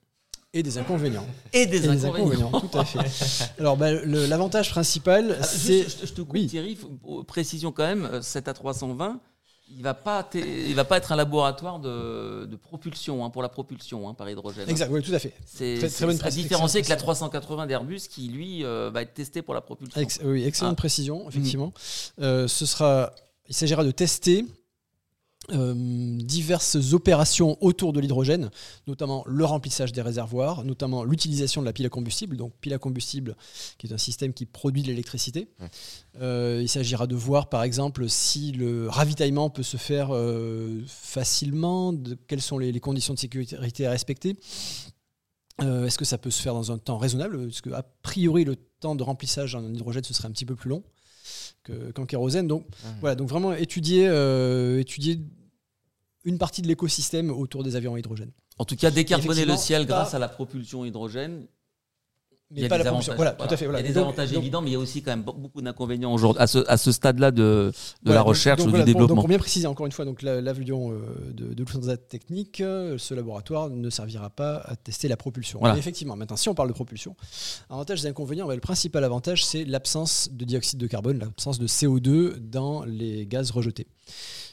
[0.55, 1.27] et des inconvénients.
[1.53, 2.49] et des, Et inconvénients.
[2.49, 3.51] inconvénients, tout à fait.
[3.61, 6.47] Alors bah, l'avantage principal, Ah, c'est je, je te coupe oui.
[6.47, 6.79] Thierry,
[7.27, 9.19] précision quand même, euh, cet A320,
[9.71, 13.49] il va pas, il va pas être un laboratoire de, de propulsion hein, pour la
[13.49, 14.69] propulsion hein, par hydrogène.
[14.69, 15.35] exact, oui, tout à fait.
[15.47, 19.55] C'est Très- à différencier que la 380 d'Airbus qui lui euh, va être testé pour
[19.55, 20.01] la propulsion.
[20.01, 20.77] Ex- oui, excellente Ah.
[20.77, 21.73] précision, effectivement.
[22.21, 23.13] Euh, ce sera,
[23.49, 24.45] il s'agira de tester
[25.53, 25.75] euh,
[26.19, 28.51] diverses opérations autour de l'hydrogène,
[28.87, 32.37] notamment le remplissage des réservoirs, notamment l'utilisation de la pile à combustible.
[32.37, 33.37] Donc, pile à combustible,
[33.79, 35.49] qui est un système qui produit de l'électricité.
[36.21, 41.93] Euh, il s'agira de voir, par exemple, si le ravitaillement peut se faire euh, facilement,
[41.93, 44.37] de, quelles sont les, les conditions de sécurité à respecter.
[45.61, 47.47] Euh, Est-ce que ça peut se faire dans un temps raisonnable?
[47.47, 50.55] Parce que, a priori, le temps de remplissage en hydrogène, ce serait un petit peu
[50.55, 50.85] plus long
[51.65, 52.47] que- qu'en kérosène.
[52.47, 52.65] Donc,
[53.01, 55.21] voilà, donc vraiment étudier, euh, étudier
[56.29, 58.31] une partie de l'écosystème autour des avions à hydrogène.
[58.59, 61.47] En tout cas, décarboner le ciel grâce à la propulsion hydrogène,
[62.51, 63.13] il y Mais a pas des la propulsion.
[63.13, 63.35] avantages.
[63.37, 63.65] Voilà, tout à fait.
[63.67, 63.81] voilà.
[63.81, 65.23] Il y a des Donc- avantages donc- évidents, mais il y a aussi quand même
[65.23, 67.73] beaucoup d'inconvénients aujourd'hui à ce, à ce stade-là de, de
[68.05, 69.23] voilà, la recherche donc ou voilà, du pour- Donc développement.
[69.23, 70.99] pour bien préciser encore une fois, donc la- l'avion euh,
[71.35, 75.59] de, de Lufthansa Technique, euh, ce laboratoire ne servira pas à tester la propulsion.
[75.59, 75.75] Voilà.
[75.75, 77.17] Mais effectivement, maintenant, si on parle de propulsion,
[77.69, 81.67] avantages et inconvénients, bah, le principal avantage, c'est l'absence de dioxyde de carbone, l'absence de
[81.67, 83.87] CO2 dans les gaz rejetés.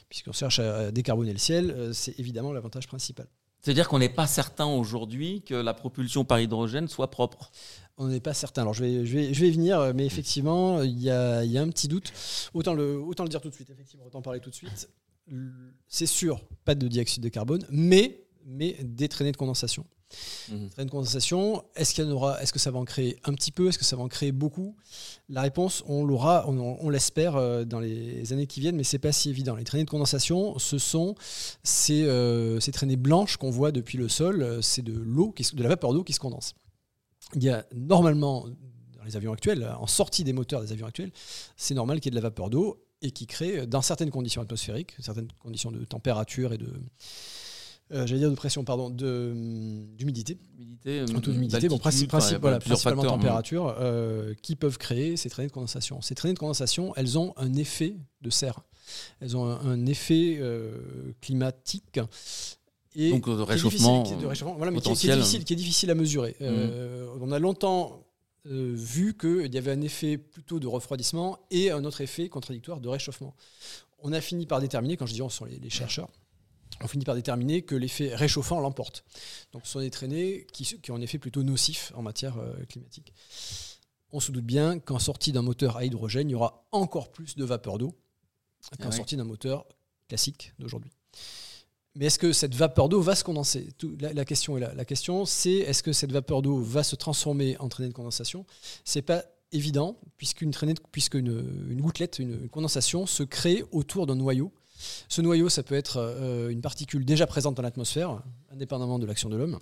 [0.08, 3.26] Puisqu'on cherche à décarboner le ciel, euh, c'est évidemment l'avantage principal.
[3.60, 7.50] C'est-à-dire qu'on n'est pas certain aujourd'hui que la propulsion par hydrogène soit propre.
[7.98, 8.62] On n'est pas certain.
[8.62, 11.58] Alors je vais, je vais, je vais y venir, mais effectivement, il y a, y
[11.58, 12.12] a un petit doute.
[12.54, 14.88] Autant le, autant le dire tout de suite, effectivement, autant parler tout de suite.
[15.88, 19.84] C'est sûr, pas de dioxyde de carbone, mais, mais des traînées de condensation.
[20.50, 20.70] Mhm.
[20.70, 23.68] Traînées de condensation, est-ce qu'il aura Est-ce que ça va en créer un petit peu?
[23.68, 24.76] Est-ce que ça va en créer beaucoup?
[25.28, 29.12] La réponse, on l'aura, on, l'espère euh, dans les années qui viennent, mais c'est pas
[29.12, 29.56] si évident.
[29.56, 31.14] Les traînées de condensation, ce sont
[31.62, 34.42] ces, euh, ces traînées blanches qu'on voit depuis le sol.
[34.42, 36.54] euh, C'est de l'eau, de la vapeur d'eau qui se condense.
[37.34, 38.46] Il y a normalement
[38.96, 41.12] dans les avions actuels, en sortie des moteurs des avions actuels,
[41.56, 44.42] c'est normal qu'il y ait de la vapeur d'eau et qui crée, dans certaines conditions
[44.42, 46.72] atmosphériques, certaines conditions de température et de,
[47.92, 52.38] euh, j'allais dire de pression, pardon, de, hum, d'humidité, Humidité, taux d'humidité, bon, principe, principe-
[52.40, 53.18] voilà, principalement facteurs.
[53.18, 56.00] température, euh, qui peuvent créer ces traînées de condensation.
[56.02, 58.60] Ces traînées de condensation, elles ont un effet de serre.
[59.20, 61.98] Elles ont un, un effet euh, climatique.
[62.94, 65.10] Et Donc, euh, de réchauffement, qui est de réchauffement, voilà, mais qui est- qui est,
[65.10, 65.18] potentiel.
[65.18, 66.36] difficile, qui est difficile à mesurer.
[66.40, 68.02] Euh, on a longtemps
[68.46, 72.80] euh, vu qu'il y avait un effet plutôt de refroidissement et un autre effet contradictoire
[72.80, 73.34] de réchauffement.
[73.98, 76.08] On a fini par déterminer, quand je dis on, ce sont les, les chercheurs,
[76.82, 79.04] on finit par déterminer que l'effet réchauffant l'emporte.
[79.52, 82.54] Donc ce sont des traînées qui, qui ont un effet plutôt nocif en matière euh,
[82.68, 83.12] climatique.
[84.12, 87.36] On se doute bien qu'en sortie d'un moteur à hydrogène, il y aura encore plus
[87.36, 87.94] de vapeur d'eau
[88.78, 88.96] qu'en Ah oui.
[88.96, 89.66] sortie d'un moteur
[90.08, 90.90] classique d'aujourd'hui.
[91.94, 93.68] Mais est-ce que cette vapeur d'eau va se condenser?
[93.78, 94.74] Tout- la, la question est là.
[94.74, 98.44] La question, c'est est-ce que cette vapeur d'eau va se transformer en traînée de condensation?
[98.84, 101.28] C'est pas évident, puisqu'une traînée, de- puisqu'une
[101.70, 104.52] une gouttelette, une, une condensation se crée autour d'un noyau.
[105.08, 108.22] Ce noyau, ça peut être euh, une particule déjà présente dans l'atmosphère,
[108.52, 109.58] indépendamment de l'action de l'homme.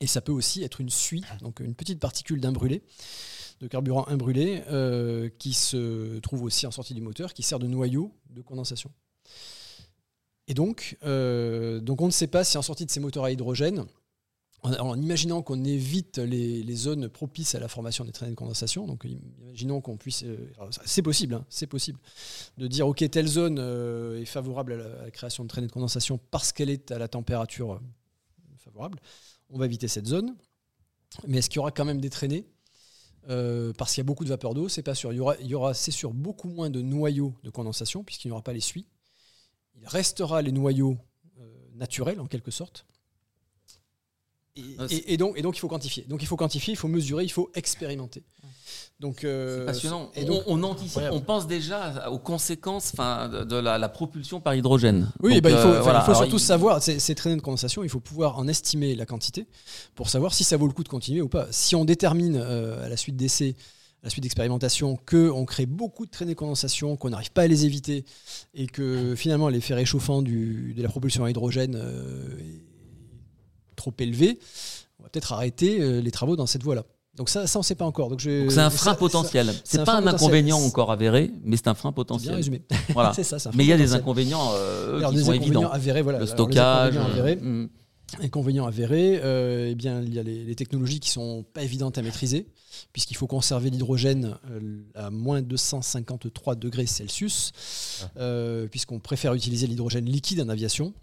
[0.00, 2.82] Et ça peut aussi être une suie, donc une petite particule d'imbrûlé,
[3.60, 7.66] de carburant imbrûlé, euh, qui se trouve aussi en sortie du moteur, qui sert de
[7.66, 8.90] noyau de condensation.
[10.46, 13.32] Et donc, euh, donc on ne sait pas si en sortie de ces moteurs à
[13.32, 13.86] hydrogène,
[14.62, 19.04] en, imaginant qu'on évite les, zones propices à la formation des traînées de condensation, donc
[19.04, 20.50] im- imaginons qu'on puisse, euh,
[20.84, 21.98] c'est possible, hein, c'est possible,
[22.56, 26.18] de dire ok telle zone euh, est favorable à la, création de traînées de condensation
[26.30, 27.80] parce qu'elle est à la température euh,
[28.58, 28.98] favorable,
[29.50, 30.36] on va éviter cette zone.
[31.26, 32.46] Mais est-ce qu'il y aura quand même des traînées
[33.76, 35.12] parce qu'il y a beaucoup de vapeur d'eau, c'est pas sûr.
[35.12, 38.32] Il y aura, il aura c'est sûr, beaucoup moins de noyaux de condensation, puisqu'il n'y
[38.32, 38.86] aura pas les suies.
[39.74, 40.96] Il restera les noyaux
[41.74, 42.86] naturels, en quelque sorte.
[44.58, 46.04] Et, Ah, et- et donc, et donc, il faut quantifier.
[46.08, 48.22] Donc, il faut quantifier, il faut mesurer, il faut expérimenter.
[49.00, 50.10] Donc, euh, C'est passionnant.
[50.16, 51.16] Et donc, on, on anticipe, Incroyable.
[51.16, 55.08] on pense déjà aux conséquences enfin, de, de la, la propulsion par hydrogène.
[55.22, 55.98] Oui, Donc, bah, il faut, euh, enfin, voilà.
[56.00, 58.96] il faut Alors, surtout il- savoir, ces, traînées de condensation, il faut pouvoir en estimer
[58.96, 59.46] la quantité
[59.94, 61.46] pour savoir si ça vaut le coup de continuer ou pas.
[61.52, 63.54] Si on détermine euh, à la suite d'essais,
[64.02, 67.46] à la suite d'expérimentation, qu'on crée beaucoup de traînées de condensation, qu'on n'arrive pas à
[67.46, 68.04] les éviter
[68.54, 72.36] et que finalement l'effet réchauffant du, de la propulsion à hydrogène euh,
[73.78, 74.38] trop élevé,
[75.00, 76.84] on va peut-être arrêter euh, les travaux dans cette voie-là.
[77.16, 78.10] Donc ça, ça on ne sait pas encore.
[78.10, 79.52] Donc je- Donc c'est un frein ça- potentiel.
[79.64, 80.26] c'est un pas frein un potentiel.
[80.28, 82.34] inconvénient encore avéré, mais c'est un frein C'est bien potentiel.
[82.36, 82.62] résumé.
[82.92, 83.12] Voilà.
[83.16, 83.38] c'est ça.
[83.40, 84.00] c'est un Mais il y a des potentiel.
[84.02, 85.72] inconvénients euh, Alors, qui des sont inconvénients évidents.
[85.72, 86.18] avérés, voilà.
[86.18, 86.96] Le Alors, les stockage.
[86.96, 87.68] inconvénients avérés.
[88.22, 91.98] Inconvénients avérés, euh, eh bien, il y a les, les technologies qui sont pas évidentes
[91.98, 92.46] à maîtriser,
[92.94, 94.60] puisqu'il faut conserver l'hydrogène euh,
[94.94, 97.52] à moins 253 degrés Celsius,
[98.16, 100.94] euh, puisqu'on préfère utiliser l'hydrogène liquide en aviation.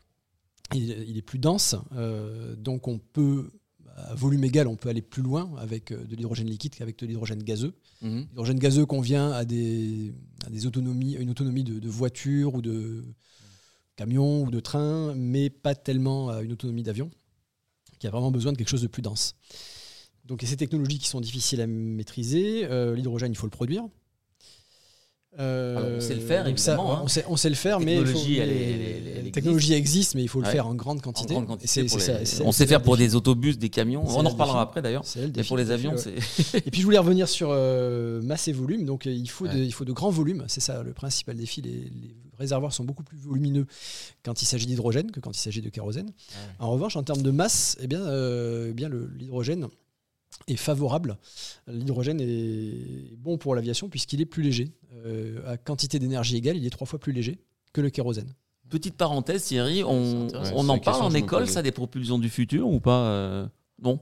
[0.74, 3.52] Il, il est plus dense, euh, donc on peut,
[3.96, 7.06] à volume égal, on peut aller plus loin avec euh, de l'hydrogène liquide qu'avec de
[7.06, 7.74] l'hydrogène gazeux.
[8.02, 8.26] Mhm.
[8.30, 10.14] L'hydrogène gazeux convient à des,
[10.46, 13.04] à des autonomies, à une autonomie de, de voiture ou de
[13.96, 17.12] camion ou de train, mais pas tellement à une autonomie d'avion,
[18.00, 19.36] qui a vraiment besoin de quelque chose de plus dense.
[20.26, 22.66] Donc, il y a ces technologies qui sont difficiles à maîtriser.
[22.66, 23.84] Euh, L'hydrogène, il faut le produire.
[25.38, 27.02] Euh, Alors, on sait le faire, donc ça, évidemment, hein.
[27.03, 28.95] on, sait, on sait le faire, mais il faut- technologie, elle est- mais- elle est-
[28.95, 29.34] elle la existe.
[29.34, 30.52] technologie existe, mais il faut le Ouais.
[30.53, 31.34] faire en grande En quantité.
[31.34, 32.14] grande les- ça,
[32.45, 34.03] on sait faire pour des autobus, des camions.
[34.07, 35.03] On en le reparlera après d'ailleurs.
[35.36, 35.98] Mais pour les avions, ouais.
[35.98, 36.57] c'est.
[36.66, 38.86] Et puis je voulais revenir sur euh, masse et volume.
[38.86, 39.66] Donc euh, il faut, de, Ouais.
[39.66, 40.45] il faut de grands volumes.
[40.48, 41.62] C'est ça le principal défi.
[41.62, 43.66] Les, les réservoirs sont beaucoup plus volumineux
[44.24, 46.12] quand il s'agit d'hydrogène que quand il s'agit de kérosène.
[46.60, 49.68] En revanche, en termes de masse, eh bien, euh, eh bien le- l'hydrogène
[50.48, 51.18] est favorable.
[51.68, 54.72] L'hydrogène est bon pour l'aviation puisqu'il est plus léger.
[55.06, 57.40] Euh, à quantité d'énergie égale, il est trois fois plus léger
[57.74, 58.34] que le kérosène.
[58.70, 62.80] Petite parenthèse, Thierry, on, on en parle en école, ça, des propulsions du futur ou
[62.80, 63.48] pas euh,
[63.82, 63.99] Non?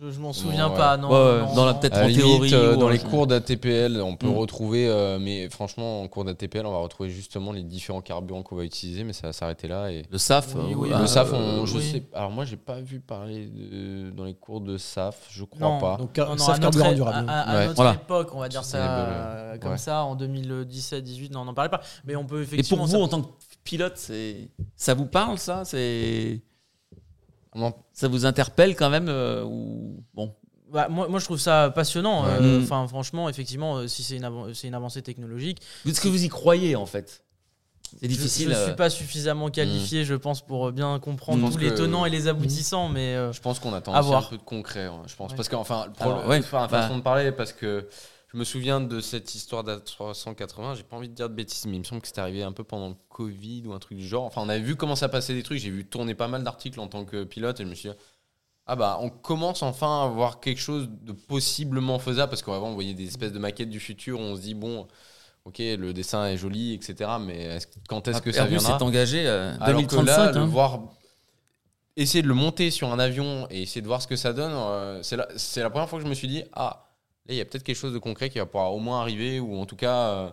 [0.00, 0.76] Je, je m'en souviens ouais.
[0.76, 1.08] pas, non.
[1.08, 4.14] Ouais, ouais, non, dans la- peut-être en limite, théorie euh, dans les cours d'ATPL, on
[4.16, 4.36] peut Mm.
[4.36, 8.54] retrouver, euh, mais franchement, en cours d'ATPL, on va retrouver justement les différents carburants qu'on
[8.56, 9.90] va utiliser, mais ça va s'arrêter là.
[9.90, 10.04] Et...
[10.10, 10.54] Le SAF.
[10.54, 11.00] Oui, euh, oui, voilà.
[11.00, 11.82] le SAF, euh, on- je oui.
[11.90, 12.02] sais.
[12.14, 15.80] Alors moi, j'ai pas vu parler de- dans les cours de SAF, je crois Non.
[15.80, 15.96] pas.
[15.96, 17.28] Donc, non, SAF à notre, durable.
[17.28, 17.64] à- à Ouais.
[17.66, 17.94] notre Voilà.
[17.94, 19.78] époque, on va dire ça euh, comme ouais.
[19.78, 21.80] ça, en 2017-18, non, on n'en parlait pas.
[22.04, 22.78] Mais on peut Et effectivement.
[22.78, 23.28] pour vous, ça- en tant que
[23.64, 25.62] pilote, c'est ça vous parle ça?
[25.64, 26.40] C'est
[27.92, 30.34] Ça vous interpelle quand même euh, ou bon
[30.72, 32.24] Bah, moi, moi, je trouve ça passionnant.
[32.24, 32.30] Ouais.
[32.40, 32.62] euh, Mm.
[32.62, 36.28] Enfin, franchement, effectivement, euh, si c'est une, c'est une avancée technologique, Est-ce que vous y
[36.28, 37.24] croyez en fait?
[38.00, 38.48] C'est je- difficile.
[38.48, 41.74] Je ne euh, suis pas suffisamment qualifié, je pense, pour bien comprendre tous les que-
[41.76, 44.84] tenants et les aboutissants, mais euh, Je pense qu'on attend aussi un peu de concret.
[44.84, 45.36] hein, Je pense Ouais.
[45.36, 46.82] parce qu'enfin, le Alors, problème, ouais, enfin, bah.
[46.82, 47.88] façon de parler, parce que
[48.32, 50.76] je me souviens de cette histoire d'A380.
[50.76, 52.52] J'ai pas envie de dire de bêtises, mais il me semble que c'était arrivé un
[52.52, 54.24] peu pendant le Covid ou un truc du genre.
[54.24, 55.58] Enfin, on avait vu comment ça passait des trucs.
[55.58, 57.94] J'ai vu tourner pas mal d'articles en tant que pilote et je me suis dit.
[58.70, 62.74] Ah bah on commence enfin à voir quelque chose de possiblement faisable parce qu'avant on
[62.74, 64.86] voyait des espèces de maquettes du futur où on se dit bon
[65.46, 69.26] ok le dessin est joli etc mais quand est-ce que ça Airbus viendra s'est engagé
[69.26, 70.04] euh, alors que 2035.
[70.04, 70.44] là, le hein.
[70.44, 70.80] voir
[71.96, 74.52] essayer de le monter sur un avion et essayer de voir ce que ça donne,
[74.52, 76.87] euh, c'est la, c'est la première fois que je me suis dit ah
[77.28, 79.38] là il y a peut-être quelque chose de concret qui va pouvoir au moins arriver
[79.40, 80.30] ou en tout cas euh,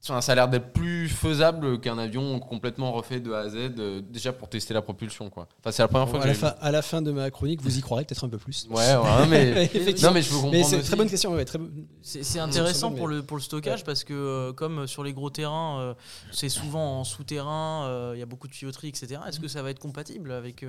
[0.00, 4.00] ça a l'air d'être plus faisable qu'un avion complètement refait de A à Z euh,
[4.00, 5.48] déjà pour tester la propulsion quoi.
[5.58, 7.30] Enfin c'est la première fois à, que la j'ai fin, à la fin de ma
[7.30, 8.66] chronique, vous y croirez peut-être un peu plus.
[8.70, 10.08] Ouais, ouais, mais Effectivement.
[10.10, 10.64] non mais je peux comprendre.
[10.66, 11.32] C'est très bonne question.
[11.34, 11.68] ouais, très bo-
[12.00, 15.12] c'est intéressant bon, pour mais- le, pour le stockage parce que, euh, comme sur les
[15.12, 15.94] gros terrains, euh,
[16.32, 19.20] c'est souvent en souterrain, euh, il y a beaucoup de tuyauterie, etc.
[19.28, 20.64] Est-ce que ça va être compatible avec.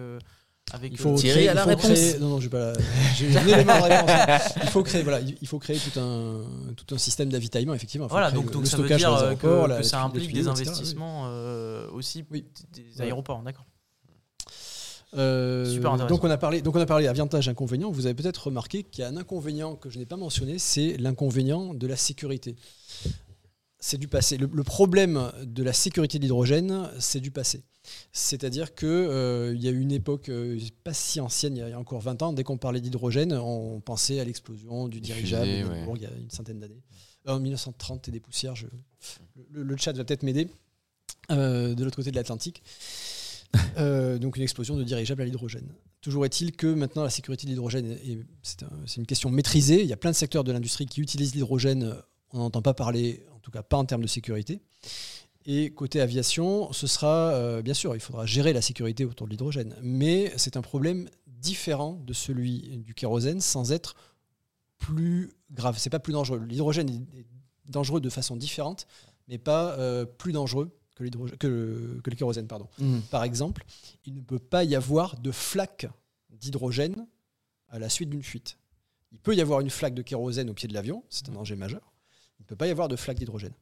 [0.71, 1.85] Avec Il faut Thierry créer, a la il faut réponse.
[1.91, 2.73] créer- non, non, j'ai pas.
[2.73, 2.79] la-
[3.17, 4.53] J'ai un élément de réponse.
[4.63, 6.41] Il faut créer, voilà, il faut créer tout un
[6.75, 8.07] tout un système d'avitaillement effectivement.
[8.07, 10.47] Voilà, donc, donc le ça veut dire euh, aéroports, que, la- que ça implique des
[10.47, 12.45] etc., investissements euh, aussi Oui.
[12.73, 13.65] des aéroports, d'accord.
[15.17, 16.13] Euh, Super intéressant.
[16.15, 17.89] donc on a parlé, donc on a parlé avantages inconvénients.
[17.89, 20.97] Vous avez peut-être remarqué qu'il y a un inconvénient que je n'ai pas mentionné, c'est
[20.97, 22.55] l'inconvénient de la sécurité.
[23.79, 24.37] C'est du passé.
[24.37, 27.63] Le, le problème de la sécurité de l'hydrogène, c'est du passé.
[28.11, 31.79] C'est-à-dire que euh, y a eu une époque euh, pas si ancienne, il y a
[31.79, 35.85] encore 20 ans, dès qu'on parlait d'hydrogène, on pensait à l'explosion du dirigeable ouais.
[35.95, 36.81] Il y a une centaine d'années.
[37.27, 38.67] Euh, En 1930 et des poussières, je-
[39.51, 40.47] le, le chat va peut-être m'aider
[41.31, 42.61] euh, de l'autre côté de l'Atlantique.
[43.77, 45.67] Donc une explosion de dirigeables à l'hydrogène.
[46.01, 47.97] Toujours est-il que maintenant la sécurité de l'hydrogène,
[48.61, 49.81] un- c'est une question maîtrisée.
[49.81, 51.95] Il y a plein de secteurs de l'industrie qui utilisent l'hydrogène.
[52.31, 54.59] On n'entend pas parler, en tout cas pas en termes de sécurité.
[55.45, 59.31] Et côté aviation, ce sera, euh, bien sûr, il faudra gérer la sécurité autour de
[59.31, 59.75] l'hydrogène.
[59.81, 63.95] Mais c'est un problème différent de celui du kérosène sans être
[64.77, 65.77] plus grave.
[65.77, 66.43] C'est pas plus dangereux.
[66.45, 67.25] L'hydrogène est
[67.71, 68.87] dangereux de façon différente,
[69.27, 71.05] mais pas euh, plus dangereux que,
[71.37, 72.47] que, que, le kérosène.
[72.47, 72.67] Pardon.
[72.77, 72.99] Mm.
[73.11, 73.63] Par exemple,
[74.05, 75.87] il ne peut pas y avoir de flaque
[76.29, 77.07] d'hydrogène
[77.69, 78.57] à la suite d'une fuite.
[79.11, 81.55] Il peut y avoir une flaque de kérosène au pied de l'avion, c'est un danger
[81.55, 81.93] majeur.
[82.39, 83.53] Il ne peut pas y avoir de flaque d'hydrogène.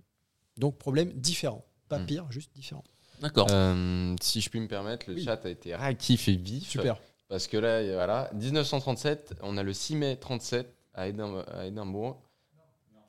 [0.58, 1.64] Donc problème différent.
[1.90, 2.06] Pas Mm.
[2.06, 2.84] pire, juste différent.
[3.22, 3.48] D'accord.
[3.52, 5.24] Euh, si je puis me permettre, le Oui.
[5.24, 6.68] chat a été réactif et vif.
[6.70, 7.00] Super.
[7.30, 12.22] Parce que là, voilà, 1937, on a le 6 mai 37 à, Édim- à Édimbourg.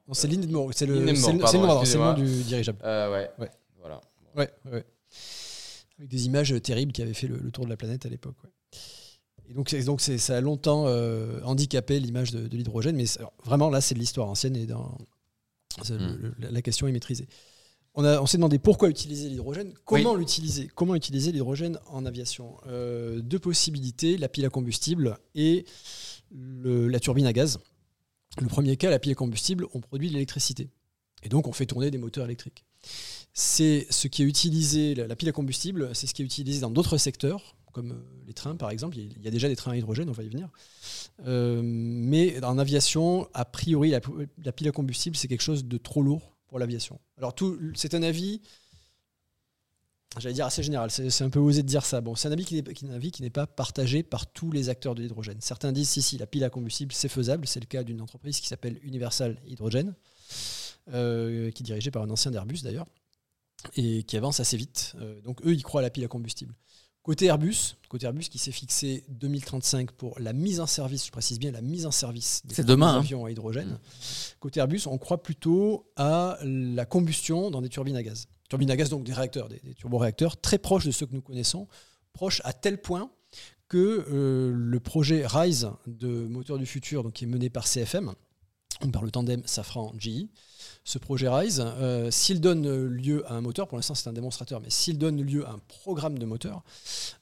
[0.07, 2.05] Non, c'est l'Hindenburg, c'est le, Hindenburg, c'est le- pardon, c'est le nom, alors, c'est le
[2.05, 2.37] nom excusez-moi.
[2.39, 2.79] du dirigeable.
[2.85, 3.31] Euh, ouais.
[3.39, 3.51] Ouais.
[3.79, 4.01] Voilà.
[4.37, 4.85] Ouais, ouais.
[5.99, 8.37] Avec des images terribles qui avaient fait le, le tour de la planète à l'époque.
[8.45, 8.51] ouais.
[9.51, 13.71] Et donc, donc ça a longtemps euh, handicapé l'image de, de l'hydrogène, mais alors, vraiment
[13.71, 14.97] là, c'est de l'histoire ancienne et dans,
[15.89, 16.35] le- Mm.
[16.39, 17.29] le- la- question est maîtrisée.
[17.95, 22.57] On, a- on s'est demandé pourquoi utiliser l'hydrogène, comment l'utiliser, comment utiliser l'hydrogène en aviation.
[22.67, 25.65] Euh, deux possibilités la pile à combustible et
[26.31, 27.59] le- la turbine à gaz.
[28.41, 30.71] Le premier cas, la pile à combustible, on produit de l'électricité.
[31.25, 32.65] Et donc, on fait tourner des moteurs électriques.
[33.33, 36.61] C'est ce qui est utilisé, la, la pile à combustible, c'est ce qui est utilisé
[36.61, 38.97] dans d'autres secteurs, comme euh, les trains par exemple.
[38.99, 40.49] Il y a- il y a déjà des trains à hydrogène, on va y venir.
[41.27, 46.03] Euh, mais en aviation, a priori, la, pile à combustible, c'est quelque chose de trop
[46.03, 47.01] lourd pour l'aviation.
[47.17, 47.35] Alors,
[47.75, 48.41] c'est un avis,
[50.19, 52.01] j'allais dire assez général, c'est un peu osé de dire ça.
[52.01, 54.27] Bon, c'est un avis qui n'est qui est un avis qui n'est pas partagé par
[54.27, 55.41] tous les acteurs de l'hydrogène.
[55.41, 57.47] Certains disent si, si, la pile à combustible, c'est faisable.
[57.47, 59.95] C'est le cas d'une entreprise qui s'appelle Universal Hydrogen,
[60.93, 62.87] euh, qui est dirigée par un ancien d'Airbus d'ailleurs,
[63.75, 64.95] et qui avance assez vite.
[65.01, 66.55] Euh, donc eux, ils croient à la pile à combustible.
[67.09, 71.39] Côté Airbus, côté Airbus qui s'est fixé 2035 pour la mise en service, je précise
[71.39, 72.83] bien la mise en service des hein.
[72.83, 73.79] avions à hydrogène.
[74.41, 78.29] Côté Airbus, on croit plutôt à la combustion dans des turbines à gaz.
[78.51, 81.23] Turbines à gaz, donc des réacteurs, des, des turboréacteurs très proches de ceux que nous
[81.23, 81.67] connaissons,
[82.13, 83.11] proches à tel point
[83.69, 88.13] que euh, le projet RISE de moteur du futur, donc qui est mené par CFM,
[88.93, 90.27] par le tandem Safran-GE,
[90.85, 94.61] ce projet RISE, euh, s'il donne lieu à un moteur, pour l'instant c'est un démonstrateur,
[94.61, 96.63] mais s'il donne lieu à un programme de moteur,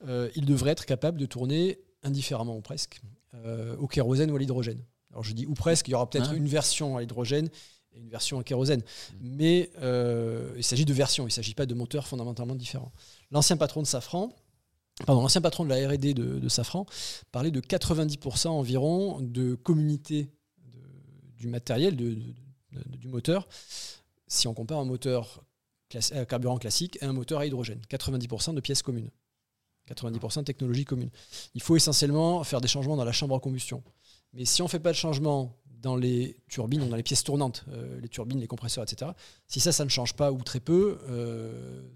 [0.07, 3.01] euh, il devrait être capable de tourner indifféremment ou presque
[3.35, 4.81] euh, au kérosène ou à l'hydrogène.
[5.11, 7.49] Alors je dis ou presque, il y aura peut-être une version à l'hydrogène
[7.95, 8.83] et une version à kérosène,
[9.21, 12.93] mais euh, il s'agit de versions, il ne s'agit pas de moteurs fondamentalement différents.
[13.31, 14.31] L'ancien patron de Safran,
[15.07, 16.87] pardon, l'ancien patron de la R&D de, de Safran
[17.33, 20.31] parlait de 90% environ de communauté de-
[21.47, 22.35] du matériel, de- de-
[22.91, 23.49] de- du moteur,
[24.27, 25.43] si on compare un moteur
[26.13, 27.81] à carburant classique et un moteur à hydrogène.
[27.89, 29.11] 90% de pièces communes.
[29.87, 31.11] 90% de technologie commune.
[31.55, 33.83] Il faut essentiellement faire des changements dans la chambre à combustion.
[34.33, 37.65] Mais si on ne fait pas de changement dans les turbines, dans les pièces tournantes,
[37.69, 39.13] euh, les turbines, les compresseurs, etc.,
[39.47, 41.89] si ça, ça ne change pas ou très peu, euh,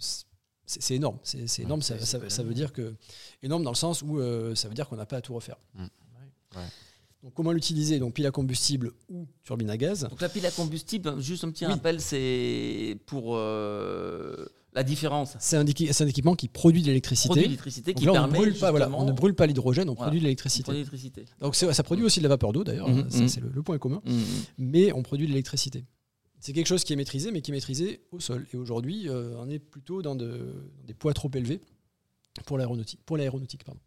[0.66, 1.18] c'est énorme.
[1.24, 1.82] C'est énorme.
[1.82, 1.96] ça,
[2.44, 2.94] veut dire que
[3.42, 5.56] énorme dans le sens où euh, ça veut dire qu'on n'a pas à tout refaire.
[5.74, 5.86] Mm.
[6.56, 6.62] Ouais.
[7.22, 7.98] Donc comment l'utiliser?
[7.98, 10.06] Donc pile à combustible ou turbine à gaz.
[10.08, 11.72] Donc la pile à combustible, juste un petit Oui.
[11.72, 15.36] rappel, c'est pour euh, la différence.
[15.38, 17.28] C'est un, équipement qui produit de l'électricité.
[17.28, 19.34] Produit l'électricité Donc qui là, on ne permet brûle pas, voilà, justement- on ne brûle
[19.34, 20.06] pas l'hydrogène, on Voilà.
[20.06, 21.24] produit de l'électricité.
[21.40, 23.28] Donc ça produit aussi de la vapeur d'eau d'ailleurs, Mhm, ça mhm.
[23.28, 24.22] c'est le, le point commun, Mhm.
[24.58, 25.84] mais on produit de l'électricité.
[26.42, 28.46] C'est quelque chose qui est maîtrisé, mais qui est maîtrisé au sol.
[28.54, 31.60] Et aujourd'hui, euh, on est plutôt dans, de- dans des poids trop élevés
[32.46, 33.00] pour l'aéronautique.
[33.04, 33.80] Pour l'aéronautique, pardon.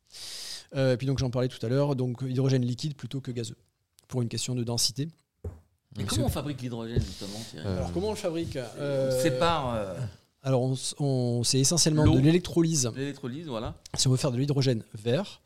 [0.76, 3.32] Euh, et puis donc j'en parlais tout à l'heure, donc euh, hydrogène liquide plutôt que
[3.32, 3.58] gazeux,
[4.08, 5.08] pour une question de densité.
[6.00, 9.96] Et comment on fabrique l'hydrogène justement euh, Alors comment on fabrique On sépare.
[10.42, 10.76] Alors
[11.46, 12.92] c'est essentiellement de l'électrolyse.
[12.96, 13.76] L'électrolyse, voilà.
[13.96, 15.42] Si on veut faire de l'hydrogène vert,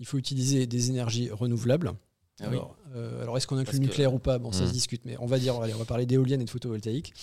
[0.00, 1.92] il faut utiliser des énergies renouvelables.
[2.40, 2.46] Ah
[3.20, 4.38] alors, est-ce qu'on inclut le nucléaire ou pas?
[4.38, 4.72] Bon, ça se hmm.
[4.72, 7.14] discute, mais on va dire, on va parler d'éoliennes et de photovoltaïque.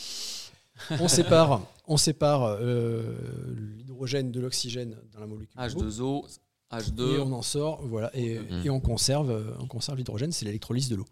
[0.91, 5.59] On sépare, on sépare l'hydrogène de l'oxygène dans la molécule.
[5.59, 6.25] H2O,
[7.15, 8.39] et on en sort, voilà, et,
[8.69, 11.05] on conserve, euh, on conserve l'hydrogène, c'est l'électrolyse de l'eau.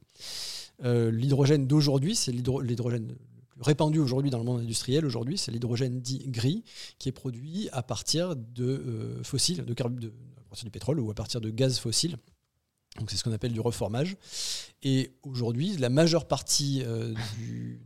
[0.83, 3.15] Euh, l'hydrogène d'aujourd'hui, c'est l'hydrogène
[3.59, 6.63] répandu aujourd'hui dans le monde industriel, aujourd'hui, c'est l'hydrogène dit gris,
[6.99, 11.15] qui est produit à partir de euh, fossiles, de, à partir du pétrole ou à
[11.15, 12.17] partir de gaz fossiles.
[12.99, 14.15] Donc c'est ce qu'on appelle du reformage.
[14.83, 17.15] Et aujourd'hui, la majeure partie de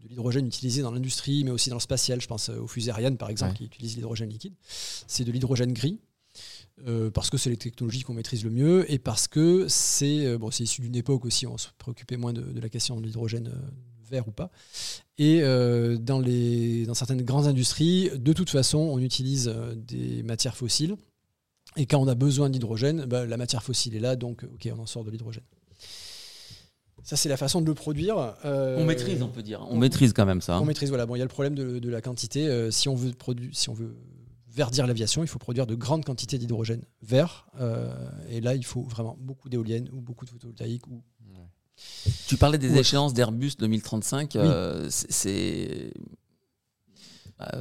[0.10, 3.30] l'hydrogène utilisé dans l'industrie, mais aussi dans le spatial, je pense aux fusées Ariane par
[3.30, 6.00] exemple, qui utilisent l'hydrogène liquide, c'est de l'hydrogène gris,
[6.88, 10.38] euh, parce que c'est les technologies qu'on maîtrise le mieux et parce que c'est euh,
[10.38, 13.48] bon, issu d'une époque aussi, on se préoccupait moins de, de la question de l'hydrogène
[13.48, 13.70] euh,
[14.10, 14.52] vert ou pas.
[15.18, 20.58] Et euh, dans, les, dans certaines grandes industries, de toute façon, on utilise des matières
[20.58, 20.96] fossiles.
[21.78, 24.82] Et quand on a besoin d'hydrogène, bah, la matière fossile est là, donc ok, on
[24.82, 25.44] en sort de l'hydrogène.
[27.04, 28.36] Ça, c'est la façon de le produire.
[28.46, 29.66] Euh, On maîtrise, on peut dire.
[29.70, 30.60] On maîtrise quand même ça.
[30.62, 31.06] on maîtrise, voilà.
[31.06, 32.48] Bon, il y a le problème de, de la quantité.
[32.48, 33.12] Euh, si, on veut
[33.52, 33.96] si on veut
[34.54, 37.48] verdir l'aviation, il faut produire de grandes quantités d'hydrogène vert.
[37.60, 37.94] Euh,
[38.30, 41.02] et là, il faut vraiment beaucoup d'éoliennes ou beaucoup de photovoltaïques ou
[42.28, 44.32] Tu parlais des échéances d'Airbus 2035.
[44.36, 44.42] Oui.
[44.44, 45.94] euh, c'est-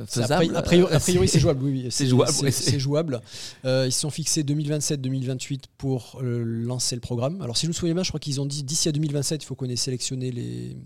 [0.06, 0.44] faisable.
[0.62, 1.62] priori- A priori, C'est- jouable.
[1.64, 3.20] Oui, oui, c'est jouable, C'est jouable.
[3.64, 7.40] Euh, ils se sont fixés 2027-2028 pour euh, lancer le programme.
[7.40, 9.46] Alors, si je me souviens bien, je crois qu'ils ont dit d'ici à 2027, il
[9.46, 10.76] faut qu'on ait sélectionné les,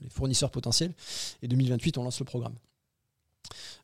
[0.00, 0.94] les fournisseurs potentiels.
[1.42, 2.54] Et 2028, on lance le programme.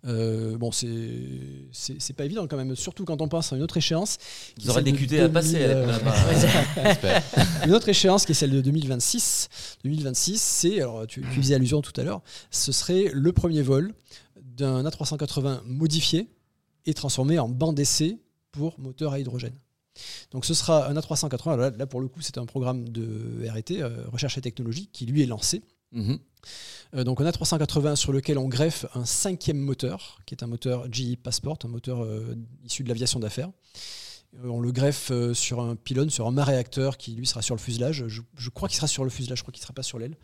[0.06, 4.18] Euh, bon, c'est pas évident quand même, surtout quand on pense à une autre échéance.
[4.56, 5.98] qui Vous aurez des celle de QT à passer 2000, euh.
[7.66, 9.48] Une autre échéance qui est celle de 2026.
[9.84, 12.20] 2026, c'est, alors tu, tu faisais allusion tout à l'heure,
[12.50, 13.94] ce serait le premier vol
[14.40, 16.28] d'un A380 modifié
[16.86, 18.18] et transformé en banc d'essai
[18.52, 19.54] pour moteur à hydrogène.
[20.32, 23.80] Donc ce sera un A380, là, là, pour le coup c'est un programme de RT,
[23.80, 25.62] euh, recherche et technologie, qui lui est lancé.
[25.92, 26.18] Mhm.
[26.92, 31.16] Donc un A380 sur lequel on greffe un cinquième moteur, qui est un moteur GE
[31.16, 33.50] Passport, un moteur euh, issu de l'aviation d'affaires.
[34.42, 37.42] Euh, on le greffe euh, sur un pylône, sur un mât réacteur qui lui sera
[37.42, 38.04] sur le fuselage.
[38.06, 40.16] Je, crois qu'il sera sur le fuselage, je crois qu'il ne sera pas sur l'aile.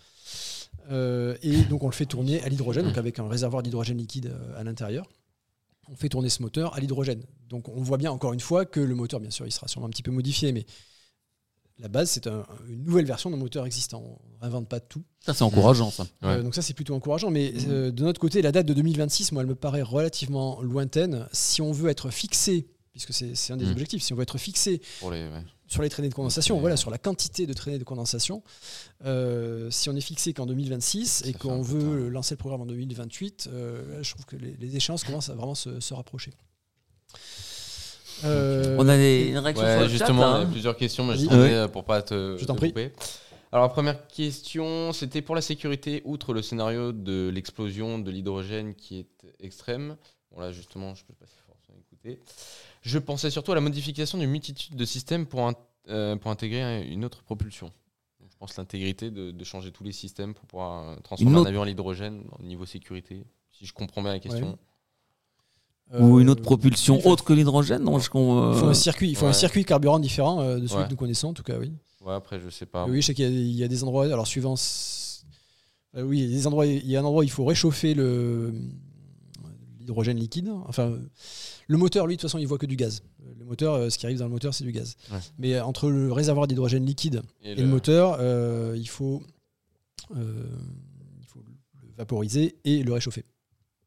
[0.91, 4.27] Euh, et donc on le fait tourner à l'hydrogène, donc avec un réservoir d'hydrogène liquide
[4.27, 5.09] euh, à l'intérieur.
[5.89, 7.25] On fait tourner ce moteur à l'hydrogène.
[7.49, 9.87] Donc on voit bien encore une fois que le moteur, bien sûr, il sera sûrement
[9.87, 10.65] un petit peu modifié, mais
[11.81, 14.03] la base, c'est un- une nouvelle version d'un moteur existant.
[14.05, 15.03] On ne réinvente pas tout.
[15.25, 16.05] Ça, c'est encourageant, ça.
[16.23, 16.29] Ouais.
[16.29, 19.33] Euh, donc ça c'est plutôt encourageant, mais euh, de notre côté, la date de 2026,
[19.33, 21.27] moi, elle me paraît relativement lointaine.
[21.33, 23.71] Si on veut être fixé, puisque c'est un des Mm.
[23.73, 25.45] objectifs, si on veut être fixé Pour les, ouais.
[25.69, 28.43] sur les traînées de condensation, voilà, sur la quantité de traînées de condensation,
[29.05, 33.49] euh, si on est fixé qu'en 2026 et qu'on veut lancer le programme en 2028,
[33.53, 36.33] euh, là, je trouve que les, les échéances commencent à vraiment se, se rapprocher.
[38.25, 40.43] Euh, On a des une réaction sur Ouais, le justement, chat, hein.
[40.43, 42.69] a plusieurs questions, mais je t'en euh, pour pas te, Je t'en te prie.
[42.71, 42.93] couper.
[43.53, 48.75] Alors, la première question, c'était pour la sécurité, outre le scénario de l'explosion de l'hydrogène
[48.75, 49.09] qui est
[49.41, 49.97] extrême.
[50.33, 52.21] Bon, là, justement, je peux passer forcément écouter.
[52.83, 55.57] Je pensais surtout à la modification d'une multitude de systèmes pour, int-
[55.89, 57.67] euh, pour intégrer un- une autre propulsion.
[58.21, 61.63] Donc, je pense l'intégrité de, de changer tous les systèmes pour pouvoir transformer un avion
[61.63, 63.25] à l'hydrogène au niveau sécurité.
[63.51, 64.57] Si je comprends bien la question.
[65.99, 68.75] Ou une euh, autre propulsion il faut- autre que l'hydrogène non, Il faut euh, un
[68.75, 70.87] circuit, il faut un circuit carburant différent euh, de celui Ouais.
[70.87, 71.73] que nous connaissons, en tout cas, oui.
[72.05, 72.87] Ouais, après, je sais pas.
[72.87, 74.55] Oui, je sais qu'il y, a- il y a des endroits, alors suivant.
[75.97, 77.45] euh, oui, il y a des endroits, il y a un endroit où il faut
[77.45, 78.55] réchauffer le
[79.81, 80.51] l'hydrogène liquide.
[80.67, 80.97] Enfin,
[81.67, 83.03] le moteur, lui, de toute façon, il voit que du gaz.
[83.39, 84.97] Le moteur, euh, ce qui arrive dans le moteur, c'est du gaz.
[85.11, 85.19] Ouais.
[85.39, 89.23] Mais euh, entre le réservoir d'hydrogène liquide Et et le, moteur, euh, il faut
[90.17, 90.45] euh,
[91.21, 91.43] il faut
[91.83, 93.25] le vaporiser et le réchauffer.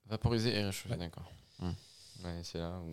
[0.09, 0.97] Vaporiser et réchauffer, Ouais.
[0.97, 1.31] d'accord.
[1.59, 1.69] Hmm.
[2.24, 2.91] Ouais, c'est là où.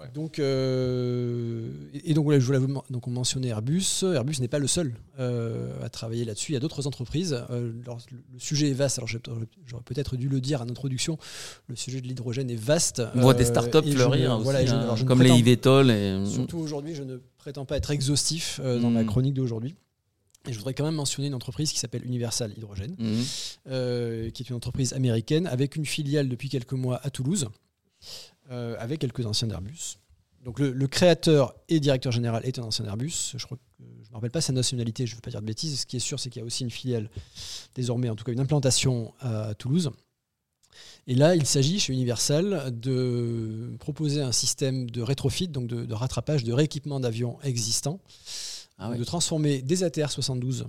[0.00, 0.08] Ouais.
[0.14, 2.58] Donc, euh, et donc, je voulais
[2.90, 4.02] donc on mentionnait Airbus.
[4.02, 6.52] Airbus n'est pas le seul euh, à travailler là-dessus.
[6.52, 7.44] Il y a d'autres entreprises.
[7.50, 8.98] Euh, alors, le sujet est vaste.
[8.98, 11.18] Alors, j'aurais peut-être dû le dire en introduction.
[11.68, 13.02] Le sujet de l'hydrogène est vaste.
[13.14, 15.90] On voit des startups fleurir voilà, hein, comme les Ivetol.
[15.90, 16.24] Et...
[16.26, 19.74] Surtout aujourd'hui, je ne prétends pas être exhaustif dans ma chronique d'aujourd'hui.
[20.48, 22.96] Et je voudrais quand même mentionner une entreprise qui s'appelle Universal Hydrogène,
[23.68, 27.48] euh, qui est une entreprise américaine avec une filiale depuis quelques mois à Toulouse,
[28.50, 29.98] euh, avec quelques anciens d'Airbus.
[30.44, 33.34] Donc le, le créateur et directeur général est un ancien d'Airbus.
[33.36, 35.46] Je crois que, je me rappelle pas sa nationalité, je ne veux pas dire de
[35.46, 35.80] bêtises.
[35.80, 37.08] Ce qui est sûr, c'est qu'il y a aussi une filiale
[37.74, 39.90] désormais, en tout cas une implantation à Toulouse.
[41.06, 45.94] Et là, il s'agit chez Universal de proposer un système de rétrofit, donc de, de
[45.94, 48.00] rattrapage, de rééquipement d'avions existants,
[48.78, 48.98] Ah ouais.
[48.98, 50.64] de transformer des ATR-72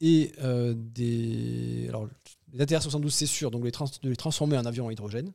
[0.00, 1.86] et euh, des.
[1.88, 2.08] Alors,
[2.52, 5.32] les ATR-72, c'est sûr, donc les trans- de les transformer en avions à hydrogène.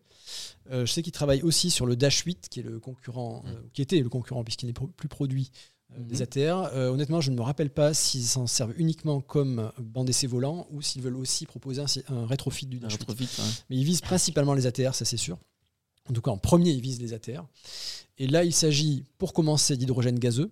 [0.71, 3.49] Euh, je sais qu'ils travaillent aussi sur le Dash 8, qui est le concurrent, Mm.
[3.49, 5.51] euh, qui était le concurrent puisqu'il n'est pro- plus produit
[5.93, 6.69] euh, des ATR.
[6.73, 10.67] Euh, honnêtement, je ne me rappelle pas s'ils s'en servent uniquement comme banc d'essai volant
[10.71, 12.97] ou s'ils veulent aussi proposer un, rétrofit du Un Dash 8.
[13.01, 13.47] rétrofit, ouais.
[13.69, 15.37] Mais ils visent principalement les ATR, ça c'est sûr.
[16.09, 17.45] En tout cas, en premier, ils visent les ATR.
[18.17, 20.51] Et là, il s'agit, pour commencer, d'hydrogène gazeux.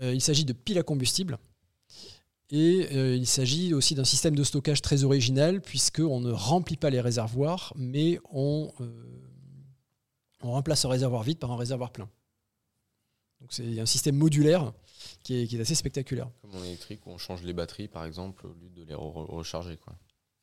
[0.00, 1.38] Il s'agit de piles à combustible.
[2.54, 6.90] Et euh, il s'agit aussi d'un système de stockage très original, puisqu'on ne remplit pas
[6.90, 8.84] les réservoirs, mais on, euh,
[10.42, 12.10] on remplace un réservoir vide par un réservoir plein.
[13.40, 14.72] Donc c'est un système modulaire
[15.22, 16.28] qui est, qui est assez spectaculaire.
[16.42, 19.30] Comme en électrique, où on change les batteries, par exemple, au lieu de les re-
[19.34, 19.94] recharger, quoi.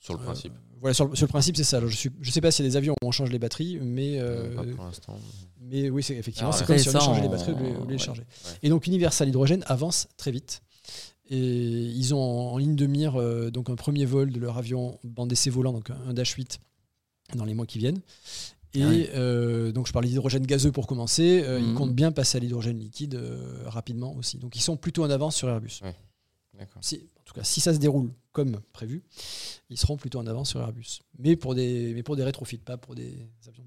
[0.02, 0.53] Sur le Euh, principe.
[0.80, 1.77] voilà, sur le, sur le principe, c'est ça.
[1.77, 3.77] Alors, je ne sais pas s'il y a des avions où on change les batteries,
[3.81, 5.19] mais, euh, pas pour l'instant.
[5.60, 7.73] mais oui, c'est effectivement, Alors c'est comme si on ça, échangeait les batteries au lieu-
[7.81, 7.98] de les ouais.
[7.98, 8.22] charger.
[8.45, 8.52] Ouais.
[8.64, 10.61] Et donc Universal Hydrogène avance très vite.
[11.30, 14.57] Et ils ont en, en ligne de mire euh, donc un premier vol de leur
[14.57, 16.60] avion bande d'essai volant, donc un, Dash 8,
[17.35, 18.01] dans les mois qui viennent.
[18.73, 21.41] Et Ah euh, donc je parlais d'hydrogène gazeux pour commencer.
[21.43, 21.76] euh, Ils Mhm.
[21.76, 23.19] comptent bien passer à l'hydrogène liquide
[23.65, 24.38] rapidement aussi.
[24.38, 25.80] Donc ils sont plutôt en avance sur Airbus.
[26.81, 29.03] Si, en tout cas, si ça se déroule comme prévu,
[29.69, 30.99] ils seront plutôt en avance sur Airbus.
[31.18, 33.64] Mais pour des, mais pour des rétrofits, pas pour des avions.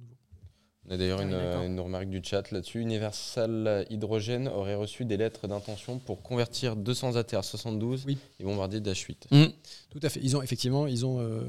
[0.88, 2.80] On a d'ailleurs Ah oui, une, remarque du chat là-dessus.
[2.80, 8.18] Universal Hydrogène aurait reçu des lettres d'intention pour convertir 200 ATR 72 Oui.
[8.40, 9.28] et bombarder Dash 8.
[9.30, 9.44] Mm.
[9.90, 10.20] Tout à fait.
[10.22, 11.42] Ils ont effectivement, ils ont, euh,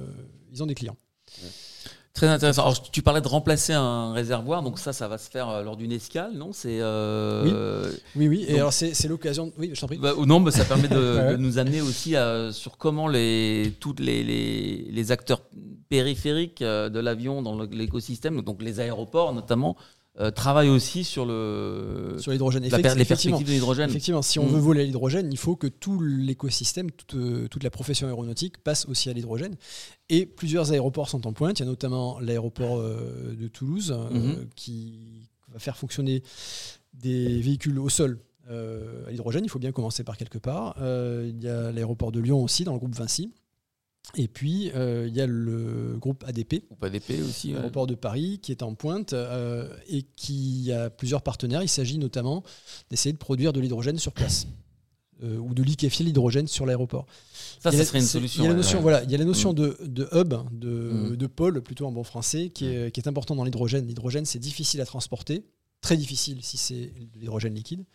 [0.52, 0.98] ils ont des clients.
[2.14, 2.61] Très intéressant.
[2.61, 5.76] Alors, tu parlais de remplacer un réservoir, donc ça, ça va se faire euh, lors
[5.77, 6.53] d'une escale, non?
[6.53, 8.44] C'est euh, Oui, oui.
[8.48, 9.52] Et Donc- alors c'est l'occasion.
[9.57, 9.98] Oui, je t'en prie.
[9.98, 11.31] bah, ou non, mais ça permet de, Ouais.
[11.31, 15.41] de nous amener aussi à- sur comment les toutes les, les, les acteurs
[15.90, 19.76] périphériques euh, de l'avion dans l'écosystème, donc les aéroports notamment,
[20.19, 22.61] euh, travaillent aussi sur le Sur l'hydrogène.
[22.69, 23.90] per- les perspectives de l'hydrogène.
[23.90, 24.49] Effectivement, si on Mm.
[24.53, 28.60] veut voler à l'hydrogène, il faut que tout l'écosystème, toute, euh, toute la profession aéronautique
[28.60, 29.56] passe aussi à l'hydrogène.
[30.10, 31.57] Et plusieurs aéroports sont en pointe.
[31.60, 34.48] Il y a notamment l'aéroport euh, de Toulouse euh, Mhm.
[34.56, 36.22] qui va faire fonctionner
[36.94, 38.19] des véhicules au sol
[38.49, 39.45] à l'hydrogène.
[39.45, 40.76] Il faut bien commencer par quelque part.
[40.80, 43.31] Il y a l'aéroport de Lyon aussi, dans le groupe Vinci.
[44.16, 47.48] Et puis, euh, il y a le groupe ADP, Ou pas d'épée aussi.
[47.50, 47.54] ouais.
[47.56, 51.64] l'aéroport de Paris, qui est en pointe euh, et qui a plusieurs partenaires.
[51.64, 52.44] Il s'agit notamment
[52.90, 54.48] d'essayer de produire de l'hydrogène sur place.
[55.24, 57.06] euh, ou de liquéfier l'hydrogène sur l'aéroport.
[57.62, 58.44] Ça, ça la- serait une solution.
[58.44, 58.82] Il y a la notion, Ouais.
[58.82, 59.56] voilà, il y a la notion Mm.
[59.56, 61.16] de, de hub, de, Mm.
[61.16, 63.88] de pôle, plutôt en bon français, qui est, qui est important dans l'hydrogène.
[63.88, 65.46] L'hydrogène, c'est difficile à transporter,
[65.80, 67.86] très difficile si c'est de l'hydrogène liquide.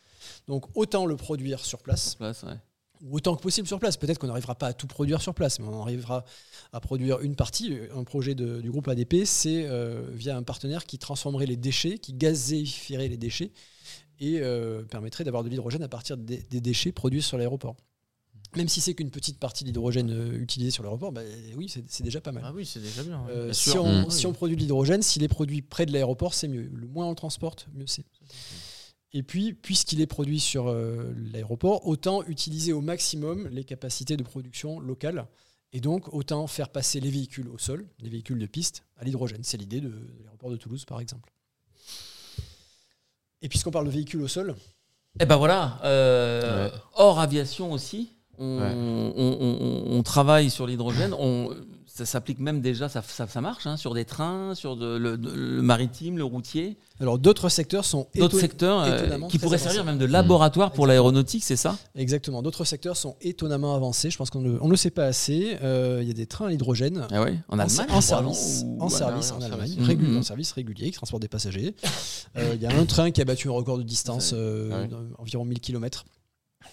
[0.46, 2.56] Donc autant le produire sur place, Place, ouais.
[3.10, 3.96] Autant que possible sur place.
[3.96, 6.24] Peut-être qu'on n'arrivera pas à tout produire sur place, mais on arrivera
[6.72, 7.76] à produire une partie.
[7.94, 11.98] Un projet de- du groupe ADP, c'est euh, via un partenaire qui transformerait les déchets,
[11.98, 13.52] qui gazéifierait les déchets
[14.20, 17.76] et euh, permettrait d'avoir de l'hydrogène à partir des, des déchets produits sur l'aéroport.
[18.56, 21.20] Même si c'est qu'une petite partie de l'hydrogène euh, utilisée sur l'aéroport, bah,
[21.54, 22.42] oui, c'est déjà pas mal.
[22.46, 23.22] Ah oui, c'est déjà bien.
[23.26, 23.30] ouais.
[23.32, 26.32] Euh, Bien si, on, si on produit de l'hydrogène, s'il est produit près de l'aéroport,
[26.32, 26.68] c'est mieux.
[26.72, 28.04] Le moins on le transporte, mieux c'est.
[29.14, 34.22] Et puis, puisqu'il est produit sur euh, l'aéroport, autant utiliser au maximum les capacités de
[34.22, 35.26] production locales.
[35.72, 39.40] Et donc, autant faire passer les véhicules au sol, les véhicules de piste, à l'hydrogène.
[39.42, 41.30] C'est l'idée de, de l'aéroport de Toulouse, par exemple.
[43.42, 44.54] Et puisqu'on parle de véhicules au sol,
[45.20, 46.72] Eh ben voilà, euh, Ouais.
[46.94, 48.72] hors aviation aussi, on, Ouais.
[48.72, 51.12] on- on- on travaille sur l'hydrogène.
[51.98, 55.16] Ça s'applique même déjà, ça, ça, ça marche, hein, sur des trains, sur de- le,
[55.18, 59.84] de- le maritime, le routier, alors d'autres secteurs sont d'autres secteurs euh, qui pourraient servir
[59.84, 61.76] même de laboratoire pour l'aéronautique, c'est ça?
[61.96, 62.40] Exactement.
[62.40, 64.10] D'autres secteurs sont étonnamment avancés.
[64.10, 65.56] Je pense qu'on ne on le sait pas assez.
[65.62, 68.62] Euh, Il y a des trains à l'hydrogène ah ouais, En en, Allemagne en service,
[68.64, 70.18] Ou- en service en Allemagne, Mhm.
[70.18, 71.74] en service régulier, qui transporte des passagers.
[72.36, 75.58] Euh, Il y a un train qui a battu un record de distance, d'environ 1000
[75.60, 76.04] km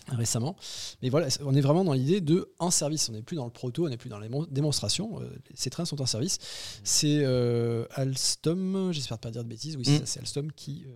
[0.08, 0.56] récemment.
[1.02, 3.10] Mais voilà, on est vraiment dans l'idée de en service.
[3.10, 5.22] On n'est plus dans le proto, on n'est plus dans les mon- démonstrations.
[5.22, 6.38] Euh, ces trains sont en service.
[6.84, 10.92] C'est euh, Alstom, j'espère pas dire de bêtises, oui, c'est c'est Alstom qui, euh,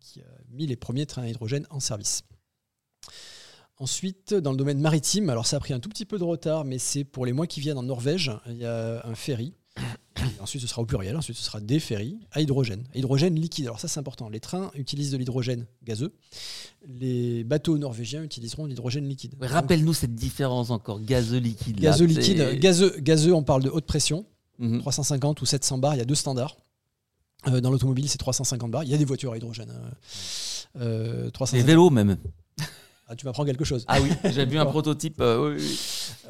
[0.00, 2.22] qui a mis les premiers trains à hydrogène en service.
[3.78, 6.66] Ensuite, dans le domaine maritime, alors ça a pris un tout petit peu de retard,
[6.66, 9.54] mais c'est pour les mois qui viennent en Norvège, il y a un ferry.
[10.18, 12.84] Et ensuite, ce sera au pluriel, ensuite, ce sera des ferries à hydrogène.
[12.94, 13.66] À Hydrogène liquide.
[13.66, 14.28] Alors, ça, c'est important.
[14.28, 16.12] Les trains utilisent de l'hydrogène gazeux.
[16.86, 19.34] Les bateaux norvégiens utiliseront de l'hydrogène liquide.
[19.40, 21.80] Ouais, Rappelle-nous cette différence encore, gazeux liquide.
[21.80, 22.58] Gazeux liquide.
[22.60, 24.26] Gazeux, gazeux, on parle de haute pression,
[24.58, 24.80] Mhm.
[24.80, 25.94] 350 ou 700 bars.
[25.94, 26.56] Il y a deux standards.
[27.48, 28.84] Euh, dans l'automobile, c'est 350 bars.
[28.84, 29.70] Il y a des voitures à hydrogène.
[29.70, 29.90] hein.
[30.80, 32.18] Euh, Des 350 vélos même.
[33.12, 33.84] Ah, tu m'apprends quelque chose.
[33.88, 35.20] Ah oui, j'ai vu un prototype.
[35.20, 35.78] euh, oui, oui.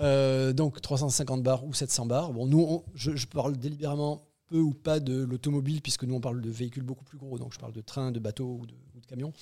[0.01, 2.33] Euh, donc 350 bars ou 700 bars.
[2.33, 6.21] Bon, nous, on- je, je parle délibérément peu ou pas de l'automobile, puisque nous, on
[6.21, 7.39] parle de véhicules beaucoup plus gros.
[7.39, 9.33] Donc, je parle de trains, de bateaux ou de, ou de camions.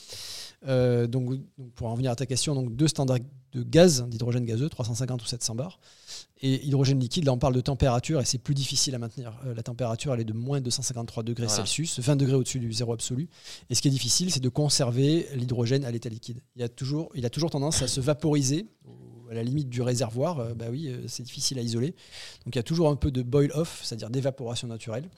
[0.66, 3.18] Euh, donc, donc, pour en revenir à ta question, donc deux standards
[3.52, 5.78] de gaz, d'hydrogène gazeux, 350 ou 700 bars.
[6.40, 9.38] Et hydrogène liquide, là, on parle de température et c'est plus difficile à maintenir.
[9.46, 11.64] Euh, la température, elle est de moins 253 degrés Voilà.
[11.64, 13.28] Celsius, 20 degrés au-dessus du zéro absolu.
[13.70, 16.40] Et ce qui est difficile, c'est de conserver l'hydrogène à l'état liquide.
[16.54, 18.66] Il, y a toujours, il a toujours tendance à se vaporiser
[19.30, 20.38] à la limite du réservoir.
[20.38, 21.94] Euh, bah oui, euh, c'est difficile à isoler.
[22.44, 25.08] Donc il y a toujours un peu de boil off, c'est-à-dire d'évaporation naturelle.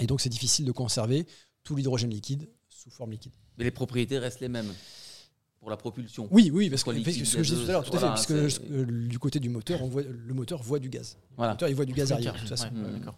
[0.00, 1.26] Et donc c'est difficile de conserver
[1.62, 3.32] tout l'hydrogène liquide sous forme liquide.
[3.56, 4.72] Mais les propriétés restent les mêmes
[5.64, 6.28] pour la propulsion.
[6.30, 7.84] Oui, oui, parce que, Soit parce que liquide, ce que je disais tout à l'heure,
[7.84, 10.34] tout à fait, voilà, parce que c'est- euh, du côté du moteur, on voit, le
[10.34, 11.16] moteur voit du gaz.
[11.38, 12.66] Le moteur, il voit du gaz arriver, de toute façon.
[12.66, 13.16] Ouais, d'accord.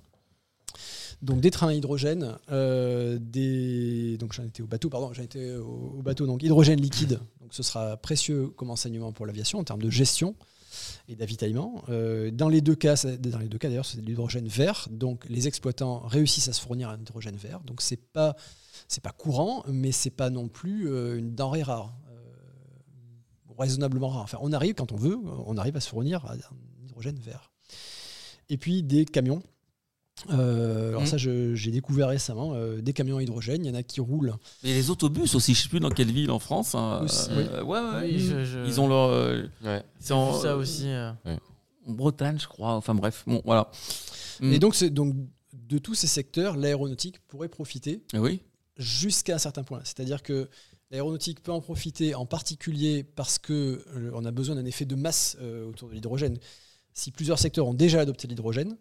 [1.23, 5.55] Donc des trains à hydrogène, euh, des donc j'en étais au bateau, pardon, j'en étais
[5.57, 7.19] au, au bateau donc hydrogène liquide.
[7.41, 10.35] Donc ce sera précieux comme enseignement pour l'aviation en termes de gestion
[11.09, 11.83] et d'avitaillement.
[11.89, 14.89] Euh, dans les deux cas, dans les deux cas d'ailleurs, c'est de l'hydrogène vert.
[14.91, 17.61] Donc les exploitants réussissent à se fournir un hydrogène vert.
[17.65, 18.37] Donc c'est pas
[18.87, 21.97] c'est pas courant, mais c'est pas non plus euh, une denrée rare,
[23.59, 24.23] raisonnablement rare.
[24.23, 25.17] Enfin, on arrive quand on veut,
[25.47, 26.37] on arrive à se fournir un
[26.85, 27.51] hydrogène vert.
[28.49, 29.43] Et puis des camions.
[30.31, 31.07] Euh, alors Mhm.
[31.07, 33.65] ça, j'ai découvert récemment euh, des camions à hydrogène.
[33.65, 34.35] Il y en a qui roulent.
[34.65, 36.75] Et les autobus aussi, je sais plus dans quelle ville en France.
[36.75, 39.11] hein, Aussi, euh, ouais, ouais, Oui, ils, je- je- ils ont leur.
[39.11, 39.83] euh, Ouais.
[40.11, 40.89] en, ça aussi.
[40.89, 41.13] euh,
[41.87, 42.73] en Bretagne, je crois.
[42.75, 43.71] Enfin bref, bon, voilà.
[44.41, 44.53] Mm.
[44.55, 45.15] Et donc, c'est donc
[45.53, 48.41] de tous ces secteurs, l'aéronautique pourrait profiter Oui.
[48.79, 49.81] jusqu'à un certain point.
[49.85, 50.49] C'est-à-dire que
[50.91, 55.67] l'aéronautique peut en profiter en particulier parce qu'on a besoin d'un effet de masse euh,
[55.67, 56.39] autour de l'hydrogène.
[56.93, 58.77] Si plusieurs secteurs ont déjà adopté l'hydrogène,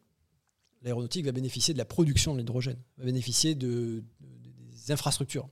[0.83, 5.49] l'aéronautique va bénéficier de la production de l'hydrogène, va bénéficier de, de- des infrastructures.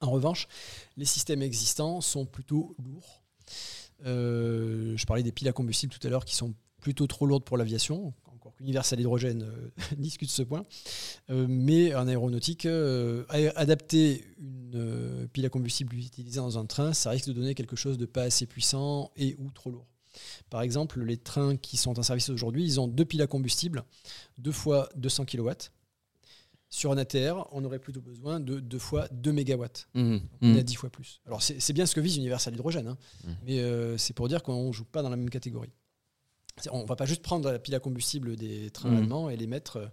[0.00, 0.48] En revanche,
[0.96, 3.22] les systèmes existants sont plutôt lourds.
[4.06, 7.44] Euh, je parlais des piles à combustible tout à l'heure qui sont plutôt trop lourdes
[7.44, 8.14] pour l'aviation.
[8.60, 10.64] Encore qu'Universal Hydrogène euh, discute ce point.
[11.30, 16.92] Euh, mais en aéronautique, euh, a- adapter une pile à combustible utilisée dans un train,
[16.92, 19.86] ça risque de donner quelque chose de pas assez puissant et ou trop lourd.
[20.50, 23.84] Par exemple, les trains qui sont en service aujourd'hui, ils ont deux piles à combustible,
[24.38, 25.50] deux fois 200 kW.
[26.72, 29.64] Sur un ATR, on aurait plutôt besoin de deux fois 2 MW.
[29.94, 30.20] Mhm.
[30.42, 30.62] On à Mhm.
[30.62, 31.20] 10 fois plus.
[31.26, 33.36] Alors c'est bien ce que vise Universal Hydrogène, hein, Mhm.
[33.44, 35.72] mais euh, c'est pour dire qu'on ne joue pas dans la même catégorie.
[36.72, 38.96] On ne va pas juste prendre la pile à combustible des trains Mhm.
[38.98, 39.86] allemands et les mettre euh,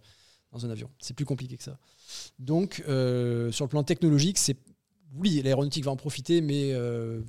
[0.52, 0.90] dans un avion.
[1.00, 1.78] C'est plus compliqué que ça.
[2.40, 4.58] Donc euh, sur le plan technologique, c'est
[5.16, 7.22] oui, l'aéronautique va en profiter, mais euh,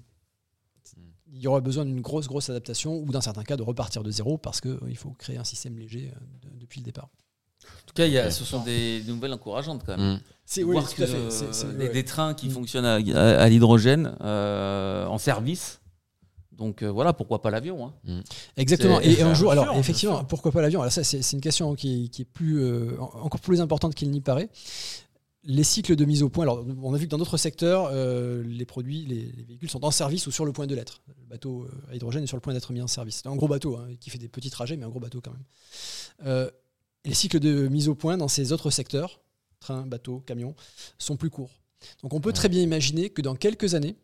[1.31, 4.10] il y aura besoin d'une grosse, grosse adaptation ou dans certains cas de repartir de
[4.10, 6.10] zéro parce qu'il faut créer un système léger
[6.43, 7.09] de- depuis le départ.
[7.65, 10.15] En tout cas, il y a- ce sont des nouvelles encourageantes quand même.
[10.15, 10.20] Mm.
[10.47, 11.52] C'est oui, des,
[11.85, 11.89] ouais.
[11.90, 12.52] des trains qui Mm.
[12.52, 15.81] fonctionnent à, à- à l'hydrogène euh, en service.
[16.59, 18.22] Donc euh, voilà, pourquoi pas l'avion hein.
[18.56, 19.01] Exactement.
[19.01, 20.80] C'est- Et un jour, alors effectivement, pourquoi pas l'avion?
[20.82, 24.10] Alors ça, c'est une question qui, qui est plus, euh, en- encore plus importante qu'il
[24.10, 24.48] n'y paraît.
[25.44, 26.43] Les cycles de mise au point.
[26.43, 29.85] Alors, on a vu que dans d'autres secteurs, euh, les produits, les, les véhicules sont
[29.85, 31.01] en service ou sur le point de l'être.
[31.06, 33.20] Le bateau à hydrogène est sur le point d'être mis en service.
[33.22, 35.30] C'est un gros bateau hein, qui fait des petits trajets, mais un gros bateau quand
[35.30, 35.44] même.
[36.26, 36.51] Euh,
[37.05, 39.20] les cycles de mise au point dans ces autres secteurs,
[39.60, 40.55] train, bateau, camion,
[40.98, 41.60] sont plus courts.
[42.02, 43.94] Donc, on peut très bien imaginer que dans quelques années,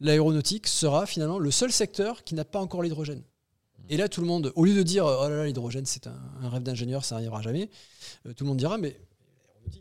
[0.00, 3.22] l'aéronautique sera finalement le seul secteur qui n'a pas encore l'hydrogène.
[3.88, 6.18] Et là, tout le monde, au lieu de dire oh là là, l'hydrogène, c'est un,
[6.42, 7.70] un rêve d'ingénieur, ça n'arrivera jamais,
[8.26, 8.98] euh, tout le monde dira mais,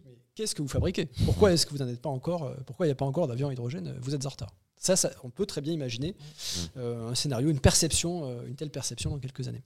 [0.06, 1.08] mais qu'est-ce que vous fabriquez?
[1.26, 3.28] Pourquoi est-ce que vous n'en êtes pas encore euh, Pourquoi il n'y a pas encore
[3.28, 4.54] d'avion à hydrogène Euh, Vous êtes en retard?
[4.78, 6.16] Ça, ça, on peut très bien imaginer
[6.78, 9.64] euh, un scénario, une perception, euh, une telle perception dans quelques années.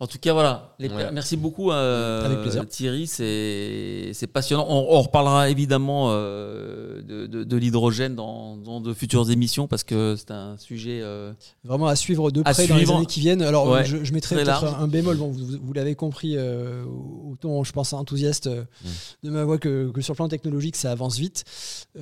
[0.00, 0.74] En tout cas, voilà.
[0.78, 1.10] Les- Ouais.
[1.12, 2.64] Merci beaucoup, euh.
[2.68, 3.06] Thierry.
[3.06, 4.66] C'est passionnant.
[4.68, 9.84] On, on reparlera évidemment euh, de, de- de l'hydrogène dans, dans de futures émissions parce
[9.84, 11.00] que c'est un sujet.
[11.02, 11.32] euh,
[11.64, 13.42] Vraiment à suivre de près dans les années qui viennent.
[13.42, 15.16] Alors, Ouais, je, je mettrai peut-être un, bémol.
[15.16, 18.88] Bon, vous, vous l'avez compris, euh, au ton, je pense, enthousiaste euh, Mm.
[19.26, 21.44] de ma voix, que, que sur le plan technologique, ça avance vite.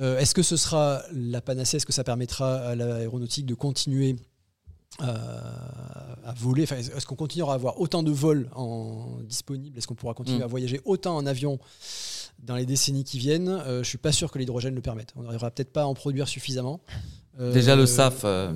[0.01, 1.77] Euh, Est-ce que ce sera la panacée?
[1.77, 4.15] Est-ce que ça permettra à l'aéronautique de continuer
[4.99, 9.87] à, à voler Enfin, Est-ce qu'on continuera à avoir autant de vols en disponibles Est-ce
[9.87, 10.43] qu'on pourra continuer Mm.
[10.43, 11.59] à voyager autant en avion
[12.43, 13.49] dans les décennies qui viennent?
[13.49, 15.13] Euh, Je suis pas sûr que l'hydrogène le permette.
[15.15, 16.79] On n'arrivera peut-être pas à en produire suffisamment.
[17.39, 18.21] Euh, Déjà le SAF.
[18.23, 18.53] euh,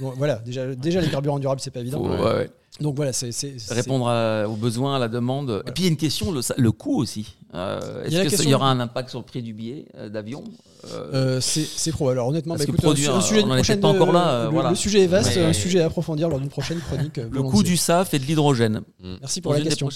[0.00, 1.98] bon, voilà, déjà, déjà les carburants durables, c'est pas évident.
[1.98, 2.18] faut, Ouais.
[2.20, 2.50] ouais, ouais.
[2.80, 3.30] Donc voilà, c'est
[3.70, 5.62] répondre à- aux besoins, à la demande.
[5.68, 7.36] Et puis il y a une question, le, le coût aussi.
[7.54, 10.42] Euh, Est-ce qu'il question y aura un impact sur le prix du billet euh, d'avion
[10.92, 12.08] Euh, Euh, c'est c'est pro.
[12.08, 14.50] Alors honnêtement, bah, écoute, produire, un sujet on en prochaine, pas encore là, euh, le,
[14.50, 14.70] voilà.
[14.70, 17.16] le sujet est vaste, Mais- un sujet à approfondir lors d'une prochaine chronique.
[17.18, 18.80] le coût du SAF et de l'hydrogène.
[19.20, 19.88] Merci Pour pour la une question.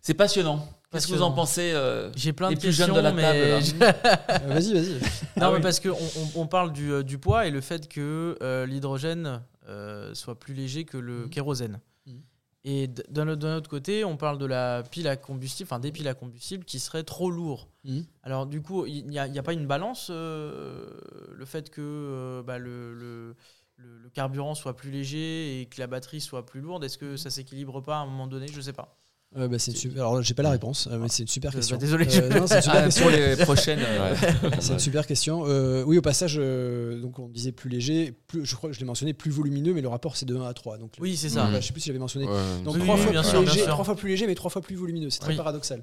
[0.00, 0.66] C'est passionnant.
[0.92, 3.12] Qu'est-ce que vous en pensez euh, J'ai plein Les de plus questions, jeunes de la
[3.12, 4.92] mais table, vas-y, vas-y.
[4.92, 4.98] Non,
[5.40, 5.60] Ah mais oui.
[5.60, 10.14] parce qu'on on, on parle du, du poids et le fait que euh, l'hydrogène euh,
[10.14, 11.30] soit plus léger que le Mhm.
[11.30, 11.80] kérosène.
[12.06, 12.22] Mhm.
[12.68, 16.14] Et d'un autre, côté, on parle de la pile à combustible, enfin des piles à
[16.14, 17.68] combustible qui seraient trop lourds.
[17.84, 18.04] Mhm.
[18.24, 20.90] Alors du coup, il n'y a, il y a pas une balance, euh,
[21.32, 23.36] le fait que euh, bah, le, le-
[23.76, 27.16] le- le carburant soit plus léger et que la batterie soit plus lourde, est-ce que
[27.16, 28.48] ça s'équilibre pas à un moment donné?
[28.48, 28.96] Je sais pas.
[29.36, 31.50] Euh, bah, c'est une super- Alors, j'ai pas la réponse, euh, mais c'est une super
[31.50, 31.76] Euh, question.
[31.76, 33.02] bah, désolé, Euh, non, c'est une super Ah, question.
[33.02, 33.78] Pour les prochaines.
[34.42, 34.50] Ouais.
[34.60, 35.44] C'est une super question.
[35.46, 38.80] Euh, oui, au passage, euh, donc on disait plus léger, plus, je crois que je
[38.80, 40.78] l'ai mentionné, plus volumineux, mais le rapport c'est de 1 à 3.
[40.78, 41.44] Donc, Oui, c'est ça.
[41.50, 42.26] bah, je sais plus si j'avais mentionné.
[42.26, 42.32] Ouais,
[42.64, 43.68] Donc Oui, trois, oui, fois bien plus sûr, léger, sûr.
[43.68, 45.10] trois fois plus léger, mais trois fois plus volumineux.
[45.10, 45.36] C'est très Oui.
[45.36, 45.82] paradoxal.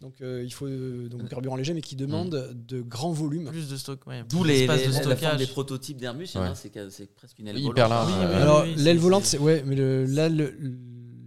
[0.00, 3.48] Donc euh, il faut donc un carburant léger, mais qui demande de grands volumes.
[3.50, 4.06] Plus de stock.
[4.06, 5.38] ouais, D'où les, les- de la forme stockage.
[5.38, 7.78] des prototypes d'Airbus, c'est que- c'est presque une aile volante.
[7.78, 10.54] Alors l'aile volante, c'est- ouais, mais là le-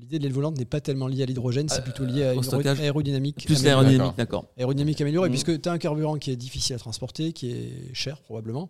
[0.05, 2.33] l'idée de l'aile volante n'est pas tellement liée à l'hydrogène, c'est Euh, plutôt lié à
[2.33, 2.79] au une stockage.
[2.79, 3.43] aérodynamique.
[3.45, 4.45] Plus l'aérodynamique, d'accord.
[4.57, 5.33] Aérodynamique améliorée, Mhm.
[5.33, 8.69] puisque tu as un carburant qui est difficile à transporter, qui est cher probablement,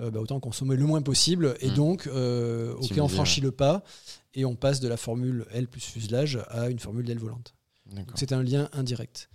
[0.00, 1.54] euh, bah, autant consommer le moins possible.
[1.60, 1.74] Et Mhm.
[1.74, 3.84] donc, euh, ok, on franchit le pas
[4.34, 7.54] et on passe de la formule L plus fuselage à une formule d'aile volante.
[8.16, 9.28] C'est un lien indirect.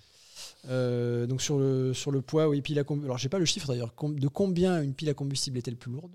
[0.69, 3.45] Euh, donc sur le, sur le poids, oui, pile à com- alors j'ai pas le
[3.45, 6.11] chiffre d'ailleurs, de combien une pile à combustible est-elle plus lourde?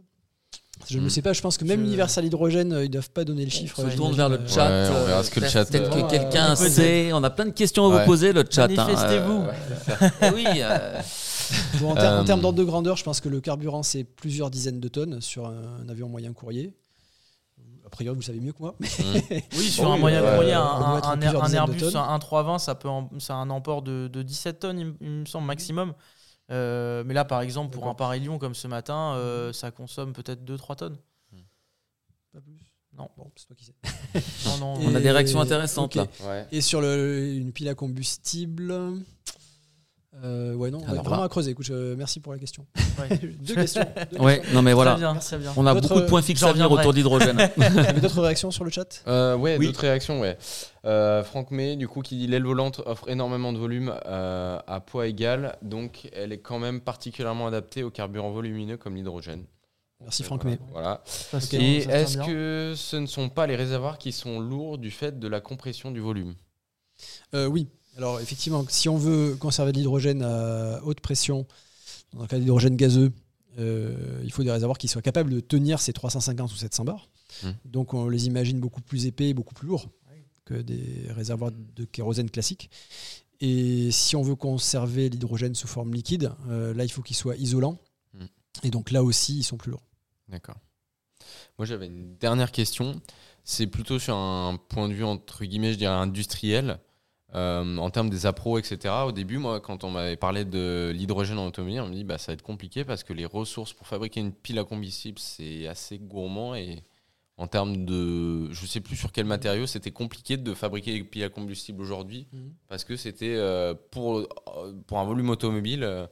[0.89, 1.09] Je ne Hmm.
[1.11, 3.51] sais pas, je pense que même Je- Universal Hydrogène, euh, ils doivent pas donner le
[3.51, 3.81] chiffre.
[3.85, 4.69] On se tourne vers le Euh, chat.
[4.69, 7.13] Ouais, on verra euh, ce que le peut-être- chat, Peut-être euh, que quelqu'un sait.
[7.13, 8.65] On a plein de questions à vous poser, le chat.
[8.65, 9.43] hein, Manifestez-vous.
[9.43, 10.45] euh, eh oui.
[10.57, 11.01] euh,
[11.81, 14.05] Bon, en, ter- en Euh, termes d'ordre de grandeur, je pense que le carburant, c'est
[14.05, 16.73] plusieurs dizaines de tonnes sur un, avion moyen courrier.
[17.91, 18.75] priori, vous le savez mieux que moi.
[18.81, 18.89] mais-
[19.59, 23.51] Oui, sur un moyen courrier, un, un- Airbus, un 320, ça peut, en- c'est un
[23.51, 25.93] emport de, de 17 tonnes, il, me- il me semble, maximum.
[26.51, 30.13] Euh, mais là, par exemple, pour un Paris Lyon comme ce matin, euh, ça consomme
[30.13, 30.99] peut-être 2-3 tonnes.
[32.33, 32.59] Pas plus.
[32.97, 33.09] Non.
[33.17, 33.75] Bon, c'est toi qui sais.
[34.47, 34.81] Non, non.
[34.81, 36.07] Et- On a des réactions intéressantes là.
[36.25, 36.47] Ouais.
[36.53, 38.75] Et sur le- une pile à combustible.
[40.25, 41.27] Euh, ouais, non, ouais, Alors vraiment là.
[41.27, 41.53] à creuser.
[41.53, 42.67] Écoute, je- merci pour la question.
[42.99, 43.19] Ouais.
[43.41, 43.83] Deux questions.
[44.13, 44.95] deux Ouais, non mais Très voilà.
[44.97, 45.53] bien, très bien.
[45.57, 46.83] On a beaucoup de points fixes j'en à venir reviendrai.
[46.83, 47.51] autour de l'hydrogène.
[47.57, 49.03] Vous avez d'autres réactions sur le chat?
[49.09, 49.67] Euh, ouais, Oui.
[49.67, 50.37] d'autres réactions, ouais.
[50.85, 54.81] Euh, Franck May, du coup, qui dit l'aile volante offre énormément de volume euh, à
[54.81, 59.45] poids égal, donc elle est quand même particulièrement adaptée aux carburants volumineux comme l'hydrogène.
[60.03, 60.63] Merci Euh, Franck voilà, May.
[60.73, 61.01] Voilà.
[61.07, 62.27] Ça, c'est- Et ça se tient est-ce bien.
[62.27, 65.91] que ce ne sont pas les réservoirs qui sont lourds du fait de la compression
[65.91, 66.35] du volume?
[67.35, 67.69] Euh, oui.
[67.97, 71.47] Alors, effectivement, si on veut conserver de l'hydrogène à haute pression,
[72.15, 73.13] dans le cas d'hydrogène gazeux,
[73.59, 77.09] euh, il faut des réservoirs qui soient capables de tenir ces 350 ou 700 bars.
[77.43, 77.51] Hmm.
[77.65, 79.89] Donc, on les imagine beaucoup plus épais et beaucoup plus lourds
[80.45, 82.71] que des réservoirs de kérosène classiques.
[83.41, 87.37] Et si on veut conserver l'hydrogène sous forme liquide, euh, là, il faut qu'il soit
[87.37, 87.79] isolant.
[88.15, 88.27] Hmm.
[88.63, 89.87] Et donc, là aussi, ils sont plus lourds.
[90.29, 90.57] D'accord.
[91.59, 93.01] Moi, j'avais une dernière question.
[93.45, 96.79] C'est plutôt sur un point de vue, entre guillemets, je dirais industriel,
[97.35, 98.95] euh, en termes des appros, etc.
[99.07, 102.19] Au début, moi, quand on m'avait parlé de l'hydrogène en automobile, on me dit bah,
[102.19, 105.67] ça va être compliqué parce que les ressources pour fabriquer une pile à combustible, c'est
[105.67, 106.83] assez gourmand et
[107.39, 108.53] en termes de.
[108.53, 112.27] Je sais plus sur quel matériau, c'était compliqué de fabriquer des piles à combustible aujourd'hui
[112.69, 116.09] parce que c'était euh, pour, euh, pour un volume automobile.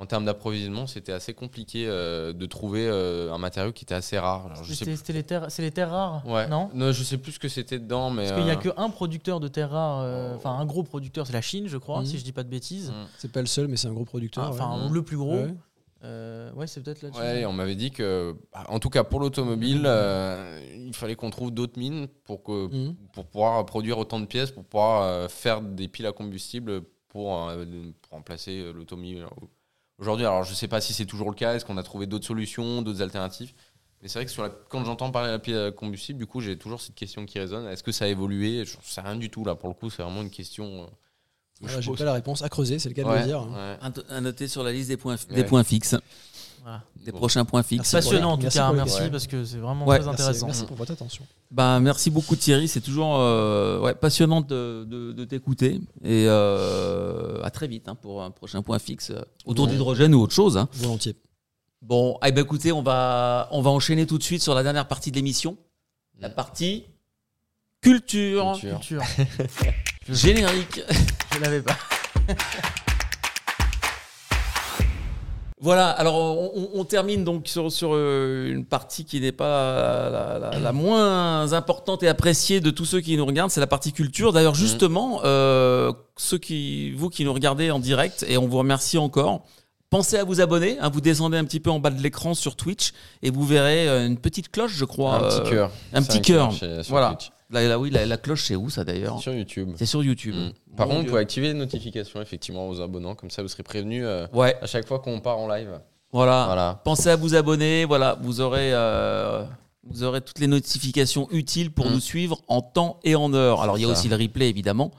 [0.00, 4.18] En termes d'approvisionnement, c'était assez compliqué euh, de trouver euh, un matériau qui était assez
[4.18, 4.50] rare.
[4.64, 6.46] C'était les terres, c'est les terres rares, Ouais.
[6.48, 6.70] non?
[6.92, 8.24] Je sais plus ce que c'était dedans, mais.
[8.28, 11.26] Parce qu'il n'y a euh, qu'un producteur de terres rares, euh, enfin un gros producteur,
[11.26, 12.06] c'est la Chine, je crois, Mhm.
[12.06, 12.90] si je dis pas de bêtises.
[12.90, 13.06] Mm.
[13.18, 14.44] C'est pas le seul, mais c'est un gros producteur.
[14.44, 14.92] Ah, Enfin, ouais.
[14.92, 15.34] le plus gros.
[15.34, 15.54] Ouais.
[16.04, 17.20] Euh, ouais, c'est peut-être la Chine.
[17.20, 21.30] Ouais, on m'avait dit que, bah, en tout cas pour l'automobile, euh, il fallait qu'on
[21.30, 22.94] trouve d'autres mines pour, que, Mhm.
[23.12, 27.48] pour pouvoir produire autant de pièces, pour pouvoir euh, faire des piles à combustible pour,
[27.48, 27.64] euh,
[28.02, 29.26] pour remplacer l'automobile
[29.98, 30.24] aujourd'hui.
[30.26, 32.82] Alors je sais pas si c'est toujours le cas, est-ce qu'on a trouvé d'autres solutions,
[32.82, 33.52] d'autres alternatives
[34.00, 36.26] mais c'est vrai que sur la- quand j'entends parler de la pile à combustible, du
[36.26, 37.66] coup, j'ai toujours cette question qui résonne.
[37.66, 38.64] Est-ce que ça a évolué?
[38.64, 39.56] Je sais rien du tout là.
[39.56, 40.84] Pour le coup, c'est vraiment une question.
[40.84, 43.42] euh, je J'ai pas la réponse à creuser, c'est le cas de le dire.
[43.50, 43.76] ouais.
[44.08, 45.34] À noter sur la liste des points, Ouais.
[45.34, 45.96] des points fixes,
[46.62, 46.82] Voilà.
[47.04, 47.18] des Bon.
[47.18, 47.90] prochains points fixes.
[47.92, 49.98] Passionnant en tout Merci cas, merci parce que c'est vraiment Ouais.
[49.98, 50.46] très intéressant.
[50.46, 51.24] merci pour votre attention.
[51.50, 55.80] Ben, merci beaucoup Thierry, c'est toujours euh, ouais, passionnant de, de- de t'écouter.
[56.04, 59.70] Et euh, à très vite hein, pour un prochain point fixe euh, autour Ouais.
[59.72, 60.56] d'hydrogène ou autre chose.
[60.58, 60.68] hein.
[60.74, 61.16] Volontiers.
[61.80, 64.88] Bon, eh ben, écoutez, on va, on va enchaîner tout de suite sur la dernière
[64.88, 65.56] partie de l'émission.
[66.20, 66.84] La partie
[67.80, 68.78] culture, Culture.
[69.16, 69.72] Culture.
[70.08, 70.80] générique.
[71.32, 71.76] Je l'avais pas.
[75.60, 80.10] Voilà, alors on, on- on termine donc sur, sur euh, une partie qui n'est pas
[80.10, 83.66] la, la- la moins importante et appréciée de tous ceux qui nous regardent, c'est la
[83.66, 84.32] partie culture.
[84.32, 88.98] D'ailleurs, justement, euh, ceux qui, vous qui nous regardez en direct, et on vous remercie
[88.98, 89.42] encore,
[89.90, 90.76] pensez à vous abonner.
[90.80, 93.88] hein, vous descendez un petit peu en bas de l'écran sur Twitch et vous verrez
[93.88, 95.16] euh, une petite cloche, je crois.
[95.16, 95.70] Un euh, petit cœur.
[95.92, 96.52] un petit cœur.
[96.88, 97.08] Voilà.
[97.16, 97.30] Twitch.
[97.50, 99.70] Là, là, oui, la, la cloche, c'est où ça d'ailleurs Sur YouTube.
[99.76, 100.34] C'est sur YouTube.
[100.34, 100.76] Mm.
[100.76, 101.10] Par Mon contre, vous Dieu.
[101.10, 104.66] pouvez activer les notifications effectivement aux abonnants, comme ça vous serez prévenus euh, Ouais, à
[104.66, 105.80] chaque fois qu'on part en live.
[106.12, 106.44] voilà.
[106.46, 106.80] Voilà.
[106.84, 109.44] Pensez à vous abonner, voilà, vous aurez, euh,
[109.84, 111.92] vous aurez toutes les notifications utiles pour Mm.
[111.94, 113.62] nous suivre en temps et en heure.
[113.62, 113.98] Alors il y a Ça.
[113.98, 114.90] aussi le replay évidemment,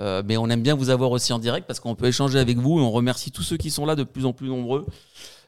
[0.00, 2.58] euh, mais on aime bien vous avoir aussi en direct parce qu'on peut échanger avec
[2.58, 4.84] vous et on remercie tous ceux qui sont là de plus en plus nombreux.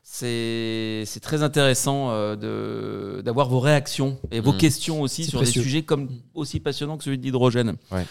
[0.09, 4.57] C'est c'est très intéressant euh, de- d'avoir vos réactions et vos Mm.
[4.59, 5.61] questions aussi sur précieux.
[5.61, 7.75] des sujets comme aussi passionnants que celui de l'hydrogène.
[7.91, 8.07] Ouais.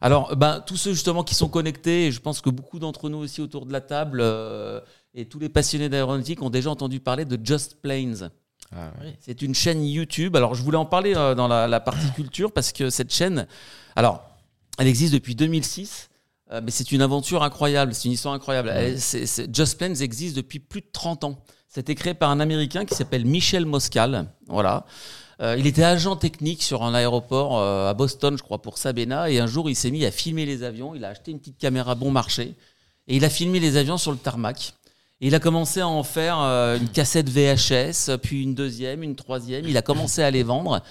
[0.00, 3.18] Alors, ben, tous ceux justement qui sont connectés, et je pense que beaucoup d'entre nous
[3.18, 4.80] aussi autour de la table, euh,
[5.12, 8.30] et tous les passionnés d'aéronautique ont déjà entendu parler de Just Planes.
[8.72, 9.16] Ah, ouais.
[9.18, 10.36] C'est une chaîne YouTube.
[10.36, 13.48] Alors, je voulais en parler euh, dans la, la partie culture parce que cette chaîne,
[13.96, 14.22] alors,
[14.78, 16.09] elle existe depuis 2006.
[16.52, 18.72] Euh, mais c'est une aventure incroyable, c'est une histoire incroyable.
[18.98, 21.38] C'est- Just Planes existe depuis plus de 30 ans.
[21.68, 24.26] C'était créé par un Américain qui s'appelle Michel Moscal.
[24.48, 24.84] Voilà.
[25.40, 29.30] Euh, il était agent technique sur un aéroport euh, à Boston, je crois, pour Sabena.
[29.30, 30.94] Et un jour, il s'est mis à filmer les avions.
[30.94, 32.54] Il a acheté une petite caméra bon marché.
[33.06, 34.74] Et il a filmé les avions sur le tarmac.
[35.20, 39.66] Et il a commencé à en faire une cassette VHS, puis une deuxième, une troisième.
[39.68, 40.82] Il a commencé à les vendre.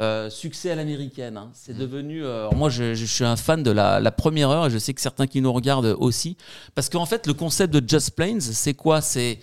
[0.00, 1.36] Euh, succès à l'américaine.
[1.36, 1.50] hein.
[1.52, 2.24] C'est devenu.
[2.24, 4.94] euh, moi, je, je suis un fan de la, la première heure et je sais
[4.94, 6.36] que certains qui nous regardent aussi.
[6.74, 9.00] Parce qu'en fait, le concept de Just Planes, c'est quoi?
[9.02, 9.38] C'est.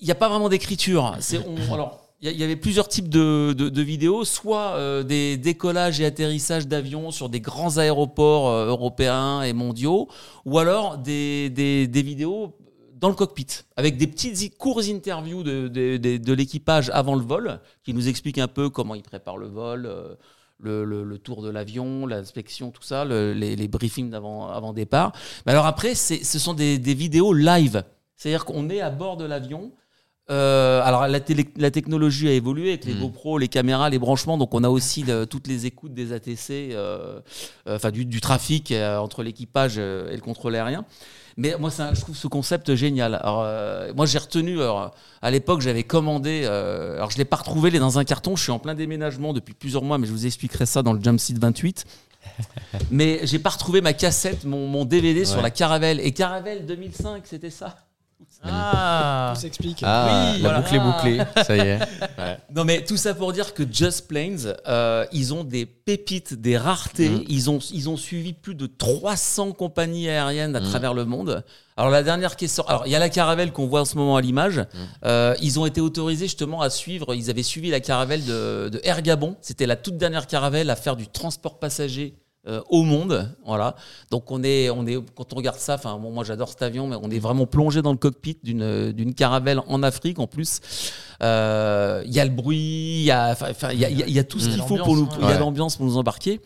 [0.00, 1.16] Il n'y a pas vraiment d'écriture.
[1.20, 1.38] C'est.
[1.38, 2.02] on- Alors.
[2.22, 6.66] Il y avait plusieurs types de, de- de vidéos, soit euh, des décollages et atterrissages
[6.66, 10.08] d'avions sur des grands aéroports euh, européens et mondiaux,
[10.46, 12.56] ou alors des, des- des vidéos
[13.06, 13.46] dans le cockpit,
[13.76, 18.08] avec des petites courtes interviews de, de, de- de l'équipage avant le vol, qui nous
[18.08, 20.16] expliquent un peu comment ils préparent le vol, euh,
[20.58, 24.72] le, le- le tour de l'avion, l'inspection, tout ça, le- les, les briefings d'avant avant
[24.72, 25.12] départ.
[25.46, 27.84] Mais alors après, ce sont des, des vidéos live.
[28.16, 29.70] C'est-à-dire qu'on est à bord de l'avion.
[30.28, 33.00] Euh, alors la, télé- la technologie a évolué avec les Mm.
[33.02, 34.36] GoPro, les caméras, les branchements.
[34.36, 37.20] Donc on a aussi le- toutes les écoutes des ATC, euh,
[37.68, 40.84] euh, enfin du, du trafic entre l'équipage et le contrôle aérien.
[41.38, 43.14] Mais moi, un- je trouve ce concept génial.
[43.14, 44.60] Alors, euh, moi, j'ai retenu.
[44.62, 46.42] alors, à l'époque, j'avais commandé.
[46.44, 47.68] euh, alors, je l'ai pas retrouvé.
[47.68, 48.36] Il est dans un carton.
[48.36, 51.02] Je suis en plein déménagement depuis plusieurs mois, mais je vous expliquerai ça dans le
[51.02, 51.84] Jump Seat 28.
[52.90, 56.00] mais j'ai pas retrouvé ma cassette, mon, mon DVD sur la Caravelle.
[56.00, 57.76] Et Caravelle 2005, c'était ça?
[58.50, 59.80] Ah Tout s'explique.
[59.82, 60.60] Ah, Oui, la voilà.
[60.60, 61.78] boucle est bouclée, ça y est.
[62.18, 62.38] Ouais.
[62.54, 66.56] Non, mais tout ça pour dire que Just Planes, euh, ils ont des pépites, des
[66.56, 67.10] raretés.
[67.10, 67.24] Mhm.
[67.28, 70.68] Ils, ont, ils ont suivi plus de 300 compagnies aériennes à Mhm.
[70.70, 71.44] travers le monde.
[71.76, 72.70] Alors, la dernière qui est sortie.
[72.72, 74.64] Alors, il y a la Caravelle qu'on voit en ce moment à l'image.
[75.04, 77.14] Euh, ils ont été autorisés justement à suivre.
[77.14, 79.36] Ils avaient suivi la Caravelle de, de Air Gabon.
[79.42, 82.14] C'était la toute dernière Caravelle à faire du transport passager.
[82.46, 83.74] Euh, au monde, voilà.
[84.10, 86.86] Donc on est, on est, quand on regarde ça, enfin bon, moi j'adore cet avion,
[86.86, 90.60] mais on est vraiment plongé dans le cockpit d'une d'une caravelle en Afrique en plus.
[91.22, 92.56] Euh, Il y a le bruit,
[93.00, 93.36] il y a,
[93.72, 95.08] il y a, il y a- il y a tout ce qu'il faut pour nous,
[95.20, 96.40] il y a l'ambiance pour nous embarquer.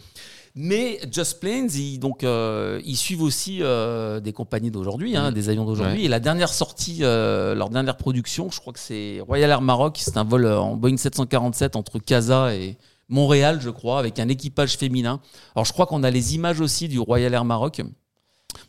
[0.57, 5.35] Mais Just Planes, ils, donc, euh, ils suivent aussi euh, des compagnies d'aujourd'hui, hein, Mm.
[5.35, 5.99] des avions d'aujourd'hui.
[6.01, 6.05] Ouais.
[6.07, 9.99] Et la dernière sortie, euh, leur dernière production, je crois que c'est Royal Air Maroc.
[10.01, 12.77] C'est un vol en Boeing 747 entre Casa et
[13.11, 15.21] Montréal, je crois, avec un équipage féminin.
[15.55, 17.83] Alors, je crois qu'on a les images aussi du Royal Air Maroc.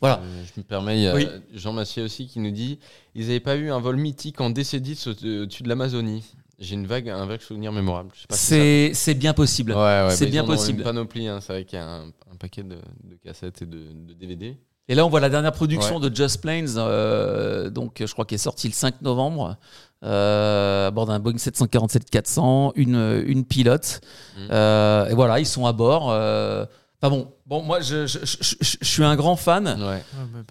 [0.00, 0.20] Voilà.
[0.22, 1.26] Euh, je me permets, il y a Oui.
[1.54, 2.78] Jean Massier aussi qui nous dit
[3.14, 6.24] ils n'avaient pas eu un vol mythique en DC-10 au- au-dessus de l'Amazonie.
[6.58, 8.10] J'ai une vague, un vague souvenir mémorable.
[8.14, 9.72] Ça- C'est c'est bien possible.
[9.72, 10.78] Ouais, ouais, c'est bien possible.
[10.78, 13.66] Une panoplie, hein, c'est vrai qu'il y a un, un paquet de, de cassettes et
[13.66, 14.56] de, de DVD.
[14.88, 18.36] Et là, on voit la dernière production de Just Planes, euh, donc je crois qu'elle
[18.36, 19.56] est sortie le 5 novembre,
[20.04, 24.00] euh, à bord d'un Boeing 747-400, une, une pilote.
[24.36, 24.48] Mhm.
[24.50, 26.10] Euh, et voilà, ils sont à bord.
[27.04, 29.66] Enfin bon, bon, moi, je, je- je- je- je suis un grand fan.
[29.66, 30.04] Ouais.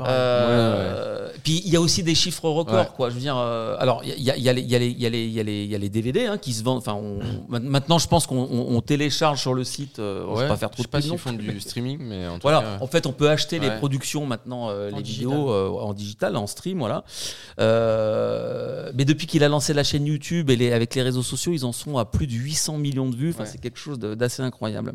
[0.05, 2.87] Euh, Puis il y a aussi des chiffres records, Ouais.
[2.95, 3.09] quoi.
[3.09, 4.79] Je veux dire, euh, alors il y a, il y a les- il y a
[4.79, 6.37] les- il y a les- il y a les- il y a les DVD hein,
[6.37, 6.79] qui se vendent.
[6.79, 7.19] Enfin, on-
[7.59, 9.99] maintenant, je pense qu'on on- on télécharge sur le site.
[9.99, 11.47] euh, on va Ouais, pas faire trop je sais de pas s'ils font plus.
[11.53, 12.77] du streaming, mais en tout Voilà, cas.
[12.81, 15.29] en fait, on peut acheter les productions maintenant, euh, les digital.
[15.31, 17.05] vidéos euh, en digital, en stream, voilà.
[17.59, 21.53] Euh, mais depuis qu'il a lancé la chaîne YouTube et les, avec les réseaux sociaux,
[21.53, 23.29] ils en sont à plus de 800 millions de vues.
[23.29, 23.49] Enfin, Ouais.
[23.51, 24.93] c'est quelque chose d'assez incroyable.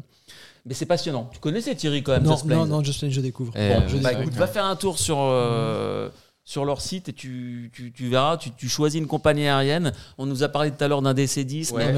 [0.66, 1.30] Mais c'est passionnant.
[1.32, 3.52] Tu connaissais Thierry quand même, Non, non, non, Just Planes, je découvre.
[3.52, 6.08] Bon, euh, bah, écoute, va faire un tour sur, euh,
[6.48, 9.92] sur leur site et tu, tu, tu verras, tu, tu choisis une compagnie aérienne.
[10.16, 11.72] On nous a parlé tout à l'heure d'un DC-10.
[11.72, 11.92] Ouais.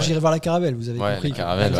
[0.00, 1.30] J'irai voir la caravelle, vous avez Ouais, compris.
[1.30, 1.72] la caravelle,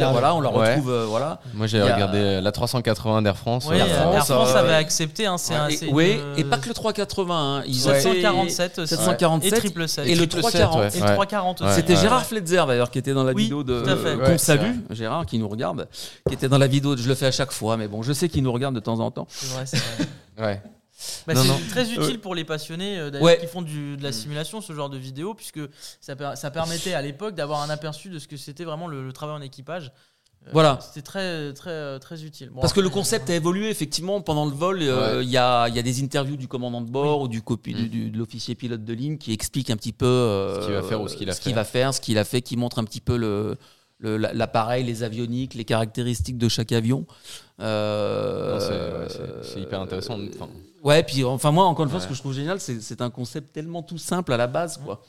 [0.00, 0.70] La voilà, on la Ouais.
[0.74, 0.90] retrouve.
[0.90, 1.40] euh, voilà.
[1.54, 3.66] Moi, j'ai regardé la 380 d'Air France.
[3.70, 5.26] Oui, Air Air France, France, euh, avait accepté.
[5.26, 7.58] Hein, c'est un- Et- oui, une, et pas que le 380.
[7.58, 7.62] hein.
[7.68, 7.90] Ils Ouais.
[7.92, 8.94] ont fait- 747 aussi.
[8.96, 10.06] 747 Et triple 7.
[10.08, 10.80] et le 7, 340.
[10.80, 10.88] ouais.
[10.88, 11.72] Et le 340 aussi.
[11.74, 12.00] C'était Ouais.
[12.00, 14.08] Gérard Fletzer d'ailleurs qui était dans la Oui, vidéo de tout à fait.
[14.08, 15.86] euh, Ouais, qu'on salue, Gérard qui nous regarde,
[16.26, 16.96] qui était dans la vidéo.
[16.96, 18.98] Je le fais à chaque fois, mais bon, je sais qu'il nous regarde de temps
[18.98, 19.28] en temps.
[19.30, 20.46] C'est vrai, c'est vrai.
[20.46, 20.62] Ouais.
[21.26, 21.58] Bah, c'est non.
[21.68, 23.38] très utile pour les passionnés euh, d'ailleurs, Ouais.
[23.40, 25.60] qui font du- de la simulation, ce genre de vidéo, puisque
[26.00, 29.04] ça, per- ça permettait à l'époque d'avoir un aperçu de ce que c'était vraiment le,
[29.06, 29.92] le travail en équipage.
[30.46, 30.78] Euh, Voilà.
[30.82, 32.50] C'était très, très, très utile.
[32.50, 34.82] Bon, Parce que le après, concept a évolué effectivement pendant le vol.
[34.82, 35.32] euh, Il Ouais.
[35.32, 37.76] y, a, il y a des interviews du commandant de bord ou du, copi- Mm.
[37.78, 40.74] du- du- de l'officier pilote de ligne qui explique un petit peu euh, Ce qu'il
[40.74, 41.52] va faire ou ce qu'il a fait.
[41.54, 43.56] va faire, ce qu'il a fait, qui montre un petit peu le
[44.04, 47.06] le- l'appareil, les avioniques, les caractéristiques de chaque avion.
[47.60, 49.08] Euh,
[49.42, 50.18] c'est- hyper intéressant.
[50.34, 50.48] Enfin,
[50.82, 53.52] Ouais, puis enfin moi encore une fois, ce que je trouve génial, c'est un concept
[53.54, 55.02] tellement tout simple à la base, quoi.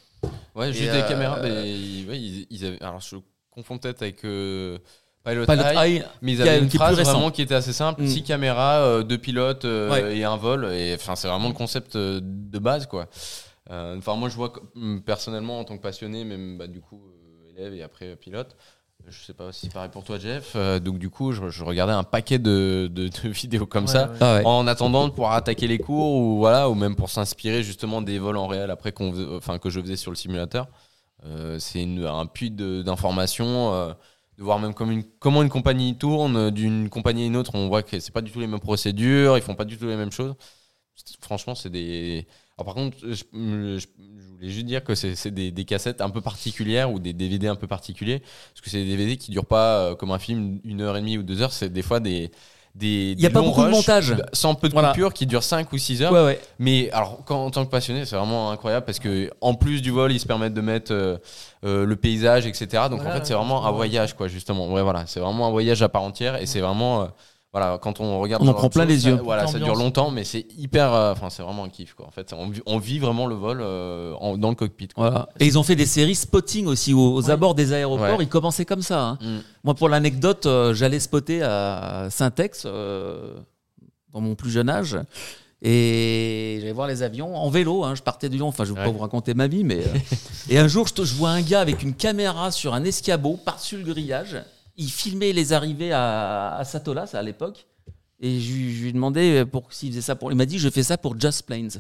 [0.56, 1.40] Ouais, juste des euh, caméras.
[1.42, 3.18] mais ils, ouais, ils, ils avaient, alors, je
[3.52, 4.78] confonds peut-être avec euh,
[5.26, 7.12] Pilot, Pilot Eye, Eye, mais ils avaient une phrase récent.
[7.12, 8.08] vraiment qui était assez simple Mm.
[8.08, 10.18] six caméras, euh, deux pilotes euh, Ouais.
[10.18, 10.72] et un vol.
[10.72, 13.08] Et enfin, c'est vraiment le concept euh, de base, quoi.
[13.70, 17.02] Euh, Enfin, moi, je vois mm, personnellement en tant que passionné, même bah, du coup
[17.06, 18.56] euh, élève et après euh, pilote.
[19.08, 20.54] Je sais pas si c'est pareil pour toi, Jeff.
[20.56, 23.92] Euh, donc, du coup, je, je regardais un paquet de, de- de vidéos comme ouais,
[23.92, 24.08] ça.
[24.10, 24.18] ouais.
[24.20, 24.42] Ah ouais.
[24.46, 28.18] En attendant de pouvoir attaquer les cours ou voilà ou même pour s'inspirer justement des
[28.18, 30.68] vols en réel après qu'on faisait- enfin que je faisais sur le simulateur.
[31.26, 33.94] Euh, c'est un puits d'informations euh,
[34.38, 37.52] de voir même comme une, comment une compagnie tourne d'une compagnie à une autre.
[37.56, 39.86] On voit que c'est pas du tout les mêmes procédures, ils font pas du tout
[39.88, 40.34] les mêmes choses.
[41.22, 42.26] Franchement, c'est des.
[42.58, 43.86] Alors, par contre, je
[44.46, 47.48] voulais juste dire que c'est c'est des, des cassettes un peu particulières ou des DVD
[47.48, 50.60] un peu particuliers parce que c'est des DVD qui durent pas euh, comme un film
[50.64, 51.54] une heure et demie ou deux heures.
[51.54, 52.32] C'est des fois des
[52.76, 54.16] des Il y a pas beaucoup de montage.
[54.34, 54.90] sans peu de Voilà.
[54.90, 56.12] coupures qui durent 5 ou 6 heures.
[56.12, 56.42] Ouais, ouais.
[56.60, 59.92] Mais alors, quand, en tant que passionné, c'est vraiment incroyable parce que en plus du
[59.92, 61.18] vol, ils se permettent de mettre euh,
[61.64, 62.68] euh, le paysage, etc.
[62.90, 64.70] Donc Voilà, en fait, c'est vraiment un voyage, quoi, justement.
[64.74, 67.08] Ouais, voilà, c'est vraiment un voyage à part entière et c'est vraiment.
[67.58, 68.44] Voilà, quand on regarde.
[68.44, 69.20] On en prend de plein les ça- yeux.
[69.24, 70.94] Voilà, ça dure longtemps, mais c'est hyper.
[70.94, 72.06] euh, Enfin, c'est vraiment un kiff, quoi.
[72.06, 74.90] En fait, on, vit- on vit vraiment le vol euh, en- dans le cockpit.
[74.90, 75.10] quoi.
[75.10, 75.30] Voilà.
[75.40, 78.18] Et ils ont fait des séries spotting aussi aux, abords des aéroports.
[78.18, 78.24] Ouais.
[78.26, 79.02] Ils commençaient comme ça.
[79.02, 79.18] hein.
[79.22, 79.38] Mm.
[79.64, 83.36] Moi, pour l'anecdote, euh, j'allais spotter à Saint-Ex euh,
[84.12, 84.98] dans mon plus jeune âge.
[85.62, 87.84] Et j'allais voir les avions en vélo.
[87.86, 87.96] hein.
[87.96, 88.48] Je partais du Lyon.
[88.50, 88.88] Enfin, je ne vais Ouais.
[88.88, 89.80] pas vous raconter ma vie, mais.
[89.80, 89.98] euh,
[90.50, 93.84] et un jour, je vois un gars avec une caméra sur un escabeau par-dessus le
[93.86, 94.36] grillage.
[94.78, 97.66] Il filmait les arrivées à, à Satola, ça à l'époque.
[98.20, 100.32] Et je, lui- je lui ai demandé pour s'il faisait ça pour.
[100.32, 101.72] Il m'a dit je fais ça pour Just Planes.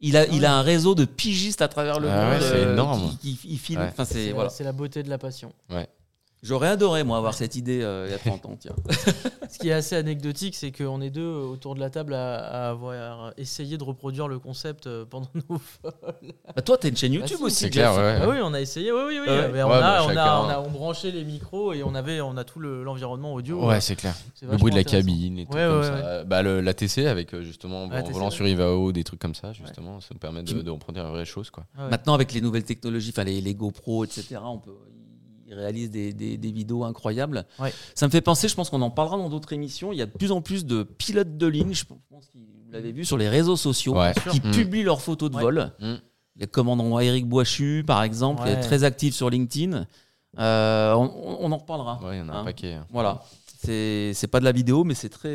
[0.00, 2.32] Il a, il a un réseau de pigistes à travers le Ah monde.
[2.34, 3.16] ouais, c'est euh, énorme.
[3.20, 3.38] Qui.
[3.76, 3.82] Ouais.
[3.90, 4.50] Enfin, c'est C'est voilà.
[4.50, 5.52] c'est la beauté de la passion.
[6.42, 8.56] J'aurais adoré moi avoir cette idée euh, il y a 30 ans.
[8.60, 8.74] Tiens.
[9.50, 12.36] Ce qui est assez anecdotique, c'est qu'on est deux euh, autour de la table à,
[12.36, 16.32] à avoir essayé de reproduire le concept euh, pendant nos vols.
[16.54, 17.56] Bah, toi, t'as une chaîne Ah, YouTube si, aussi.
[17.56, 18.18] c'est clair, ouais.
[18.22, 19.28] Ah oui, on a essayé, oui, oui, oui.
[19.28, 19.50] Ouais.
[19.52, 21.94] Mais on, Ouais, a, bah, on, a, on, a, on branchait les micros et on,
[21.94, 23.66] avait, on a tout le- l'environnement audio.
[23.66, 24.14] Ouais, c'est clair.
[24.34, 26.24] C'est Le bruit de la cabine et tout Ouais, comme ouais, ça.
[26.24, 28.30] Bah, le, la TC avec justement Ouais, en TC, volant ouais.
[28.30, 31.24] sur Ivao, des trucs comme ça, justement, ça nous permet de, de reproduire la vraie
[31.24, 31.50] chose.
[31.50, 31.64] Quoi.
[31.78, 31.88] Ouais.
[31.90, 34.72] Maintenant, avec les nouvelles technologies, enfin les, les GoPro, etc., on peut,
[35.46, 37.44] ils réalisent des, des- des vidéos incroyables.
[37.58, 37.72] Ouais.
[37.94, 39.92] Ça me fait penser, je pense qu'on en parlera dans d'autres émissions.
[39.92, 42.72] Il y a de plus en plus de pilotes de ligne, je pense que vous
[42.72, 44.12] l'avez vu sur les réseaux sociaux, Ouais.
[44.30, 45.42] qui publient leurs photos de Ouais.
[45.42, 45.70] vol.
[45.80, 45.94] Mm.
[46.36, 49.86] Il y a commandant Eric Boichu, par exemple, qui est très actif sur LinkedIn.
[50.38, 51.98] Euh, on, en reparlera.
[52.04, 52.44] Ouais, il y en a un Hein.
[52.44, 52.76] paquet.
[52.90, 53.22] Voilà.
[53.66, 55.28] C'est c'est pas de la vidéo, mais c'est très,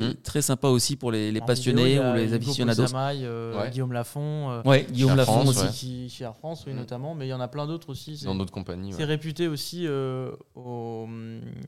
[0.00, 0.14] Mm.
[0.22, 2.84] très sympa aussi pour les, passionnés vidéo, ou les aficionados.
[2.94, 3.70] Euh, Ouais.
[3.70, 5.60] Guillaume Lafont, euh, Ouais, Guillaume Lafont France, aussi.
[5.64, 5.70] ouais.
[5.72, 6.76] qui, chez Air France, oui, Mm.
[6.76, 8.16] notamment, mais il y en a plein d'autres aussi.
[8.16, 8.92] C'est Dans d'autres compagnies.
[8.92, 9.04] c'est ouais.
[9.04, 11.08] réputé aussi euh, au-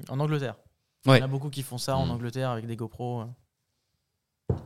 [0.09, 0.55] en Angleterre.
[1.07, 1.17] Ouais.
[1.17, 2.11] Il y en a beaucoup qui font ça en Mm.
[2.13, 3.21] Angleterre avec des GoPro.
[3.23, 3.25] euh.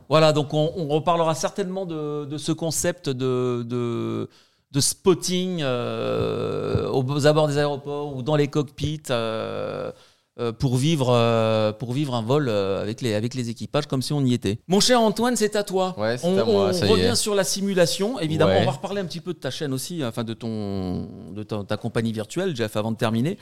[0.09, 4.29] Voilà, donc on, on reparlera certainement de, de ce concept de, de,
[4.71, 9.91] de spotting euh, aux abords des aéroports ou dans les cockpits euh,
[10.51, 14.13] pour, vivre, euh, pour vivre un vol euh, avec, les, avec les équipages comme si
[14.13, 14.59] on y était.
[14.67, 15.95] Mon cher Antoine, c'est à toi.
[15.97, 18.19] Ouais, on à moi, on ça y revient sur la simulation.
[18.19, 18.59] Évidemment, Ouais.
[18.61, 21.63] on va reparler un petit peu de ta chaîne aussi, enfin de, ton, de ta,
[21.63, 23.37] ta compagnie virtuelle, Jeff, avant de terminer.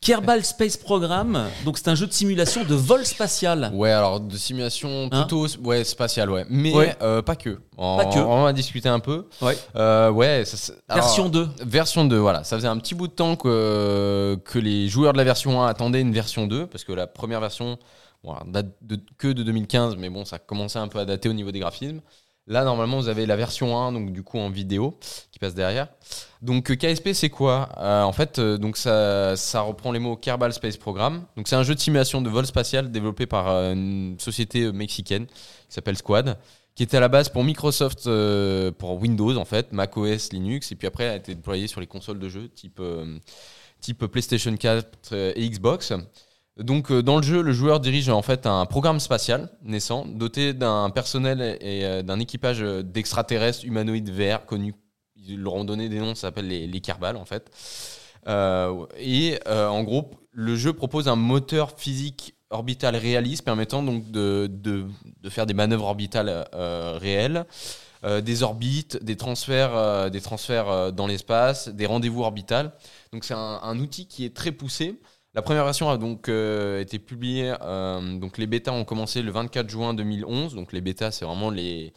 [0.00, 3.70] Kerbal Space Program, donc c'est un jeu de simulation de vol spatial.
[3.74, 6.44] Ouais, alors de simulation Hein plutôt ouais, spatiale, ouais.
[6.48, 6.94] Mais Ouais.
[7.02, 7.58] euh, pas que.
[7.78, 8.18] On, Pas que.
[8.18, 9.26] On va discuter un peu.
[9.42, 9.56] Ouais.
[9.76, 11.48] Euh, ouais, ça, c'est- alors, Version 2.
[11.64, 12.42] Version 2, voilà.
[12.44, 15.66] Ça faisait un petit bout de temps que, que les joueurs de la version 1
[15.66, 17.78] attendaient une version 2, parce que la première version
[18.46, 18.66] date
[19.18, 22.00] que de 2015, mais bon, ça commençait un peu à dater au niveau des graphismes.
[22.48, 24.98] Là, normalement, vous avez la version 1, donc du coup en vidéo,
[25.32, 25.88] qui passe derrière.
[26.42, 27.68] Donc euh, KSP, c'est quoi?
[27.78, 31.24] Euh, En fait, euh, donc ça, ça reprend les mots Kerbal Space Program.
[31.36, 35.34] Donc c'est un jeu de simulation de vol spatial développé par une société mexicaine qui
[35.68, 36.38] s'appelle Squad,
[36.76, 38.04] qui était à la base pour Microsoft,
[38.78, 42.20] pour Windows en fait, macOS, Linux, et puis après a été déployé sur les consoles
[42.20, 42.80] de jeux type,
[43.80, 45.92] type PlayStation 4 euh, et Xbox.
[46.56, 50.54] Donc euh, dans le jeu, le joueur dirige en fait un programme spatial naissant, doté
[50.54, 54.74] d'un personnel et euh, d'un équipage euh, d'extraterrestres humanoïdes verts connus.
[55.16, 57.50] Ils leur ont donné des noms, ça s'appelle les, les Kerbal en fait.
[58.98, 64.88] Et en gros, le jeu propose un moteur physique orbital réaliste permettant donc de, de,
[65.28, 67.46] faire des manœuvres orbitales réelles,
[68.04, 72.72] des orbites, des transferts, des transferts dans l'espace, des rendez-vous orbitales.
[73.12, 75.00] Donc c'est un outil qui est très poussé.
[75.36, 77.54] La première version a donc euh, été publiée.
[77.60, 80.54] euh, donc les bêtas ont commencé le 24 juin 2011.
[80.54, 81.92] Donc les bêtas, c'est vraiment les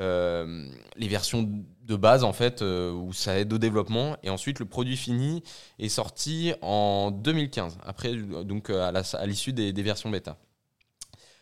[0.00, 1.48] euh, versions
[1.84, 4.18] de base en fait où ça aide au développement.
[4.22, 5.42] Et ensuite le produit fini
[5.78, 7.78] est sorti en 2015.
[7.86, 8.92] Après donc à
[9.24, 10.36] l'issue des, versions bêta.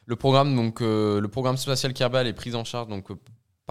[0.06, 3.08] Le programme le programme spatial Kerbal est pris en charge donc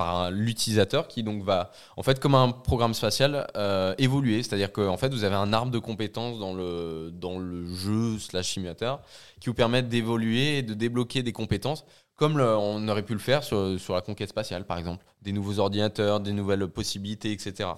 [0.01, 4.41] par l'utilisateur qui donc va en fait comme un programme spatial euh, évoluer.
[4.41, 8.17] C'est-à-dire que en fait vous avez un arbre de compétences dans le dans le jeu
[8.17, 9.01] slash simulateur
[9.39, 13.43] qui vous permettent d'évoluer et de débloquer des compétences comme on aurait pu le faire
[13.43, 15.03] sur, sur la conquête spatiale par exemple.
[15.21, 17.69] Des nouveaux ordinateurs des nouvelles possibilités etc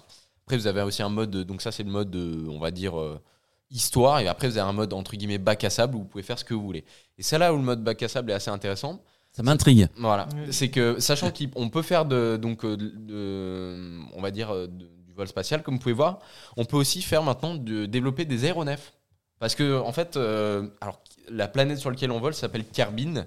[0.45, 2.72] après vous avez aussi un mode de- donc ça c'est le mode de, on va
[2.72, 3.20] dire euh,
[3.72, 4.20] histoire.
[4.20, 6.40] Et après vous avez un mode entre guillemets bac à sable où vous pouvez faire
[6.40, 6.84] ce que vous voulez.
[7.18, 9.02] Et c'est là où le mode bac à sable est assez intéressant
[9.35, 9.88] Ça m'intrigue.
[9.97, 14.51] voilà, c'est que sachant qu'on peut faire de donc euh, de, de- on va dire
[14.51, 16.19] euh, de- du vol spatial comme vous pouvez voir,
[16.55, 18.93] on peut aussi faire maintenant de développer des aéronefs
[19.39, 23.26] parce que en fait euh, alors la planète sur laquelle on vole s'appelle Kerbin.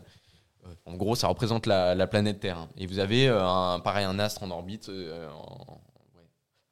[0.84, 2.58] En gros, ça représente la, la planète Terre.
[2.58, 2.68] hein.
[2.76, 5.80] Et vous avez un pareil un astre en orbite euh, en,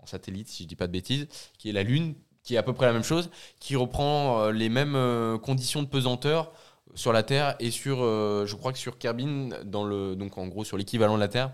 [0.01, 1.29] en satellite si je dis pas de bêtises,
[1.59, 3.31] qui est la Lune, qui est à peu près la même chose,
[3.61, 6.53] qui reprend les mêmes conditions de pesanteur
[6.95, 10.47] sur la Terre et sur, euh, je crois que sur Kerbin, dans le, donc en
[10.47, 11.53] gros sur l'équivalent de la Terre,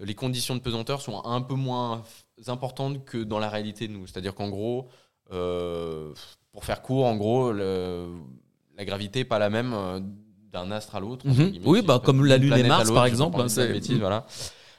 [0.00, 2.02] les conditions de pesanteur sont un peu moins
[2.46, 4.06] importantes que dans la réalité de nous.
[4.06, 4.88] C'est-à-dire qu'en gros,
[5.32, 6.12] euh,
[6.52, 8.08] pour faire court, en gros, le-
[8.76, 10.00] la gravité n'est pas la même euh,
[10.52, 11.26] d'un astre à l'autre.
[11.26, 11.58] Mhm.
[11.64, 14.00] Oui, bah, comme la Lune et Mars, par exemple, hein, c'est- bêtise, Mhm.
[14.00, 14.26] voilà.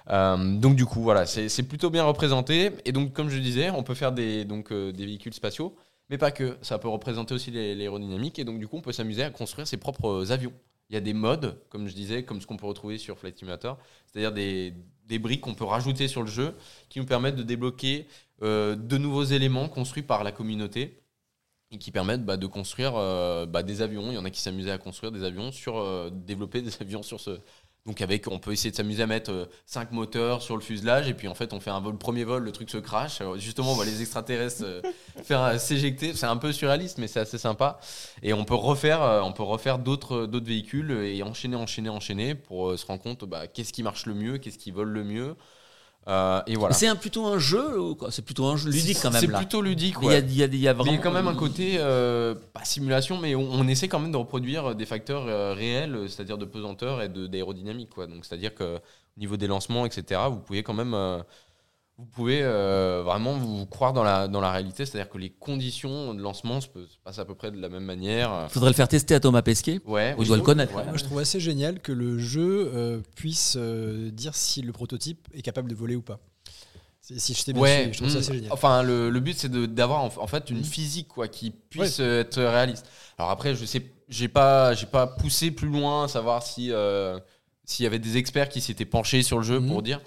[0.10, 2.72] Euh, donc du coup, voilà, c'est plutôt bien représenté.
[2.86, 5.76] Et donc, comme je disais, on peut faire des, donc, des véhicules spatiaux,
[6.10, 6.58] mais pas que.
[6.62, 8.40] Ça peut représenter aussi l'aérodynamique.
[8.40, 10.54] Et donc, du coup, on peut s'amuser à construire ses propres avions.
[10.90, 13.38] Il y a des modes, comme je disais, comme ce qu'on peut retrouver sur Flight
[13.38, 13.78] Simulator,
[14.08, 14.74] c'est-à-dire des,
[15.06, 16.56] des briques qu'on peut rajouter sur le jeu
[16.90, 18.08] qui nous permettent de débloquer
[18.42, 21.04] euh, de nouveaux éléments construits par la communauté
[21.72, 24.10] et qui permettent bah, de construire euh, bah, des avions.
[24.12, 27.04] Il y en a qui s'amusaient à construire des avions sur euh, développer des avions
[27.04, 27.40] sur ce.
[27.90, 31.16] Donc avec, on peut essayer de s'amuser à mettre 5 moteurs sur le fuselage et
[31.16, 33.20] puis en fait on fait un vol, premier vol, le truc se crache.
[33.20, 34.82] Alors, justement, on voit les extraterrestres euh,
[35.24, 36.14] faire euh, s'éjecter.
[36.14, 37.80] C'est un peu surréaliste, mais c'est assez sympa.
[38.22, 42.36] Et on peut refaire, euh, on peut refaire d'autres d'autres véhicules et enchaîner, enchaîner, enchaîner
[42.36, 45.04] pour euh, se rendre compte bah, qu'est-ce qui marche le mieux, qu'est-ce qui vole le
[45.04, 45.36] mieux.
[46.10, 46.74] Euh, et voilà.
[46.74, 47.64] C'est un, plutôt un jeu,
[48.10, 49.96] c'est plutôt un jeu ludique quand même C'est plutôt ludique.
[50.02, 50.14] Il ouais.
[50.16, 51.28] y a, il y a- il y a Mais vraiment il y a quand même
[51.28, 55.26] un côté, euh, pas simulation, mais on, on essaie quand même de reproduire des facteurs
[55.28, 57.90] euh, réels, euh, c'est-à-dire de pesanteur et de- d'aérodynamique.
[57.92, 58.08] quoi.
[58.08, 61.20] Donc, c'est-à-dire que au niveau des lancements, etc., vous pouvez quand même, euh,
[62.00, 66.14] vous pouvez euh, vraiment vous croire dans la, dans la réalité, c'est-à-dire que les conditions
[66.14, 66.68] de lancement se,
[67.04, 68.48] passent à peu près de la même manière.
[68.50, 69.82] Faudrait le faire tester à Thomas Pesquet.
[69.86, 70.74] Ouais, On doit le connaître.
[70.76, 70.86] Ouais.
[70.86, 75.28] Moi, je trouve assez génial que le jeu euh, puisse euh, dire si le prototype
[75.34, 76.20] est capable de voler ou pas.
[77.02, 78.22] Si je t'ai bien Ouais, suivi, je trouve ça mm.
[78.22, 78.52] assez génial.
[78.54, 80.64] Enfin, le, le but c'est d'avoir en, en fait une Mhm.
[80.64, 82.86] physique quoi qui puisse euh, être réaliste.
[83.18, 87.20] Alors après, je sais, j'ai pas, j'ai pas poussé plus loin, savoir si euh,
[87.66, 90.02] s'il y avait des experts qui s'étaient penchés sur le jeu pour dire.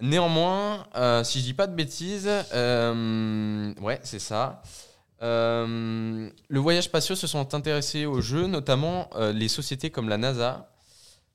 [0.00, 4.62] Néanmoins, euh, si je dis pas de bêtises, euh, ouais, c'est ça.
[5.22, 10.72] Euh, le voyage spatiaux se sont intéressés au jeu, notamment les sociétés comme la NASA,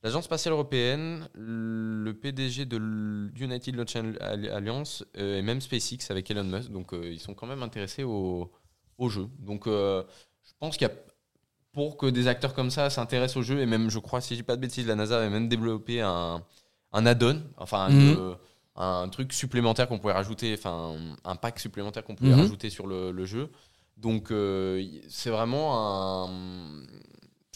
[0.02, 6.70] l'Agence spatiale européenne, le PDG de l'United Launch Alliance et même SpaceX avec Elon Musk.
[6.70, 8.50] Donc ils sont quand même intéressés au,
[8.98, 9.28] au jeu.
[9.38, 10.02] Donc je
[10.58, 10.94] pense qu'il y a
[11.72, 14.40] pour que des acteurs comme ça s'intéressent au jeu et même je crois si je
[14.40, 16.42] dis pas de bêtises la NASA avait même développé un,
[16.92, 18.16] un add-on, enfin Mhm.
[18.18, 18.38] euh, un
[19.10, 20.92] truc supplémentaire qu'on pouvait rajouter, enfin
[21.24, 22.40] un pack supplémentaire qu'on pouvait Mhm.
[22.40, 23.48] rajouter sur le, le jeu.
[23.96, 26.30] Donc euh, c'est vraiment un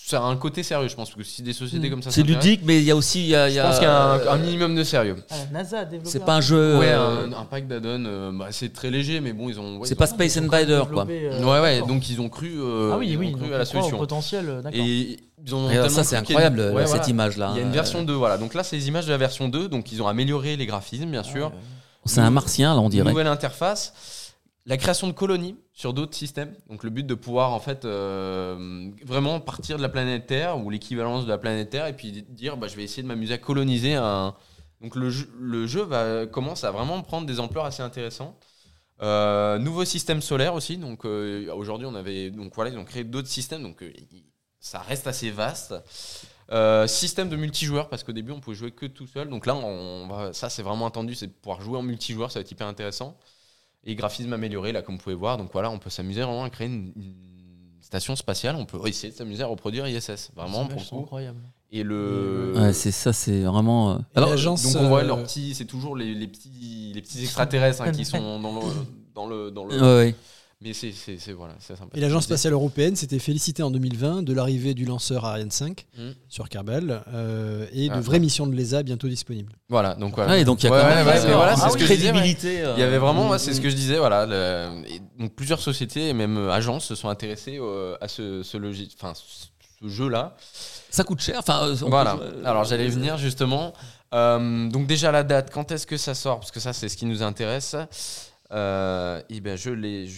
[0.02, 1.90] ça a un côté sérieux, je pense, parce que si des sociétés Mhm.
[1.92, 3.20] comme ça C'est ludique, mais il y a aussi.
[3.20, 5.14] il Y a, y a- pense qu'il y a un, euh, un minimum de sérieux.
[5.30, 6.78] Ah, NASA a développé C'est un pas un jeu.
[6.78, 9.76] Ouais, euh, un, un pack d'add-on, euh, bah, c'est très léger, mais bon, ils ont.
[9.78, 11.06] ouais, c'est pas ont- Space Invader quoi.
[11.08, 13.58] euh, Ouais, ouais, donc ils ont cru, euh, ah oui, ils ont cru donc à
[13.58, 13.98] la au solution.
[13.98, 14.72] potentiel, d'accord.
[14.74, 17.08] Et ils ont Regarde, tellement ça c'est a une- incroyable ouais, cette voilà.
[17.08, 17.50] image là.
[17.54, 18.38] Il y a une version 2, voilà.
[18.38, 19.68] Donc là, c'est les images de la version 2.
[19.68, 21.52] Donc ils ont amélioré les graphismes, bien sûr.
[22.06, 23.08] C'est un martien là on dirait.
[23.10, 23.94] Nouvelle interface.
[24.66, 26.54] La création de colonies sur d'autres systèmes.
[26.68, 30.70] Donc le but de pouvoir en fait euh, vraiment partir de la planète Terre ou
[30.70, 33.38] l'équivalence de la planète Terre et puis dire bah, je vais essayer de m'amuser à
[33.38, 34.34] coloniser un.
[34.82, 38.34] Donc le jeu, le jeu va, commence à vraiment prendre des ampleurs assez intéressantes.
[39.02, 40.76] Euh, nouveau système solaire aussi.
[40.76, 43.90] Donc euh, aujourd'hui on avait donc voilà ils ont créé d'autres systèmes donc euh,
[44.60, 45.74] ça reste assez vaste.
[46.52, 49.54] Euh, système de multijoueur parce qu'au début on pouvait jouer que tout seul donc là
[49.54, 52.50] on va, ça c'est vraiment attendu c'est de pouvoir jouer en multijoueur ça va être
[52.50, 53.16] hyper intéressant
[53.84, 56.50] et graphisme amélioré là comme vous pouvez voir donc voilà on peut s'amuser vraiment à
[56.50, 57.14] créer une, une
[57.80, 61.38] station spatiale on peut essayer de s'amuser à reproduire ISS vraiment pour le coup incroyable.
[61.70, 63.92] et le Ouais, c'est ça, c'est vraiment.
[63.92, 67.00] euh, Et Alors, donc on voit euh, leurs petits c'est toujours les, les petits les
[67.00, 68.66] petits extraterrestres hein, qui sont dans le
[69.14, 70.14] dans le dans le ouais, ouais.
[70.62, 70.92] Mais c'est
[71.32, 75.24] voilà c'est sympa Et l'Agence spatiale européenne s'était félicitée en 2020 de l'arrivée du lanceur
[75.24, 76.14] Ariane 5 Mhm.
[76.28, 79.52] sur Kerbal euh, et de Ah, vraies missions de l'ESA bientôt disponibles.
[79.70, 81.74] voilà donc voilà Ouais, donc il y a Ouais, quand même voilà, c'est ah ce
[81.74, 82.12] oui, que je disais, ouais.
[82.12, 82.60] crédibilité.
[82.62, 84.26] euh, Il y avait vraiment, c'est ce que je disais, voilà.
[84.26, 88.42] le- et donc plusieurs sociétés et même euh, agences se sont intéressées euh, à ce,
[88.42, 90.36] ce logis- enfin ce jeu-là.
[90.90, 91.36] Ça coûte cher.
[91.38, 92.16] Enfin, euh, Voilà.
[92.16, 93.72] peut- euh, Alors j'allais venir justement.
[94.12, 96.40] Euh, donc déjà la date, quand est-ce que ça sort?
[96.40, 97.76] Parce que ça c'est ce qui nous intéresse.
[98.52, 99.70] Euh, et ben je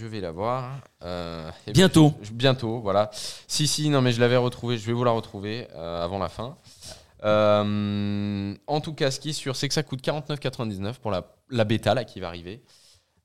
[0.07, 0.81] vais la voir.
[1.05, 2.15] Euh, eh ben, Bientôt.
[2.23, 3.11] je- bientôt, voilà.
[3.47, 4.79] Si si, non mais je l'avais retrouvée.
[4.79, 6.57] Je vais vous la retrouver euh, avant la fin.
[8.67, 11.65] En tout cas, ce qui est sûr, c'est que ça coûte 49,99 pour la, la
[11.65, 12.63] bêta là qui va arriver.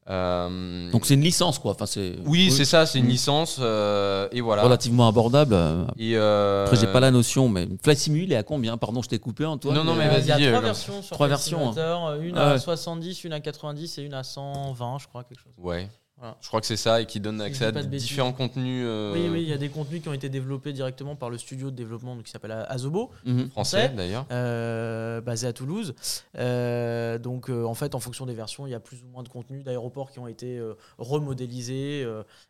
[0.09, 1.71] Euh, Donc c'est une licence quoi.
[1.71, 3.09] Enfin, c'est oui, c'est ça, c'est une Mm.
[3.09, 4.63] licence euh, et voilà.
[4.63, 5.53] relativement abordable.
[5.53, 8.77] euh, Et euh, Après, j'ai pas la notion, mais Flight Simu, il est à combien?
[8.77, 9.75] Pardon, je t'ai coupé, Antoine.
[9.75, 12.19] Non, non, mais vas-y, Il y a trois versions sur Trois Flight versions, hein.
[12.21, 12.59] Une Ah à ouais.
[12.59, 15.53] 70, une à 90 et une à 120, je crois, quelque chose.
[15.57, 15.89] Ouais.
[16.19, 16.35] Voilà.
[16.41, 19.41] Je crois que c'est ça et qui donne accès à différents contenus euh, Oui, oui,
[19.43, 22.15] il y a des contenus qui ont été développés directement par le studio de développement
[22.15, 23.49] donc, qui s'appelle Azobo, Mhm.
[23.49, 23.93] français français.
[23.95, 24.25] d'ailleurs.
[24.31, 25.93] euh, basé à Toulouse.
[26.37, 29.29] Euh, donc, en fait, en fonction des versions, il y a plus ou moins de
[29.29, 30.59] contenus d'aéroports qui ont été
[30.97, 32.07] remodélisés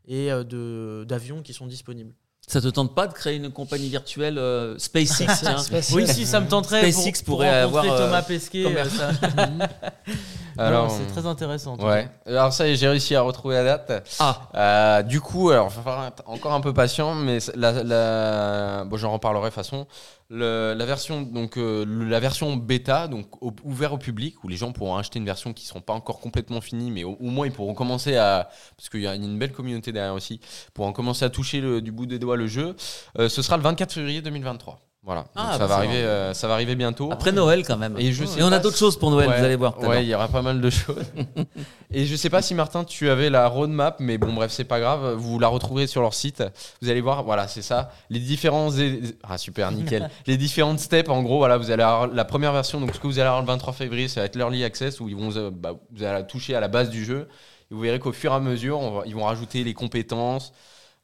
[0.07, 0.29] et
[1.05, 2.13] d'avions qui sont disponibles.
[2.49, 5.57] Ça te tente pas de créer une compagnie virtuelle euh, SpaceX tiens
[5.93, 8.63] Oui, si ça me tenterait SpaceX pour, pour pourrait rencontrer avoir, euh, Thomas Pesquet.
[8.63, 9.11] comme euh, ça-
[10.59, 11.77] Alors, c'est très intéressant.
[11.77, 12.07] Ouais.
[12.25, 14.09] Alors ça y est, j'ai réussi à retrouver la date.
[14.19, 17.83] Ah, Euh, du coup, alors, il va falloir être encore un peu patient, mais la,
[17.83, 19.85] la- bon, j'en reparlerai de toute façon.
[20.29, 24.57] Le- la version donc euh, la version bêta, donc au- ouvert au public, où les
[24.57, 27.45] gens pourront acheter une version qui ne seront pas encore complètement finie, mais au, moins
[27.47, 30.41] ils pourront commencer à, parce qu'il y a une belle communauté derrière aussi,
[30.73, 32.75] pourront commencer à toucher du bout des doigts le jeu.
[33.19, 34.86] Euh, ce sera le 24 février 2023.
[35.03, 35.21] Voilà.
[35.21, 37.09] Donc Ah, ça, bah, va ça arriver, euh, ça va arriver bientôt.
[37.13, 37.95] après Noël quand même.
[37.97, 39.79] Et je Et sais on a d'autres si- choses pour Noël, Ouais, vous allez voir.
[39.79, 41.05] Ouais, il y aura pas mal de choses.
[41.93, 44.81] Et je sais pas si Martin, tu avais la roadmap, mais bon, bref, c'est pas
[44.81, 45.13] grave.
[45.13, 46.43] Vous la retrouverez sur leur site.
[46.81, 47.91] Vous allez voir, voilà, c'est ça.
[48.09, 48.69] Les différents.
[49.23, 50.09] Ah, super, nickel.
[50.27, 52.81] les différentes steps, en gros, voilà, vous allez avoir la première version.
[52.81, 55.07] Donc, ce que vous allez avoir le 23 février, ça va être l'early access où
[55.07, 57.29] ils vont, euh, bah, vous allez toucher à la base du jeu.
[57.71, 60.51] Et vous verrez qu'au fur et à mesure, on va- ils vont rajouter les compétences.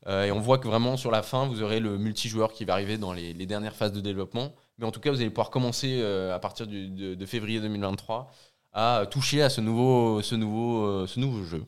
[0.08, 2.74] Euh, et on voit que vraiment sur la fin, vous aurez le multijoueur qui va
[2.74, 4.54] arriver dans les, dernières phases de développement.
[4.78, 8.32] Mais en tout cas, vous allez pouvoir commencer euh, à partir de, février 2023
[8.74, 11.64] à toucher à ce nouveau, ce nouveau, euh, ce nouveau jeu.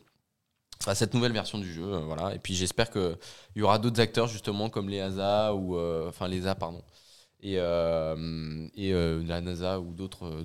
[0.88, 2.36] À cette nouvelle version du jeu, euh, voilà.
[2.36, 3.18] Et puis j'espère qu'il
[3.56, 6.84] y aura d'autres acteurs justement comme les ASA ou euh, enfin les A pardon
[7.46, 10.44] et, euh, et euh, la NASA ou d'autres, euh,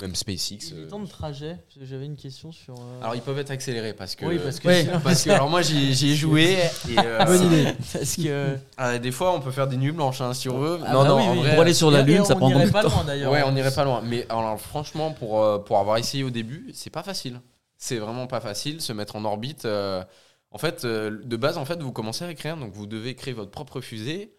[0.00, 0.72] même SpaceX.
[0.72, 0.88] Les euh.
[0.88, 2.74] temps de trajet, j'avais une question sur.
[2.74, 4.68] euh, Alors ils peuvent être accélérés parce que oui, parce que.
[4.68, 4.86] Ouais.
[5.04, 6.52] parce que alors moi j'y ai joué
[6.88, 7.72] et euh, Bonne idée.
[7.92, 8.56] parce que.
[8.76, 10.78] ah, des fois on peut faire des nuits blanches hein, si on veut.
[10.84, 11.38] Ah non bah non oui, en oui.
[11.38, 12.88] vrai, Pour aller sur la Lune, ça prend beaucoup de pas temps.
[12.90, 13.32] loin d'ailleurs.
[13.32, 14.02] Ouais, on irait pas loin.
[14.02, 17.40] Mais alors, franchement, pour, pour avoir essayé au début, c'est pas facile.
[17.78, 19.64] C'est vraiment pas facile, se mettre en orbite.
[19.64, 20.04] euh,
[20.50, 23.50] en fait, de base, en fait, vous commencez à écrire, donc vous devez créer votre
[23.50, 24.34] propre fusée.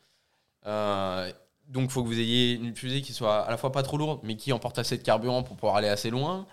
[1.72, 3.98] Donc, il faut que vous ayez une fusée qui soit à la fois pas trop
[3.98, 6.46] lourde, mais qui emporte assez de carburant pour pouvoir aller assez loin.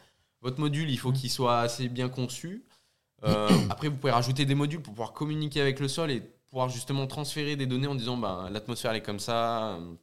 [0.43, 2.65] Votre module, il faut qu'il soit assez bien conçu.
[3.25, 6.21] Euh, après, vous pouvez rajouter des modules pour pouvoir communiquer avec le sol et
[6.51, 9.95] pouvoir justement transférer des données en disant ben, l'atmosphère est comme ça, euh,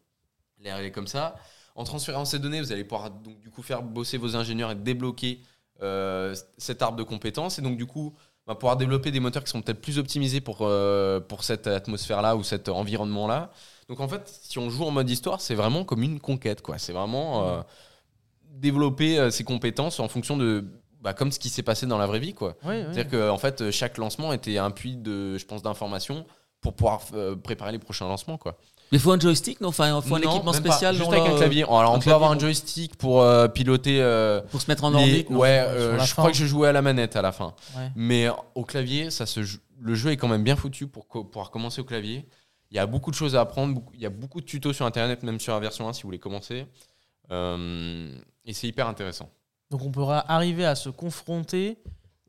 [0.60, 1.36] l'air est comme ça.
[1.76, 4.76] En transférant ces données, vous allez pouvoir donc du coup faire bosser vos ingénieurs et
[4.76, 5.40] débloquer
[5.82, 8.14] euh, cet arbre de compétences et donc du coup
[8.48, 10.70] bah, pouvoir développer des moteurs qui sont peut-être plus optimisés pour,
[11.28, 13.52] pour cette atmosphère-là ou cet environnement-là.
[13.90, 16.78] Donc en fait, si on joue en mode histoire, c'est vraiment comme une conquête, quoi.
[16.78, 17.62] C'est vraiment euh,
[18.52, 20.66] développer euh, ses compétences en fonction de
[21.02, 22.56] bah, comme ce qui s'est passé dans la vraie vie, quoi.
[22.64, 22.84] Ouais, ouais.
[22.91, 26.26] C'est-à-dire que en fait, chaque lancement était un puits de, je pense, d'informations
[26.62, 28.57] pour pouvoir euh, préparer les prochains lancements, quoi.
[28.91, 29.70] Il faut un joystick, non?
[29.70, 30.57] Enfin, il faut un équipement pas.
[30.57, 31.64] spécial juste avec un clavier.
[31.64, 33.99] Alors, on peut avoir un joystick pour euh, piloter.
[33.99, 35.30] euh, Pour se mettre en orbite.
[35.32, 36.22] ouais, euh, je fin.
[36.22, 37.56] crois que je jouais à la manette à la fin.
[37.76, 37.90] Ouais.
[37.95, 39.41] Mais au clavier, ça se
[39.82, 42.26] le jeu est quand même bien foutu pour pouvoir commencer au clavier.
[42.76, 43.81] Il y a beaucoup de choses à apprendre.
[43.93, 46.10] Il y a beaucoup de tutos sur Internet, même sur la version 1 si vous
[46.10, 46.65] voulez commencer.
[47.31, 49.31] Euh, et c'est hyper intéressant.
[49.72, 51.77] Donc on pourra arriver à se confronter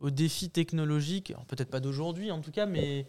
[0.00, 3.08] aux défis technologiques, peut-être pas d'aujourd'hui en tout cas, mais,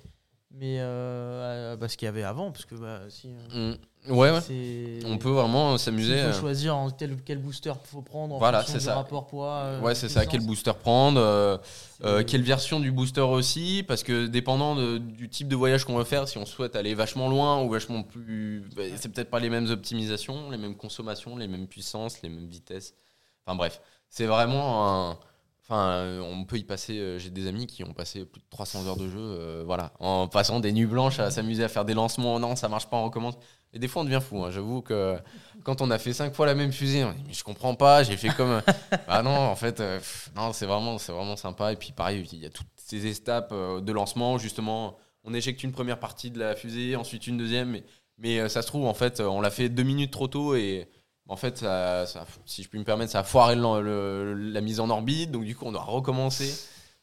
[0.51, 3.77] mais euh, à- bah, ce qu'il y avait avant, parce que bah, si, euh, Mm.
[4.09, 4.99] Ouais, ouais.
[5.05, 6.17] On peut vraiment s'il s'amuser.
[6.21, 8.95] faut euh, choisir en quel, quel booster faut prendre en Voilà, fonction c'est du ça.
[8.95, 9.55] rapport poids.
[9.55, 10.25] euh, Ouais, c'est ça.
[10.25, 11.57] Quel booster prendre euh,
[12.05, 15.97] Euh, quelle version du booster aussi Parce que dépendant de- du type de voyage qu'on
[15.97, 18.63] veut faire, si on souhaite aller vachement loin ou vachement plus.
[18.77, 22.47] bah, c'est peut-être pas les mêmes optimisations, les mêmes consommations, les mêmes puissances, les mêmes
[22.47, 22.93] vitesses.
[23.45, 25.17] Enfin bref, c'est vraiment un.
[25.69, 26.97] Enfin, euh, on peut y passer.
[26.97, 29.91] euh, J'ai des amis qui ont passé plus de 300 heures de jeu, euh, voilà,
[29.99, 32.39] en passant des nuits blanches à s'amuser à faire des lancements.
[32.39, 33.35] Non, ça marche pas, on recommence.
[33.73, 34.43] Et des fois, on devient fou.
[34.45, 34.51] hein.
[34.51, 35.17] J'avoue que
[35.63, 38.03] quand on a fait cinq fois la même fusée, on dit, mais je comprends pas.
[38.03, 38.61] J'ai fait comme.
[39.09, 41.73] ah non, en fait, euh, pff, non, c'est vraiment, c'est vraiment sympa.
[41.73, 44.37] Et puis pareil, il y a toutes ces étapes de lancement.
[44.37, 47.69] Justement, on éjecte une première partie de la fusée, ensuite une deuxième.
[47.71, 47.83] Mais,
[48.17, 50.87] mais, ça se trouve, en fait, on l'a fait deux minutes trop tôt et
[51.29, 54.61] en fait, ça, ça- si je puis me permettre, ça a foiré le- le- la
[54.61, 55.31] mise en orbite.
[55.31, 56.53] Donc du coup, on doit recommencer.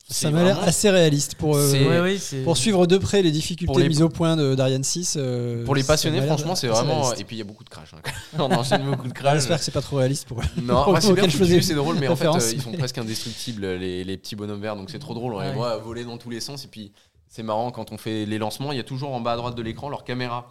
[0.07, 3.23] Ça m'a l'air assez réaliste pour, euh, C'est- Ouais, ouais, c'est- pour suivre de près
[3.23, 5.17] les difficultés les- mises au point de- d'Ariane 6.
[5.19, 7.01] euh, Pour les passionnés, franchement, c'est vraiment.
[7.01, 7.21] réaliste.
[7.23, 7.95] Et puis il y a beaucoup de crash.
[7.95, 8.03] hein.
[8.39, 9.35] on enchaîne beaucoup de Ah, crash.
[9.37, 10.45] J'espère que c'est pas trop réaliste pour eux.
[10.61, 14.37] Non, bah, c'est drôle, mais en fait, euh, ils sont presque indestructibles, les, les petits
[14.37, 15.33] bonhommes verts, donc c'est trop drôle.
[15.35, 16.93] On les voit voler dans tous les sens, et puis
[17.29, 19.55] c'est marrant quand on fait les lancements, il y a toujours en bas à droite
[19.55, 20.49] de l'écran leur caméra.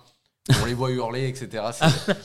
[0.62, 1.64] On les voit hurler, etc.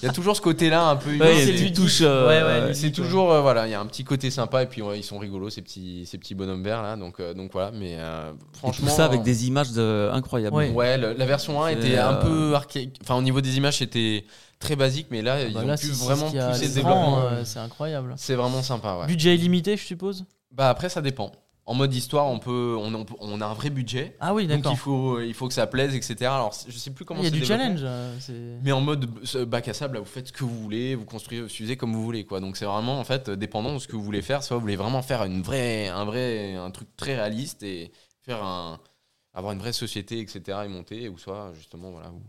[0.03, 1.17] Il y a toujours ce côté-là un peu.
[1.17, 1.75] Ouais, c'est- ludique.
[1.77, 4.65] touches, euh, Ouais, ouais, c'est toujours euh, voilà, il y a un petit côté sympa
[4.65, 7.33] et puis ouais, ils sont rigolos ces petits ces petits bonhommes verts là, donc euh,
[7.33, 7.71] donc voilà.
[7.71, 10.11] Mais euh, Et tout franchement, ça avec des images de...
[10.13, 10.57] incroyables.
[10.57, 10.71] Ouais.
[10.71, 12.99] ouais, le- la version 1 C'est, était un peu archaïque.
[13.03, 14.25] Enfin, au niveau des images, c'était
[14.59, 17.21] très basique, mais là, ils Bah ont là, pu vraiment pousser le les développement.
[17.21, 18.15] euh, c'est incroyable.
[18.17, 19.07] C'est vraiment sympa, ouais.
[19.07, 20.25] Budget illimité, je suppose?
[20.51, 21.31] Bah après, ça dépend.
[21.69, 24.17] En mode histoire, on peut, on, a un vrai budget.
[24.21, 24.73] Ah oui, Donc d'accord.
[24.73, 26.17] il faut, il faut que ça plaise, etc.
[26.23, 27.63] Alors je sais plus comment Il y a du développé.
[27.63, 27.81] challenge.
[27.85, 30.95] euh, Mais en mode euh, bac à sable, là, vous faites ce que vous voulez,
[30.95, 32.41] vous construisez comme vous voulez, quoi.
[32.41, 34.43] Donc c'est vraiment en fait dépendant de ce que vous voulez faire.
[34.43, 37.93] Soit vous voulez vraiment faire une vraie, un vrai, un truc très réaliste et
[38.23, 38.81] faire un,
[39.35, 40.61] avoir une vraie société, etc.
[40.65, 42.23] et monter, ou soit justement voilà, vous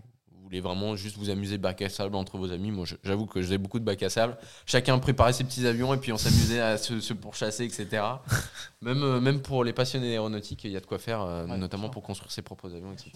[0.50, 3.58] voulez vraiment juste vous amuser bac à sable entre vos amis, moi j'avoue que j'ai
[3.58, 4.36] beaucoup de bac à sable.
[4.66, 8.04] Chacun préparait ses petits avions et puis on s'amusait à se, se pourchasser, etc.
[8.82, 11.58] même, euh, même pour les passionnés d'aéronautique, il y a de quoi faire, euh, Ouais,
[11.58, 13.12] notamment pour construire ses propres avions, etc.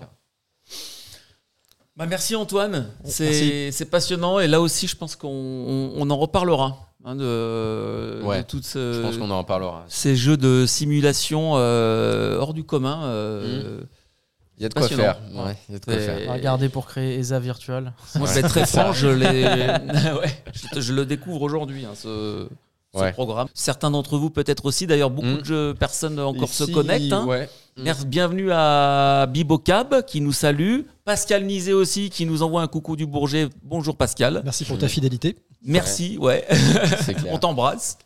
[1.95, 6.89] Bah, merci Antoine, c'est passionnant et là aussi je pense qu'on on, on en reparlera
[7.05, 9.85] hein, de, Ouais, de toutes ce- Je pense qu'on en reparlera.
[9.87, 13.03] ces jeux de simulation euh, hors du commun.
[13.05, 13.81] euh,
[14.63, 15.19] Il y a de quoi faire.
[15.35, 16.17] Ouais, il y a de quoi Et- faire.
[16.23, 17.91] On va regarder pour créer ESA virtuelle.
[18.15, 19.43] Moi je vais être très franc, je, l'ai-
[20.21, 22.47] ouais, je, te- je le découvre aujourd'hui hein, ce,
[22.95, 23.11] ce Ouais.
[23.11, 23.47] programme.
[23.53, 25.41] Certains d'entre vous peut-être aussi, d'ailleurs beaucoup Mm.
[25.41, 27.11] de personnes encore se connectent.
[27.11, 27.25] hein.
[27.25, 27.49] Ouais.
[27.75, 30.81] Merci, bienvenue à Bibocab qui nous salue.
[31.03, 33.49] Pascal Nizet aussi qui nous envoie un coucou du Bourget.
[33.63, 34.41] Bonjour Pascal.
[34.45, 35.35] Merci pour ta fidélité.
[35.65, 36.45] Merci, ouais.
[37.31, 37.97] On t'embrasse.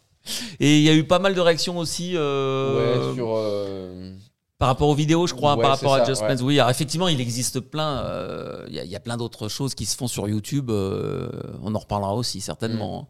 [0.59, 3.33] Et il y a eu pas mal de réactions aussi euh, Ouais, sur.
[3.35, 4.11] euh,
[4.59, 6.41] par rapport aux vidéos, je crois, Ouais, par rapport à Just ouais.
[6.41, 7.99] Oui, alors effectivement, il existe plein.
[8.05, 10.69] euh, Il y, a- il y a plein d'autres choses qui se font sur YouTube.
[10.71, 11.29] euh,
[11.61, 13.07] on en reparlera aussi, certainement.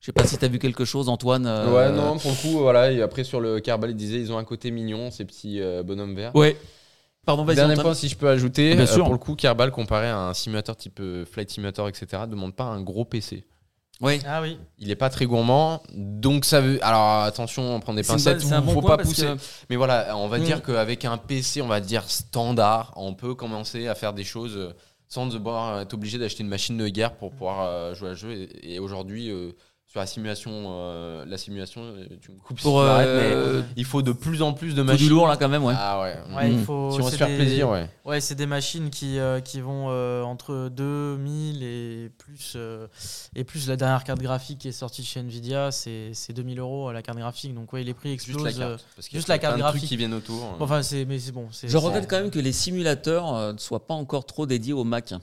[0.00, 1.46] Je sais pas si tu as vu quelque chose, Antoine.
[1.46, 1.72] euh, Mm.
[1.74, 2.92] Ouais, non, pour le coup, voilà.
[2.92, 5.82] Et après, sur le Carbal, il disait ils ont un côté mignon, ces petits euh,
[5.82, 6.34] bonhommes verts.
[6.36, 6.56] Ouais.
[7.26, 7.86] Pardon, vas-y, Dernier Antoine.
[7.86, 9.04] point, si je peux ajouter, Bien euh, sûr.
[9.04, 12.64] pour le coup, Kerbal, comparé à un simulateur type euh, Flight Simulator, etc., demande pas
[12.64, 13.44] un gros PC.
[14.26, 14.58] Ah oui.
[14.78, 16.78] Il est pas très gourmand, donc ça veut.
[16.84, 19.26] Alors attention, on prend des pincettes, un bon faut pas pousser.
[19.26, 19.36] que-
[19.70, 20.42] Mais voilà, on va Mm.
[20.44, 24.56] dire qu'avec un PC, on va dire standard, on peut commencer à faire des choses
[24.56, 24.72] euh,
[25.08, 28.30] sans devoir être obligé d'acheter une machine de guerre pour pouvoir euh, jouer à jeu.
[28.32, 29.52] Et, et aujourd'hui, euh,
[29.90, 31.80] sur la simulation, euh, la simulation,
[32.20, 35.06] tu me coupes si Pour euh, mais il faut de plus en plus de machines.
[35.06, 35.72] du lourd là quand même, ouais.
[35.74, 36.14] Ah ouais.
[36.36, 36.64] Ouais, il Mm.
[36.64, 37.88] faut, Si on se faire des- plaisir, ouais.
[38.04, 42.86] Ouais, c'est des machines qui, euh, qui vont euh, entre 2000 et plus, euh,
[43.34, 46.92] et plus la dernière carte graphique qui est sortie chez Nvidia, c'est c'est 2000 euros
[46.92, 47.54] la carte graphique.
[47.54, 48.58] Donc, ouais, les prix Juste explosent.
[48.58, 48.86] la euh, carte.
[48.94, 49.88] Parce qu'il y a juste la plein carte de trucs graphique.
[49.88, 50.54] qui viennent autour.
[50.58, 51.48] bon, Enfin, c'est mais c'est bon.
[51.50, 54.84] Je regrette quand même que les simulateurs euh, ne soient pas encore trop dédiés au
[54.84, 55.14] Mac.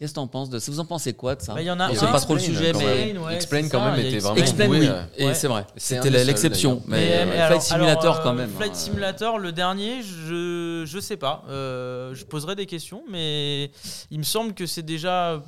[0.00, 0.72] Qu'est-ce que t'en penses de ça?
[0.72, 1.52] Vous en pensez quoi de ça?
[1.52, 1.94] Bah, il y en a On un.
[1.94, 4.68] sait pas trop le Explain, sujet, quand mais Explain quand ça, même était vraiment Explain,
[4.70, 5.02] oui, euh.
[5.18, 5.34] et Ouais.
[5.34, 5.66] c'est vrai.
[5.76, 6.88] C'était l'exception, d'ailleurs.
[6.88, 8.50] mais, Mais, euh, mais Flight alors- Simulator alors, euh, quand même.
[8.50, 8.74] Flight hein.
[8.76, 11.44] Simulator, le dernier, je je sais pas.
[11.50, 13.70] Euh, je poserai des questions, mais
[14.10, 15.42] il me semble que c'est déjà,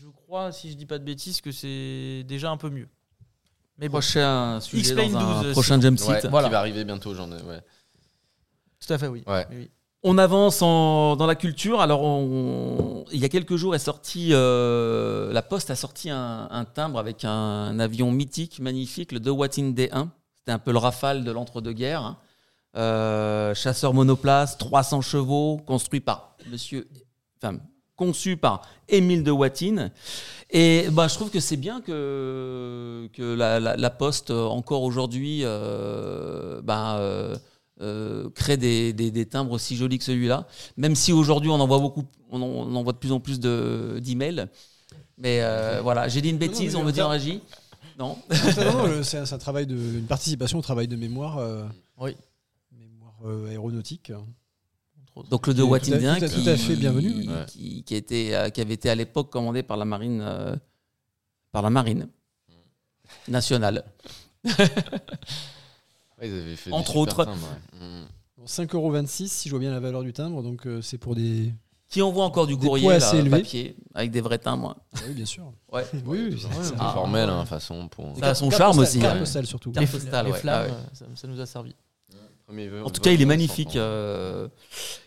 [0.00, 2.86] je crois, si je dis pas de bêtises, que c'est déjà un peu mieux.
[3.78, 5.98] Mais bon, Prochain sujet Explain dans un 12, prochain jump.
[5.98, 7.42] Qui va arriver bientôt, j'en ai.
[7.42, 7.60] Ouais.
[8.86, 9.24] tout à fait, oui.
[9.26, 9.46] Ouais.
[9.50, 9.70] Oui, oui.
[10.04, 11.80] On avance dans la culture.
[11.80, 12.08] Alors,
[13.12, 13.74] il y a quelques jours
[14.30, 19.72] euh, la Poste a sorti un, timbre avec un, avion mythique, magnifique, le De Wattin
[19.72, 20.08] D1.
[20.36, 22.02] C'était un peu le Rafale de l'entre-deux-guerres.
[22.02, 22.16] hein.
[22.76, 26.86] Euh, chasseur monoplace, 300 chevaux, construit par Monsieur,
[27.42, 27.58] enfin
[27.96, 29.90] conçu par Émile de.
[30.50, 35.42] Et bah, je trouve que c'est bien que, la, Poste, euh, encore aujourd'hui,
[36.62, 37.00] bah,
[37.80, 40.46] euh, euh, crée des, des- des timbres aussi jolis que celui-là.
[40.76, 43.20] Même si aujourd'hui, on en voit beaucoup, on en, on en voit de plus en
[43.20, 44.46] plus de- d'emails.
[45.16, 47.40] Mais euh, voilà, j'ai dit une bêtise, on me dit en régie.
[47.98, 48.16] Non.
[49.02, 51.38] C'est un, travail de, une participation au travail de mémoire.
[51.38, 51.64] euh,
[52.00, 52.16] Oui.
[52.78, 54.12] Mémoire euh, aéronautique.
[55.30, 57.28] Donc le de Tout à- Watindien tout à- qui, tout à fait bienvenu.
[57.28, 57.44] Ouais.
[57.48, 60.54] qui, qui était, euh, qui avait été à l'époque commandé par la marine, euh,
[61.50, 62.06] par la marine
[63.26, 63.84] nationale.
[66.20, 67.24] Ouais, ils avaient fait Entre autres.
[67.24, 67.36] timbres,
[67.80, 67.86] ouais.
[67.86, 68.06] Mm.
[68.38, 71.52] Bon, 5,26€ si je vois bien la valeur du timbre, donc euh, c'est pour des.
[71.88, 73.30] Qui envoie encore du Des courrier poids là, assez élevés.
[73.38, 74.76] papier avec des vrais timbres.
[74.94, 75.50] Ah oui, bien sûr.
[75.72, 75.86] Ouais.
[76.04, 76.92] Oui, oui, C'est c'est- un peu Ah.
[76.92, 77.88] formel, hein, façon.
[77.88, 78.14] Pour...
[78.18, 78.98] Ça a son Carte charme postale, aussi.
[79.00, 79.18] Carte hein.
[79.20, 79.70] postale surtout.
[79.72, 80.38] Carte Les, postale, les ouais.
[80.38, 80.76] flammes, Ah ouais.
[80.76, 81.74] euh, ça, ça nous a servi.
[82.46, 83.76] Premier vœu- En tout cas, il est magnifique.
[83.76, 84.48] euh,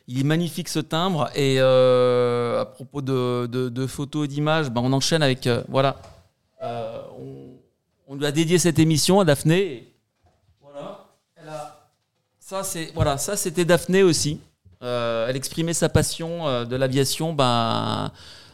[0.07, 1.29] il est magnifique ce timbre.
[1.35, 5.45] Et euh, à propos de, de- de photos et d'images, ben, on enchaîne avec.
[5.47, 5.99] euh, voilà.
[6.63, 7.49] Euh, on,
[8.07, 9.59] on lui a dédié cette émission à Daphné.
[9.59, 9.93] Et
[10.61, 11.05] voilà.
[11.35, 11.89] Elle a-
[12.51, 12.63] ça,
[12.93, 14.39] voilà, c'était Daphné aussi.
[14.83, 18.11] Euh, elle exprimait sa passion euh, de l'aviation, ben,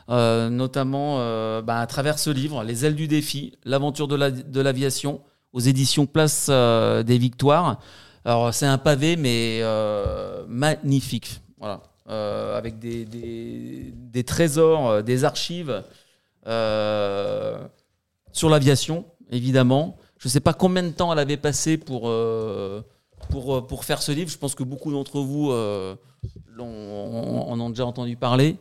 [0.10, 1.18] euh, notamment
[1.61, 5.22] ben, à travers ce livre, Les ailes du défi, l'aventure de la- de l'aviation,
[5.53, 7.80] aux éditions Place des Victoires.
[8.24, 9.61] Alors, c'est un pavé, mais
[10.48, 11.41] magnifique.
[12.10, 15.84] Avec des, des- trésors, des archives
[18.32, 19.98] sur l'aviation, évidemment.
[20.19, 22.11] Je ne sais pas combien de temps elle avait passé pour,
[23.29, 24.29] pour, euh, pour faire ce livre.
[24.29, 25.95] Je pense que beaucoup d'entre vous euh,
[26.55, 28.57] l'ont- en ont déjà entendu parler.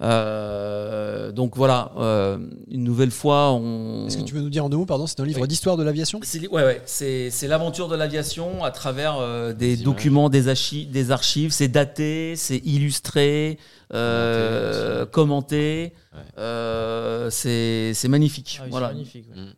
[0.00, 2.38] Euh, donc voilà, euh,
[2.70, 4.06] une nouvelle fois, on.
[4.06, 5.48] Est-ce que tu veux nous dire en deux mots, pardon, c'est un livre Oui.
[5.48, 6.20] d'histoire de l'aviation?
[6.22, 10.86] C'est ouais, ouais, c'est c'est l'aventure de l'aviation à travers euh, des documents, des, archi-
[10.86, 11.50] des archives.
[11.52, 13.58] C'est daté, c'est illustré,
[13.92, 15.92] euh, commenté.
[16.12, 16.20] Ouais.
[16.38, 18.56] Euh, c'est c'est magnifique.
[18.58, 18.88] Ah oui, c'est voilà.
[18.88, 19.26] magnifique.
[19.34, 19.42] ouais.
[19.42, 19.54] Mm.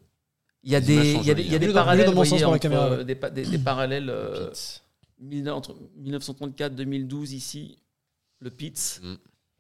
[0.67, 1.67] Il y a des, images il sont y a des, jolies, il y a des
[1.67, 2.97] Mets-le dans- parallèles, mets-le dans mon vous sens voyez, pour la entre, caméra, ouais.
[2.99, 4.83] euh, des, pa- des- des parallèles euh, Pitts.
[5.21, 7.79] mille- entre 1934-2012 ici,
[8.41, 9.01] le Pitts.
[9.03, 9.15] Mm.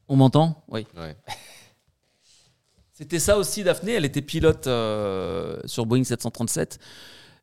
[0.08, 0.64] On m'entend?
[0.68, 0.86] Oui.
[0.96, 1.16] Ouais.
[2.92, 3.92] C'était ça aussi, Daphné.
[3.92, 6.78] Elle était pilote euh, sur Boeing 737.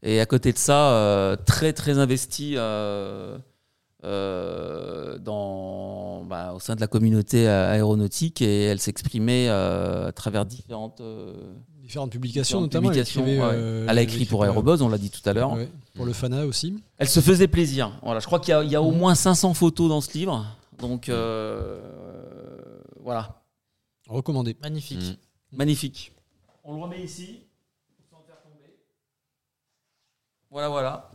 [0.02, 3.38] Et à côté de ça, euh, très, très investie euh,
[4.04, 8.42] euh, dans, bah, au sein de la communauté aéronautique.
[8.42, 11.34] Et elle s'exprimait euh, à travers différentes, euh,
[11.94, 12.90] Différentes publications, différentes notamment.
[12.92, 13.54] elle publications, écrivait, ouais.
[13.54, 15.54] euh, elle a écrit pour Aérobuzz, on l'a dit tout à l'heure.
[15.54, 16.82] Ouais, pour le FANA aussi.
[16.98, 17.92] Elle se faisait plaisir.
[18.02, 20.12] Voilà, je crois qu'il y a, il y a au moins 500 photos dans ce
[20.18, 20.44] livre.
[20.80, 21.80] Donc, euh,
[23.00, 23.44] voilà.
[24.10, 24.58] Recommandé.
[24.64, 25.04] Magnifique.
[25.52, 25.58] Mm.
[25.58, 26.12] Magnifique.
[26.64, 27.42] On le remet ici.
[28.10, 28.74] sans le faire tomber.
[30.50, 31.12] Voilà, voilà.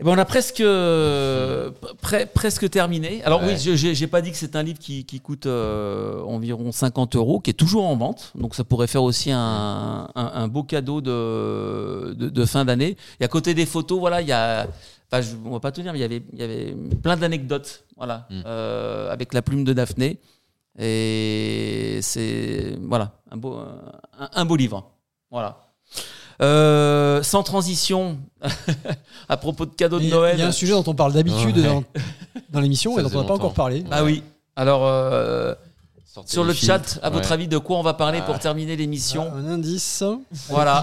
[0.00, 1.70] Eh ben, on a presque, euh,
[2.02, 3.22] pre- presque terminé.
[3.22, 3.52] Alors Ouais.
[3.54, 6.72] oui, je- j'ai j'ai pas dit que c'est un livre qui, qui coûte euh, environ
[6.72, 8.32] 50 euros, qui est toujours en vente.
[8.34, 12.96] Donc ça pourrait faire aussi un, un- un beau cadeau de, de, de fin d'année.
[13.20, 14.66] Et à côté des photos, voilà, il y a...
[15.12, 17.16] Enfin, je, on va pas te dire, mais il y avait, il y avait plein
[17.16, 18.42] d'anecdotes, voilà, Mm.
[18.46, 20.18] euh, avec la plume de Daphné.
[20.76, 23.54] Et c'est voilà un beau,
[24.18, 24.90] un, un beau livre.
[25.30, 25.60] Voilà.
[26.42, 28.18] Euh, sans transition,
[29.28, 30.34] à propos de cadeaux de Noël.
[30.36, 31.62] Il y a un sujet dont on parle d'habitude Ouais.
[31.62, 31.84] dans,
[32.50, 33.84] dans l'émission et dont on n'a pas encore parlé.
[33.90, 34.22] Ah oui.
[34.56, 35.54] Alors euh,
[36.26, 36.66] sur le filtres.
[36.94, 37.32] chat, à votre Ouais.
[37.34, 38.26] avis, de quoi on va parler Ah.
[38.26, 40.02] pour terminer l'émission Un indice.
[40.48, 40.82] Voilà.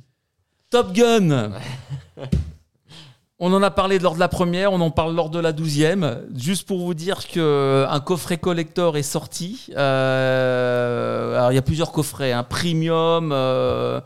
[0.70, 1.50] Top Gun.
[3.44, 6.18] On en a parlé lors de la première, on en parle lors de la douzième.
[6.36, 9.66] Juste pour vous dire que un coffret collector est sorti.
[9.76, 14.00] Euh, alors il y a plusieurs coffrets, un premium, euh, euh,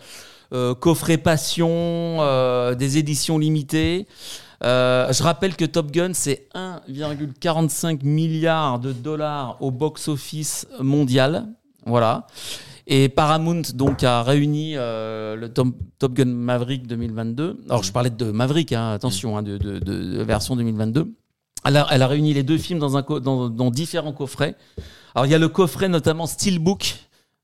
[0.81, 4.07] coffret passion, euh, des éditions limitées.
[4.65, 11.47] Euh, je rappelle que Top Gun, c'est 1,45 milliard de dollars au box-office mondial.
[11.85, 12.27] Voilà.
[12.87, 15.69] Et Paramount donc a réuni euh, le Top,
[16.15, 17.61] Gun Maverick 2022.
[17.69, 21.13] Alors je parlais de Maverick, hein, attention, hein, de, de- version 2022.
[21.65, 24.55] Elle a, elle a réuni les deux films dans, dans différents coffrets.
[25.15, 26.95] Alors il y a le coffret notamment Steelbook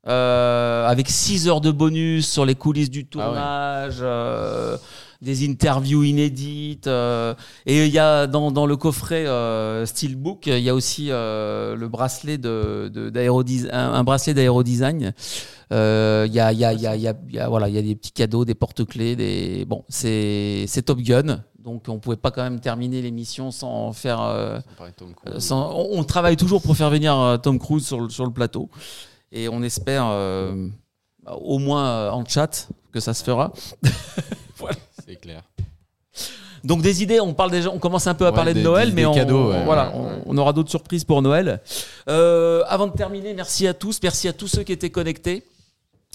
[0.08, 4.76] euh, avec 6 heures de bonus sur les coulisses du tournage, euh,
[5.20, 6.88] des interviews inédites.
[6.88, 7.34] euh,
[7.66, 11.76] et il y a dans, dans le coffret euh, Steelbook, il y a aussi euh,
[11.76, 15.12] le bracelet de, de- un, un bracelet d'aérodesign.
[15.72, 17.94] Euh, Il y, a, il y, a, il y, a, voilà, il y a des
[17.94, 19.14] petits cadeaux, des porte-clés.
[19.16, 19.64] Des...
[19.66, 21.44] Bon, c'est, c'est Top Gun.
[21.62, 24.20] Donc on pouvait pas quand même terminer l'émission sans faire.
[25.38, 28.68] sans- on, on travaille toujours pour faire venir Tom Cruise sur le, sur le plateau.
[29.32, 30.68] Et on espère, euh,
[31.26, 33.52] au moins euh, en chat, que ça se fera.
[35.06, 35.42] C'est clair.
[36.64, 38.64] Donc des idées, on parle déjà, on commence un peu à Ouais, parler des- de
[38.64, 41.60] Noël, des- mais des on, cadeaux, ouais, voilà, ouais, on- aura d'autres surprises pour Noël.
[42.08, 45.42] Euh, avant de terminer, merci à tous, merci à tous ceux qui étaient connectés.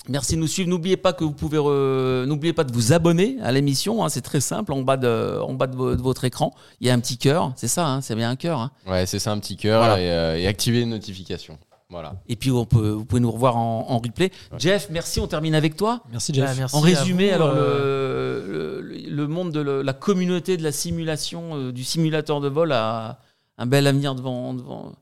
[0.08, 0.70] Merci de nous suivre.
[0.70, 4.06] N'oubliez pas que vous pouvez, re- n'oubliez pas de vous abonner à l'émission.
[4.06, 4.72] hein, c'est très simple.
[4.72, 7.18] En bas de, en bas de, vo- de votre écran, il y a un petit
[7.18, 7.52] cœur.
[7.58, 8.60] C'est ça, hein, c'est bien un cœur.
[8.62, 8.72] hein.
[8.88, 10.00] Ouais, c'est ça, un petit cœur Voilà.
[10.00, 11.58] et, euh, et activer les notifications.
[11.90, 12.16] Voilà.
[12.28, 14.30] Et puis on peut, vous pouvez nous revoir en, en replay.
[14.58, 15.20] Jeff, merci.
[15.22, 16.04] On termine avec toi.
[16.12, 16.50] Merci Jeff.
[16.50, 20.58] Bah, merci En résumé, vous, alors euh, le, le, le monde de le- la communauté
[20.58, 23.20] de la simulation, euh, du simulateur de vol a
[23.58, 24.96] un bel avenir devant, devant,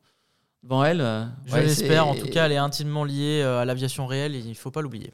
[0.63, 1.01] devant elle.
[1.01, 1.25] euh.
[1.47, 2.07] Je Ouais, l'espère.
[2.07, 4.81] En tout cas, elle est intimement liée euh, à l'aviation réelle et il faut pas
[4.81, 5.11] l'oublier.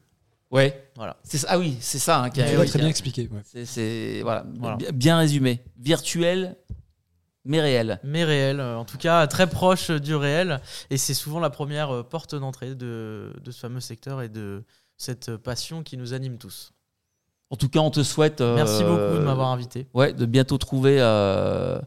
[0.51, 0.89] Ouais.
[0.97, 1.15] Voilà.
[1.23, 2.21] C'est ah oui, c'est ça.
[2.23, 3.29] hein, qui a- Tu l'as qui très a- bien expliqué.
[3.31, 3.63] ouais.
[3.65, 4.45] C'est, voilà,
[4.93, 5.61] bien résumé.
[5.79, 6.57] Virtuel,
[7.45, 7.99] mais réel.
[8.03, 10.61] Mais réel, euh, en tout cas très proche euh, du réel.
[10.89, 14.63] Et c'est souvent la première euh, porte d'entrée de, de ce fameux secteur et de
[14.97, 16.71] cette passion qui nous anime tous.
[17.49, 18.39] En tout cas, on te souhaite.
[18.41, 19.87] euh, Merci beaucoup de m'avoir invité.
[19.93, 21.79] Ouais, de bientôt trouver euh,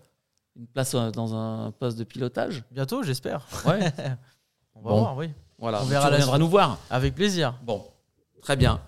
[0.56, 2.64] une place dans un poste de pilotage.
[2.70, 3.47] Bientôt, j'espère.
[3.64, 3.81] Ouais.
[4.74, 4.98] On va Bon.
[5.01, 5.31] voir, oui.
[5.59, 5.81] voilà.
[5.82, 6.35] On verra tu suite.
[6.39, 6.78] nous voir.
[6.90, 7.55] Avec plaisir.
[7.62, 7.85] Bon,
[8.43, 8.81] très bien.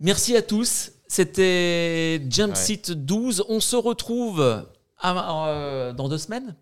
[0.00, 0.92] Merci à tous.
[1.08, 3.44] C'était Jump Seat 12.
[3.48, 4.64] On se retrouve
[5.04, 6.54] à- euh, dans deux semaines.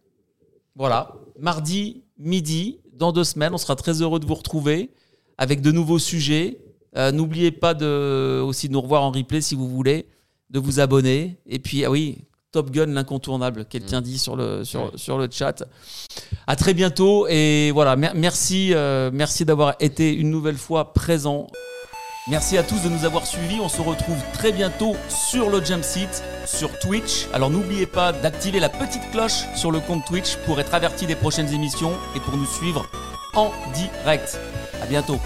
[0.74, 3.52] Voilà, mardi midi, dans deux semaines.
[3.54, 4.90] On sera très heureux de vous retrouver
[5.38, 6.58] avec de nouveaux sujets.
[6.96, 10.06] Euh, N'oubliez pas de, aussi de nous revoir en replay si vous voulez,
[10.50, 11.38] de vous abonner.
[11.46, 12.18] Et puis, ah oui,
[12.52, 14.90] Top Gun, l'incontournable, quelqu'un dit sur le, sur, Ouais.
[14.96, 15.64] sur le chat.
[16.46, 21.46] À très bientôt et voilà, mer- merci, euh, merci d'avoir été une nouvelle fois présent.
[22.28, 23.58] Merci à tous de nous avoir suivis.
[23.60, 27.26] On se retrouve très bientôt sur le Jump Seat, sur Twitch.
[27.32, 31.16] Alors n'oubliez pas d'activer la petite cloche sur le compte Twitch pour être averti des
[31.16, 32.86] prochaines émissions et pour nous suivre
[33.34, 34.38] en direct.
[34.80, 35.18] À bientôt.